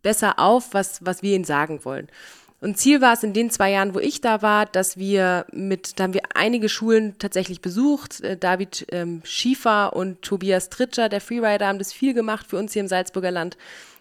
besser 0.01 0.39
auf, 0.39 0.73
was, 0.73 1.05
was 1.05 1.21
wir 1.21 1.35
ihnen 1.35 1.45
sagen 1.45 1.85
wollen. 1.85 2.09
Und 2.59 2.77
Ziel 2.77 3.01
war 3.01 3.13
es 3.13 3.23
in 3.23 3.33
den 3.33 3.51
zwei 3.51 3.71
Jahren, 3.71 3.93
wo 3.93 3.99
ich 3.99 4.19
da 4.19 4.41
war, 4.41 4.65
dass 4.65 4.97
wir 4.97 5.45
mit, 5.51 5.99
da 5.99 6.05
haben 6.05 6.15
wir 6.15 6.23
einige 6.33 6.69
Schulen 6.69 7.15
tatsächlich 7.19 7.61
besucht. 7.61 8.21
Äh, 8.21 8.35
David 8.35 8.87
ähm, 8.91 9.21
Schiefer 9.23 9.95
und 9.95 10.23
Tobias 10.23 10.69
Tritscher, 10.69 11.07
der 11.07 11.21
Freerider, 11.21 11.67
haben 11.67 11.77
das 11.77 11.93
viel 11.93 12.15
gemacht 12.15 12.47
für 12.47 12.57
uns 12.57 12.73
hier 12.73 12.81
im 12.81 12.87
Salzburger 12.87 13.31
Land. 13.31 13.57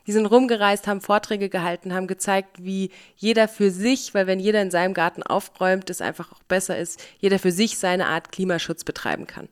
Die 0.06 0.12
sind 0.12 0.26
rumgereist, 0.26 0.86
haben 0.86 1.00
Vorträge 1.00 1.48
gehalten, 1.48 1.92
haben 1.92 2.06
gezeigt, 2.06 2.64
wie 2.64 2.90
jeder 3.16 3.48
für 3.48 3.70
sich, 3.70 4.14
weil 4.14 4.26
wenn 4.26 4.38
jeder 4.38 4.62
in 4.62 4.70
seinem 4.70 4.94
Garten 4.94 5.22
aufräumt, 5.22 5.90
es 5.90 6.00
einfach 6.00 6.32
auch 6.32 6.42
besser 6.44 6.78
ist, 6.78 7.02
jeder 7.18 7.38
für 7.38 7.50
sich 7.50 7.76
seine 7.76 8.06
Art 8.06 8.30
Klimaschutz 8.30 8.84
betreiben 8.84 9.26
kann. 9.26 9.48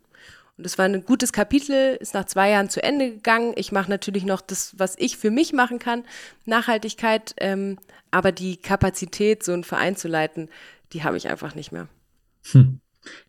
Und 0.56 0.64
das 0.64 0.78
war 0.78 0.84
ein 0.84 1.04
gutes 1.04 1.32
Kapitel, 1.32 1.96
ist 1.96 2.14
nach 2.14 2.26
zwei 2.26 2.50
Jahren 2.50 2.70
zu 2.70 2.82
Ende 2.82 3.10
gegangen. 3.10 3.54
Ich 3.56 3.72
mache 3.72 3.90
natürlich 3.90 4.24
noch 4.24 4.40
das, 4.40 4.74
was 4.78 4.94
ich 4.98 5.16
für 5.16 5.30
mich 5.30 5.52
machen 5.52 5.78
kann, 5.78 6.04
Nachhaltigkeit, 6.44 7.34
ähm, 7.38 7.78
aber 8.10 8.30
die 8.30 8.56
Kapazität, 8.56 9.42
so 9.42 9.52
einen 9.52 9.64
Verein 9.64 9.96
zu 9.96 10.06
leiten, 10.06 10.48
die 10.92 11.02
habe 11.02 11.16
ich 11.16 11.28
einfach 11.28 11.56
nicht 11.56 11.72
mehr. 11.72 11.88
Hm. 12.52 12.78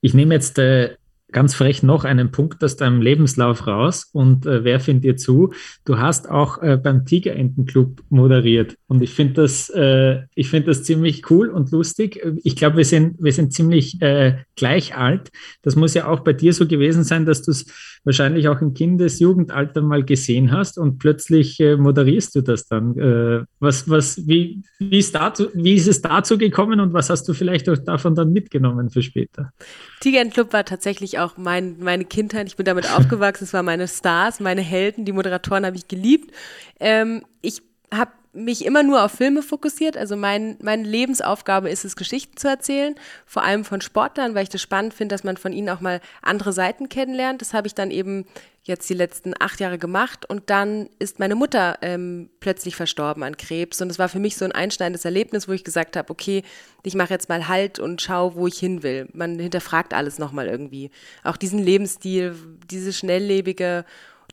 Ich 0.01 0.13
nehme 0.13 0.35
jetzt 0.35 0.59
äh, 0.59 0.95
ganz 1.35 1.53
frech 1.53 1.83
noch 1.83 2.05
einen 2.05 2.31
Punkt 2.31 2.63
aus 2.63 2.77
deinem 2.77 3.01
Lebenslauf 3.01 3.67
raus 3.67 4.09
und 4.13 4.45
äh, 4.45 4.63
werfe 4.63 4.91
ihn 4.91 5.01
dir 5.01 5.17
zu. 5.17 5.51
Du 5.83 5.97
hast 5.97 6.29
auch 6.29 6.63
äh, 6.63 6.77
beim 6.81 7.05
Tigerentenclub 7.05 8.01
moderiert 8.07 8.77
und 8.87 9.03
ich 9.03 9.13
finde 9.13 9.33
das, 9.33 9.69
äh, 9.69 10.21
ich 10.33 10.49
finde 10.49 10.67
das 10.67 10.83
ziemlich 10.83 11.29
cool 11.29 11.49
und 11.49 11.71
lustig. 11.71 12.25
Ich 12.43 12.55
glaube, 12.55 12.77
wir 12.77 12.85
sind, 12.85 13.17
wir 13.19 13.33
sind 13.33 13.51
ziemlich 13.51 14.01
äh, 14.01 14.37
gleich 14.55 14.95
alt. 14.95 15.29
Das 15.61 15.75
muss 15.75 15.93
ja 15.93 16.07
auch 16.07 16.21
bei 16.21 16.31
dir 16.31 16.53
so 16.53 16.67
gewesen 16.69 17.03
sein, 17.03 17.25
dass 17.25 17.41
du 17.41 17.51
es 17.51 17.65
wahrscheinlich 18.05 18.47
auch 18.47 18.61
im 18.61 18.73
Kindesjugendalter 18.73 19.81
mal 19.81 20.03
gesehen 20.03 20.51
hast 20.51 20.77
und 20.77 20.99
plötzlich 20.99 21.59
äh, 21.59 21.75
moderierst 21.75 22.35
du 22.35 22.41
das 22.41 22.67
dann. 22.67 22.97
Äh, 22.97 23.45
was, 23.59 23.89
was, 23.89 24.27
wie, 24.27 24.61
wie, 24.79 24.99
ist 24.99 25.15
dazu, 25.15 25.47
wie 25.53 25.73
ist 25.73 25.87
es 25.87 26.01
dazu 26.01 26.37
gekommen 26.37 26.79
und 26.79 26.93
was 26.93 27.09
hast 27.09 27.27
du 27.27 27.33
vielleicht 27.33 27.67
auch 27.67 27.77
davon 27.77 28.15
dann 28.15 28.31
mitgenommen 28.31 28.89
für 28.89 29.01
später? 29.01 29.51
Tigerentenclub 29.99 30.53
war 30.53 30.63
tatsächlich 30.65 31.19
auch 31.19 31.35
mein, 31.37 31.77
meine 31.79 32.05
Kindheit. 32.05 32.47
Ich 32.47 32.55
bin 32.55 32.65
damit 32.65 32.89
aufgewachsen. 32.97 33.45
Es 33.45 33.53
waren 33.53 33.65
meine 33.65 33.87
Stars, 33.87 34.39
meine 34.39 34.61
Helden. 34.61 35.03
Die 35.05 35.11
Moderatoren 35.11 35.65
habe 35.65 35.75
ich 35.75 35.87
geliebt. 35.87 36.31
Ähm, 36.79 37.23
ich 37.41 37.61
habe 37.91 38.11
mich 38.35 38.65
immer 38.65 38.83
nur 38.83 39.03
auf 39.03 39.13
Filme 39.13 39.41
fokussiert. 39.41 39.97
Also 39.97 40.15
mein, 40.15 40.57
meine 40.61 40.83
Lebensaufgabe 40.83 41.69
ist 41.69 41.85
es, 41.85 41.95
Geschichten 41.95 42.37
zu 42.37 42.47
erzählen, 42.47 42.95
vor 43.25 43.43
allem 43.43 43.63
von 43.63 43.81
Sportlern, 43.81 44.35
weil 44.35 44.43
ich 44.43 44.49
das 44.49 44.61
spannend 44.61 44.93
finde, 44.93 45.13
dass 45.13 45.23
man 45.23 45.37
von 45.37 45.53
ihnen 45.53 45.69
auch 45.69 45.81
mal 45.81 46.01
andere 46.21 46.53
Seiten 46.53 46.89
kennenlernt. 46.89 47.41
Das 47.41 47.53
habe 47.53 47.67
ich 47.67 47.73
dann 47.73 47.91
eben 47.91 48.25
jetzt 48.63 48.89
die 48.89 48.95
letzten 48.95 49.33
acht 49.39 49.59
Jahre 49.59 49.77
gemacht 49.77 50.27
und 50.27 50.49
dann 50.49 50.89
ist 50.97 51.19
meine 51.19 51.35
Mutter 51.35 51.77
ähm, 51.83 52.29
plötzlich 52.39 52.75
verstorben 52.75 53.21
an 53.21 53.37
Krebs 53.37 53.79
und 53.79 53.91
es 53.91 53.99
war 53.99 54.09
für 54.09 54.19
mich 54.19 54.37
so 54.37 54.43
ein 54.43 54.51
einschneidendes 54.51 55.05
Erlebnis, 55.05 55.47
wo 55.47 55.51
ich 55.51 55.63
gesagt 55.63 55.95
habe, 55.95 56.09
okay, 56.09 56.41
ich 56.83 56.95
mache 56.95 57.13
jetzt 57.13 57.29
mal 57.29 57.47
Halt 57.47 57.77
und 57.77 58.01
schaue, 58.01 58.35
wo 58.35 58.47
ich 58.47 58.57
hin 58.57 58.81
will. 58.81 59.07
Man 59.13 59.37
hinterfragt 59.37 59.93
alles 59.93 60.17
nochmal 60.17 60.47
irgendwie. 60.47 60.89
Auch 61.23 61.37
diesen 61.37 61.59
Lebensstil, 61.59 62.35
diese 62.69 62.91
schnelllebige 62.91 63.85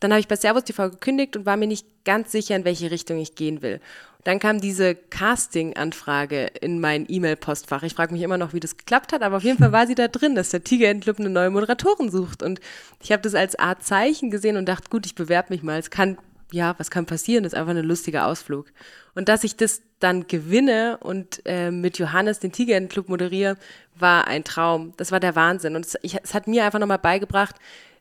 dann 0.03 0.13
habe 0.13 0.21
ich 0.21 0.29
bei 0.29 0.37
Servus 0.37 0.65
TV 0.65 0.91
gekündigt 0.91 1.37
und 1.37 1.47
war 1.47 1.57
mir 1.57 1.67
nicht 1.67 1.87
ganz 2.05 2.33
sicher, 2.33 2.57
in 2.57 2.65
welche 2.65 2.91
Richtung 2.91 3.19
ich 3.19 3.35
gehen 3.35 3.63
will. 3.63 3.81
dann 4.25 4.39
kam 4.39 4.61
diese 4.61 4.95
Casting-Anfrage 4.95 6.47
in 6.61 6.79
mein 6.79 7.07
E-Mail-Postfach. 7.09 7.83
Ich 7.83 7.95
frage 7.95 8.13
mich 8.13 8.23
immer 8.23 8.39
noch, 8.39 8.53
wie 8.53 8.61
das 8.61 8.77
geklappt 8.77 9.13
hat, 9.13 9.23
aber 9.23 9.39
auf 9.39 9.43
jeden 9.43 9.59
Fall 9.59 9.73
war 9.73 9.89
sie 9.89 9.97
da 9.97 10.07
drin, 10.07 10.37
dass 10.37 10.51
der 10.51 10.63
Tiger 10.63 10.95
Club 10.95 11.19
eine 11.19 11.29
neue 11.29 11.51
Moderatorin 11.51 12.09
sucht. 12.09 12.41
Und 12.43 12.61
ich 13.01 13.11
habe 13.11 13.23
das 13.23 13.35
als 13.35 13.59
Art 13.59 13.83
Zeichen 13.83 14.31
gesehen 14.31 14.57
und 14.57 14.67
dachte, 14.67 14.91
gut, 14.91 15.07
ich 15.07 15.17
bewerbe 15.17 15.53
mich 15.53 15.65
mal. 15.65 15.77
Es 15.77 15.91
kann, 15.91 16.19
ja, 16.53 16.77
was 16.79 16.91
kann 16.91 17.05
passieren? 17.05 17.43
Das 17.43 17.53
ist 17.53 17.59
einfach 17.59 17.75
ein 17.75 17.85
lustiger 17.85 18.29
Ausflug. 18.29 18.67
Und 19.17 19.29
dass 19.29 19.43
ich 19.43 19.57
das 19.57 19.83
dann 19.99 20.29
gewinne 20.29 20.99
und 21.01 21.43
äh, 21.45 21.73
mit 21.73 21.99
Johannes 21.99 22.39
den 22.39 22.53
Tiger 22.53 22.81
Club 22.83 23.09
moderiere, 23.09 23.57
war 23.97 24.29
ein 24.29 24.45
Traum. 24.45 24.95
Das 24.99 25.11
war 25.11 25.19
der 25.19 25.35
Wahnsinn. 25.35 25.75
Und 25.75 25.85
es, 25.85 25.99
ich, 26.03 26.17
es 26.23 26.33
hat 26.33 26.47
mir 26.47 26.65
einfach 26.65 26.79
nochmal 26.79 26.99
beigebracht, 26.99 27.57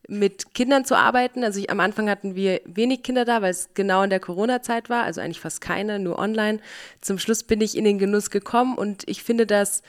mit 0.07 0.53
Kindern 0.53 0.85
zu 0.85 0.95
arbeiten. 0.95 1.43
Also 1.43 1.59
ich, 1.59 1.69
am 1.69 1.79
Anfang 1.79 2.09
hatten 2.09 2.35
wir 2.35 2.61
wenig 2.65 3.03
Kinder 3.03 3.25
da, 3.25 3.41
weil 3.41 3.51
es 3.51 3.69
genau 3.73 4.03
in 4.03 4.09
der 4.09 4.19
Corona-Zeit 4.19 4.89
war, 4.89 5.03
also 5.03 5.21
eigentlich 5.21 5.39
fast 5.39 5.61
keine, 5.61 5.99
nur 5.99 6.19
online. 6.19 6.59
Zum 7.01 7.19
Schluss 7.19 7.43
bin 7.43 7.61
ich 7.61 7.77
in 7.77 7.85
den 7.85 7.99
Genuss 7.99 8.29
gekommen 8.29 8.77
und 8.77 9.07
ich 9.07 9.23
finde, 9.23 9.45
dass 9.45 9.83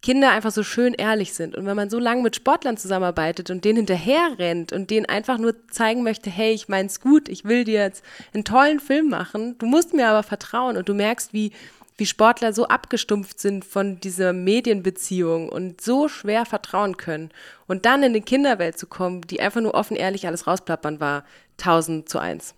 Kinder 0.00 0.30
einfach 0.30 0.52
so 0.52 0.62
schön 0.62 0.94
ehrlich 0.94 1.34
sind. 1.34 1.56
Und 1.56 1.66
wenn 1.66 1.74
man 1.74 1.90
so 1.90 1.98
lange 1.98 2.22
mit 2.22 2.36
Sportlern 2.36 2.76
zusammenarbeitet 2.76 3.50
und 3.50 3.64
denen 3.64 3.78
hinterher 3.78 4.38
rennt 4.38 4.72
und 4.72 4.90
denen 4.90 5.06
einfach 5.06 5.38
nur 5.38 5.54
zeigen 5.68 6.04
möchte, 6.04 6.30
hey, 6.30 6.52
ich 6.52 6.68
mein's 6.68 7.00
gut, 7.00 7.28
ich 7.28 7.44
will 7.44 7.64
dir 7.64 7.80
jetzt 7.80 8.04
einen 8.32 8.44
tollen 8.44 8.78
Film 8.78 9.08
machen, 9.08 9.56
du 9.58 9.66
musst 9.66 9.94
mir 9.94 10.08
aber 10.08 10.22
vertrauen 10.22 10.76
und 10.76 10.88
du 10.88 10.94
merkst, 10.94 11.32
wie 11.32 11.52
wie 11.98 12.06
Sportler 12.06 12.52
so 12.52 12.68
abgestumpft 12.68 13.40
sind 13.40 13.64
von 13.64 14.00
dieser 14.00 14.32
Medienbeziehung 14.32 15.48
und 15.48 15.80
so 15.80 16.08
schwer 16.08 16.46
vertrauen 16.46 16.96
können. 16.96 17.30
Und 17.66 17.84
dann 17.84 18.02
in 18.02 18.14
die 18.14 18.20
Kinderwelt 18.20 18.78
zu 18.78 18.86
kommen, 18.86 19.22
die 19.22 19.40
einfach 19.40 19.60
nur 19.60 19.74
offen 19.74 19.96
ehrlich 19.96 20.26
alles 20.26 20.46
rausplappern 20.46 21.00
war, 21.00 21.24
1000 21.58 22.08
zu 22.08 22.18
1. 22.18 22.54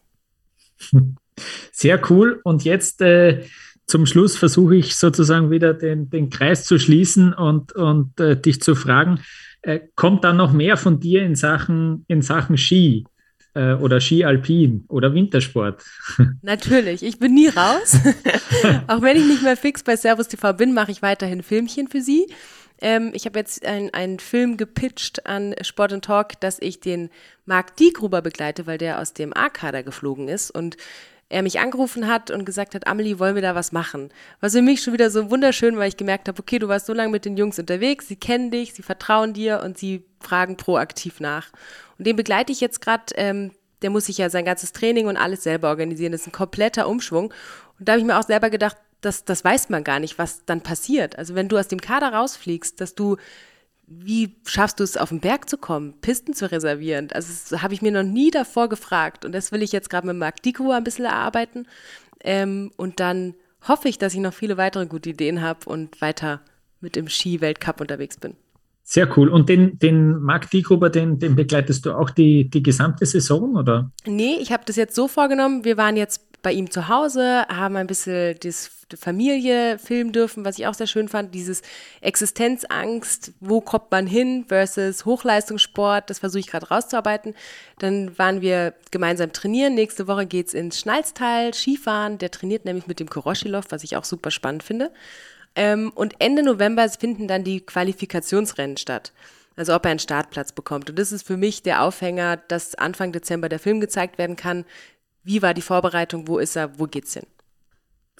Sehr 1.72 2.00
cool. 2.10 2.40
Und 2.44 2.64
jetzt 2.64 3.00
äh, 3.00 3.44
zum 3.86 4.06
Schluss 4.06 4.36
versuche 4.36 4.76
ich 4.76 4.94
sozusagen 4.94 5.50
wieder 5.50 5.74
den, 5.74 6.10
den 6.10 6.28
Kreis 6.28 6.64
zu 6.64 6.78
schließen 6.78 7.32
und, 7.32 7.72
und 7.72 8.20
äh, 8.20 8.40
dich 8.40 8.60
zu 8.60 8.74
fragen, 8.74 9.20
äh, 9.62 9.80
kommt 9.94 10.22
da 10.22 10.32
noch 10.32 10.52
mehr 10.52 10.76
von 10.76 11.00
dir 11.00 11.22
in 11.22 11.34
Sachen, 11.34 12.04
in 12.08 12.22
Sachen 12.22 12.56
Ski? 12.56 13.04
Äh, 13.54 13.74
oder 13.74 14.00
Ski 14.00 14.24
Alpin 14.24 14.84
oder 14.88 15.14
Wintersport. 15.14 15.82
Natürlich, 16.42 17.02
ich 17.02 17.18
bin 17.18 17.34
nie 17.34 17.48
raus. 17.48 17.98
Auch 18.86 19.02
wenn 19.02 19.16
ich 19.16 19.26
nicht 19.26 19.42
mehr 19.42 19.56
fix 19.56 19.82
bei 19.82 19.96
Servus 19.96 20.28
TV 20.28 20.52
bin, 20.52 20.74
mache 20.74 20.90
ich 20.90 21.02
weiterhin 21.02 21.42
Filmchen 21.42 21.88
für 21.88 22.00
Sie. 22.00 22.26
Ähm, 22.80 23.10
ich 23.14 23.26
habe 23.26 23.38
jetzt 23.38 23.64
einen 23.64 24.18
Film 24.18 24.56
gepitcht 24.56 25.26
an 25.26 25.54
Sport 25.62 26.02
Talk, 26.04 26.40
dass 26.40 26.58
ich 26.60 26.80
den 26.80 27.10
Marc 27.44 27.76
Diegruber 27.76 28.22
begleite, 28.22 28.66
weil 28.66 28.78
der 28.78 29.00
aus 29.00 29.12
dem 29.12 29.36
A-Kader 29.36 29.82
geflogen 29.82 30.28
ist 30.28 30.50
und 30.50 30.76
er 31.30 31.42
mich 31.42 31.60
angerufen 31.60 32.08
hat 32.08 32.30
und 32.30 32.44
gesagt 32.44 32.74
hat, 32.74 32.86
Amelie, 32.86 33.18
wollen 33.18 33.36
wir 33.36 33.42
da 33.42 33.54
was 33.54 33.70
machen? 33.72 34.10
Was 34.40 34.52
für 34.52 34.62
mich 34.62 34.82
schon 34.82 34.92
wieder 34.92 35.10
so 35.10 35.30
wunderschön, 35.30 35.78
weil 35.78 35.88
ich 35.88 35.96
gemerkt 35.96 36.28
habe, 36.28 36.38
okay, 36.40 36.58
du 36.58 36.68
warst 36.68 36.86
so 36.86 36.92
lange 36.92 37.12
mit 37.12 37.24
den 37.24 37.36
Jungs 37.36 37.58
unterwegs, 37.58 38.08
sie 38.08 38.16
kennen 38.16 38.50
dich, 38.50 38.74
sie 38.74 38.82
vertrauen 38.82 39.32
dir 39.32 39.62
und 39.64 39.78
sie 39.78 40.04
fragen 40.20 40.56
proaktiv 40.56 41.20
nach. 41.20 41.52
Und 41.98 42.06
den 42.06 42.16
begleite 42.16 42.52
ich 42.52 42.60
jetzt 42.60 42.80
gerade, 42.80 43.04
ähm, 43.14 43.52
der 43.82 43.90
muss 43.90 44.06
sich 44.06 44.18
ja 44.18 44.28
sein 44.28 44.44
ganzes 44.44 44.72
Training 44.72 45.06
und 45.06 45.16
alles 45.16 45.44
selber 45.44 45.68
organisieren. 45.68 46.12
Das 46.12 46.22
ist 46.22 46.26
ein 46.26 46.32
kompletter 46.32 46.88
Umschwung. 46.88 47.32
Und 47.78 47.88
da 47.88 47.92
habe 47.92 48.00
ich 48.00 48.06
mir 48.06 48.18
auch 48.18 48.26
selber 48.26 48.50
gedacht, 48.50 48.76
das, 49.00 49.24
das 49.24 49.44
weiß 49.44 49.70
man 49.70 49.84
gar 49.84 50.00
nicht, 50.00 50.18
was 50.18 50.44
dann 50.44 50.62
passiert. 50.62 51.16
Also 51.16 51.34
wenn 51.36 51.48
du 51.48 51.56
aus 51.58 51.68
dem 51.68 51.80
Kader 51.80 52.12
rausfliegst, 52.12 52.80
dass 52.80 52.94
du, 52.94 53.16
wie 53.92 54.36
schaffst 54.46 54.78
du 54.78 54.84
es, 54.84 54.96
auf 54.96 55.08
den 55.08 55.18
Berg 55.18 55.50
zu 55.50 55.58
kommen, 55.58 55.94
Pisten 56.00 56.32
zu 56.32 56.50
reservieren? 56.50 57.08
Also 57.12 57.28
das 57.28 57.60
habe 57.60 57.74
ich 57.74 57.82
mir 57.82 57.90
noch 57.90 58.04
nie 58.04 58.30
davor 58.30 58.68
gefragt. 58.68 59.24
Und 59.24 59.32
das 59.32 59.50
will 59.50 59.62
ich 59.62 59.72
jetzt 59.72 59.90
gerade 59.90 60.06
mit 60.06 60.16
Marc 60.16 60.42
Diko 60.42 60.70
ein 60.70 60.84
bisschen 60.84 61.06
erarbeiten. 61.06 61.66
Ähm, 62.22 62.70
und 62.76 63.00
dann 63.00 63.34
hoffe 63.66 63.88
ich, 63.88 63.98
dass 63.98 64.14
ich 64.14 64.20
noch 64.20 64.32
viele 64.32 64.56
weitere 64.56 64.86
gute 64.86 65.10
Ideen 65.10 65.42
habe 65.42 65.68
und 65.68 66.00
weiter 66.00 66.40
mit 66.80 66.94
dem 66.94 67.08
Ski-Weltcup 67.08 67.80
unterwegs 67.80 68.16
bin. 68.16 68.36
Sehr 68.84 69.16
cool. 69.18 69.28
Und 69.28 69.48
den, 69.48 69.78
den 69.80 70.20
Marc 70.20 70.50
Diegruber, 70.50 70.88
den, 70.88 71.18
den 71.18 71.34
begleitest 71.34 71.84
du 71.84 71.92
auch 71.92 72.10
die, 72.10 72.48
die 72.48 72.62
gesamte 72.62 73.06
Saison, 73.06 73.56
oder? 73.56 73.90
Nee, 74.06 74.36
ich 74.40 74.52
habe 74.52 74.62
das 74.66 74.76
jetzt 74.76 74.94
so 74.94 75.08
vorgenommen. 75.08 75.64
Wir 75.64 75.76
waren 75.76 75.96
jetzt 75.96 76.29
bei 76.42 76.52
ihm 76.52 76.70
zu 76.70 76.88
Hause, 76.88 77.46
haben 77.48 77.76
ein 77.76 77.86
bisschen 77.86 78.36
das 78.40 78.70
Familie 78.98 79.78
filmen 79.78 80.12
dürfen, 80.12 80.44
was 80.44 80.58
ich 80.58 80.66
auch 80.66 80.74
sehr 80.74 80.86
schön 80.86 81.08
fand. 81.08 81.34
Dieses 81.34 81.62
Existenzangst, 82.00 83.32
wo 83.40 83.60
kommt 83.60 83.90
man 83.90 84.06
hin 84.06 84.44
versus 84.48 85.04
Hochleistungssport, 85.04 86.10
das 86.10 86.18
versuche 86.18 86.40
ich 86.40 86.46
gerade 86.46 86.68
rauszuarbeiten. 86.68 87.34
Dann 87.78 88.16
waren 88.18 88.40
wir 88.40 88.74
gemeinsam 88.90 89.32
trainieren. 89.32 89.74
Nächste 89.74 90.08
Woche 90.08 90.26
geht's 90.26 90.54
ins 90.54 90.80
Schnalztal, 90.80 91.54
Skifahren. 91.54 92.18
Der 92.18 92.30
trainiert 92.30 92.64
nämlich 92.64 92.86
mit 92.86 93.00
dem 93.00 93.08
Koroschilov, 93.08 93.66
was 93.70 93.84
ich 93.84 93.96
auch 93.96 94.04
super 94.04 94.30
spannend 94.30 94.62
finde. 94.62 94.90
Ähm, 95.54 95.92
und 95.94 96.14
Ende 96.18 96.42
November 96.42 96.88
finden 96.88 97.28
dann 97.28 97.44
die 97.44 97.60
Qualifikationsrennen 97.60 98.76
statt. 98.76 99.12
Also 99.56 99.74
ob 99.74 99.84
er 99.84 99.90
einen 99.90 99.98
Startplatz 99.98 100.52
bekommt. 100.52 100.88
Und 100.88 100.98
das 100.98 101.12
ist 101.12 101.26
für 101.26 101.36
mich 101.36 101.62
der 101.62 101.82
Aufhänger, 101.82 102.36
dass 102.36 102.76
Anfang 102.76 103.12
Dezember 103.12 103.48
der 103.48 103.58
Film 103.58 103.80
gezeigt 103.80 104.16
werden 104.16 104.36
kann. 104.36 104.64
Wie 105.22 105.42
war 105.42 105.54
die 105.54 105.62
Vorbereitung? 105.62 106.26
Wo 106.26 106.38
ist 106.38 106.56
er? 106.56 106.78
Wo 106.78 106.86
geht's 106.86 107.14
hin? 107.14 107.26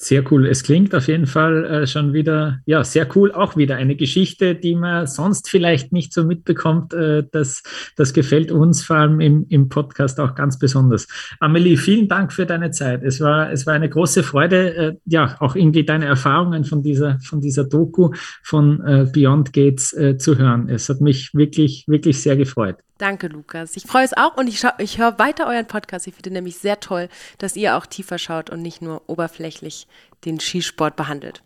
Sehr 0.03 0.25
cool. 0.33 0.47
Es 0.47 0.63
klingt 0.63 0.95
auf 0.95 1.09
jeden 1.09 1.27
Fall 1.27 1.63
äh, 1.67 1.87
schon 1.87 2.15
wieder, 2.15 2.61
ja, 2.65 2.83
sehr 2.85 3.07
cool. 3.15 3.33
Auch 3.33 3.59
wieder 3.59 3.77
eine 3.77 3.97
Geschichte, 3.97 4.55
die 4.55 4.75
man 4.75 5.07
sonst 5.07 5.51
vielleicht 5.51 5.93
nicht 5.93 6.15
so 6.15 6.25
mitbekommt. 6.25 6.95
Äh, 6.95 7.25
das, 7.31 7.63
das 7.97 8.15
gefällt 8.15 8.51
uns 8.51 8.83
vor 8.83 8.97
allem 8.97 9.21
im, 9.21 9.45
im 9.51 9.69
Podcast 9.69 10.19
auch 10.19 10.35
ganz 10.35 10.59
besonders. 10.59 11.07
Amelie, 11.39 11.77
vielen 11.77 12.09
Dank 12.09 12.33
für 12.33 12.47
deine 12.47 12.71
Zeit. 12.71 13.03
Es 13.03 13.21
war, 13.21 13.53
es 13.53 13.67
war 13.67 13.75
eine 13.75 13.91
große 13.91 14.23
Freude, 14.23 14.75
äh, 14.75 14.97
ja, 15.05 15.37
auch 15.39 15.55
irgendwie 15.55 15.85
deine 15.85 16.07
Erfahrungen 16.07 16.65
von 16.65 16.83
dieser, 16.83 17.19
von 17.21 17.43
dieser 17.43 17.65
Doku 17.65 18.11
von 18.43 18.81
äh, 18.87 19.07
Beyond 19.13 19.53
Gates 19.53 19.93
äh, 19.93 20.17
zu 20.17 20.39
hören. 20.39 20.71
Es 20.71 20.89
hat 20.89 21.03
mich 21.03 21.35
wirklich, 21.35 21.85
wirklich 21.89 22.23
sehr 22.23 22.39
gefreut. 22.39 22.77
Danke, 23.01 23.29
Lukas. 23.29 23.77
Ich 23.77 23.85
freue 23.85 24.05
es 24.05 24.15
auch 24.15 24.37
und 24.37 24.47
ich, 24.47 24.63
ich 24.77 24.99
höre 24.99 25.19
weiter 25.19 25.47
euren 25.47 25.67
Podcast. 25.67 26.07
Ich 26.07 26.15
finde 26.15 26.33
nämlich 26.33 26.59
sehr 26.59 26.81
toll, 26.81 27.09
dass 27.39 27.57
ihr 27.57 27.79
auch 27.79 27.87
tiefer 27.87 28.19
schaut 28.19 28.51
und 28.51 28.61
nicht 28.61 28.83
nur 28.83 29.01
oberflächlich 29.07 29.87
den 30.27 30.39
Skisport 30.39 30.97
behandelt. 30.97 31.43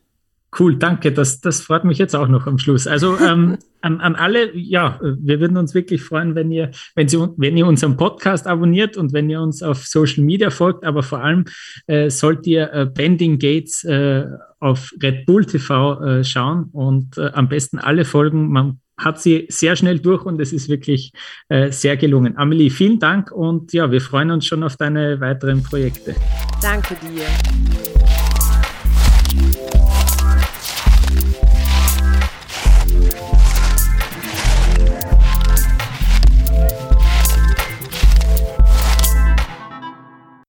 Cool, 0.59 0.77
danke. 0.77 1.13
Das, 1.13 1.41
das 1.41 1.61
freut 1.61 1.85
mich 1.85 1.99
jetzt 1.99 2.17
auch 2.17 2.27
noch 2.27 2.49
am 2.49 2.59
Schluss. 2.59 2.89
Also 2.89 3.17
ähm, 3.21 3.59
an, 3.83 4.01
an 4.01 4.17
alle, 4.17 4.53
ja, 4.57 4.99
wir 5.01 5.39
würden 5.39 5.57
uns 5.57 5.75
wirklich 5.75 6.03
freuen, 6.03 6.35
wenn 6.35 6.51
ihr, 6.51 6.73
wenn, 6.97 7.07
Sie, 7.07 7.19
wenn 7.37 7.57
ihr 7.57 7.69
unseren 7.69 7.97
Podcast 7.97 8.49
abonniert 8.49 8.97
und 8.97 9.13
wenn 9.13 9.31
ihr 9.31 9.41
uns 9.41 9.63
auf 9.63 9.87
Social 9.87 10.25
Media 10.25 10.51
folgt, 10.51 10.85
aber 10.85 11.05
vor 11.05 11.23
allem 11.23 11.45
äh, 11.87 12.11
sollt 12.11 12.49
ihr 12.49 12.73
äh, 12.73 12.87
Bending 12.87 13.39
Gates 13.39 13.85
äh, 13.85 14.27
auf 14.59 14.93
Red 15.01 15.25
Bull 15.27 15.45
TV 15.45 16.03
äh, 16.03 16.25
schauen 16.25 16.71
und 16.73 17.17
äh, 17.17 17.31
am 17.33 17.49
besten 17.49 17.79
alle 17.79 18.05
Folgen. 18.05 18.49
Man 18.49 18.81
hat 18.97 19.21
sie 19.21 19.47
sehr 19.49 19.77
schnell 19.77 19.99
durch 19.99 20.25
und 20.25 20.41
es 20.41 20.53
ist 20.53 20.69
wirklich 20.69 21.13
äh, 21.49 21.71
sehr 21.71 21.97
gelungen. 21.97 22.37
Amelie, 22.37 22.71
vielen 22.71 22.99
Dank 22.99 23.33
und 23.33 23.73
ja, 23.73 23.91
wir 23.91 24.01
freuen 24.01 24.31
uns 24.31 24.47
schon 24.47 24.63
auf 24.63 24.77
deine 24.77 25.21
weiteren 25.21 25.63
Projekte. 25.63 26.15
Danke 26.61 26.97
dir. 26.97 27.74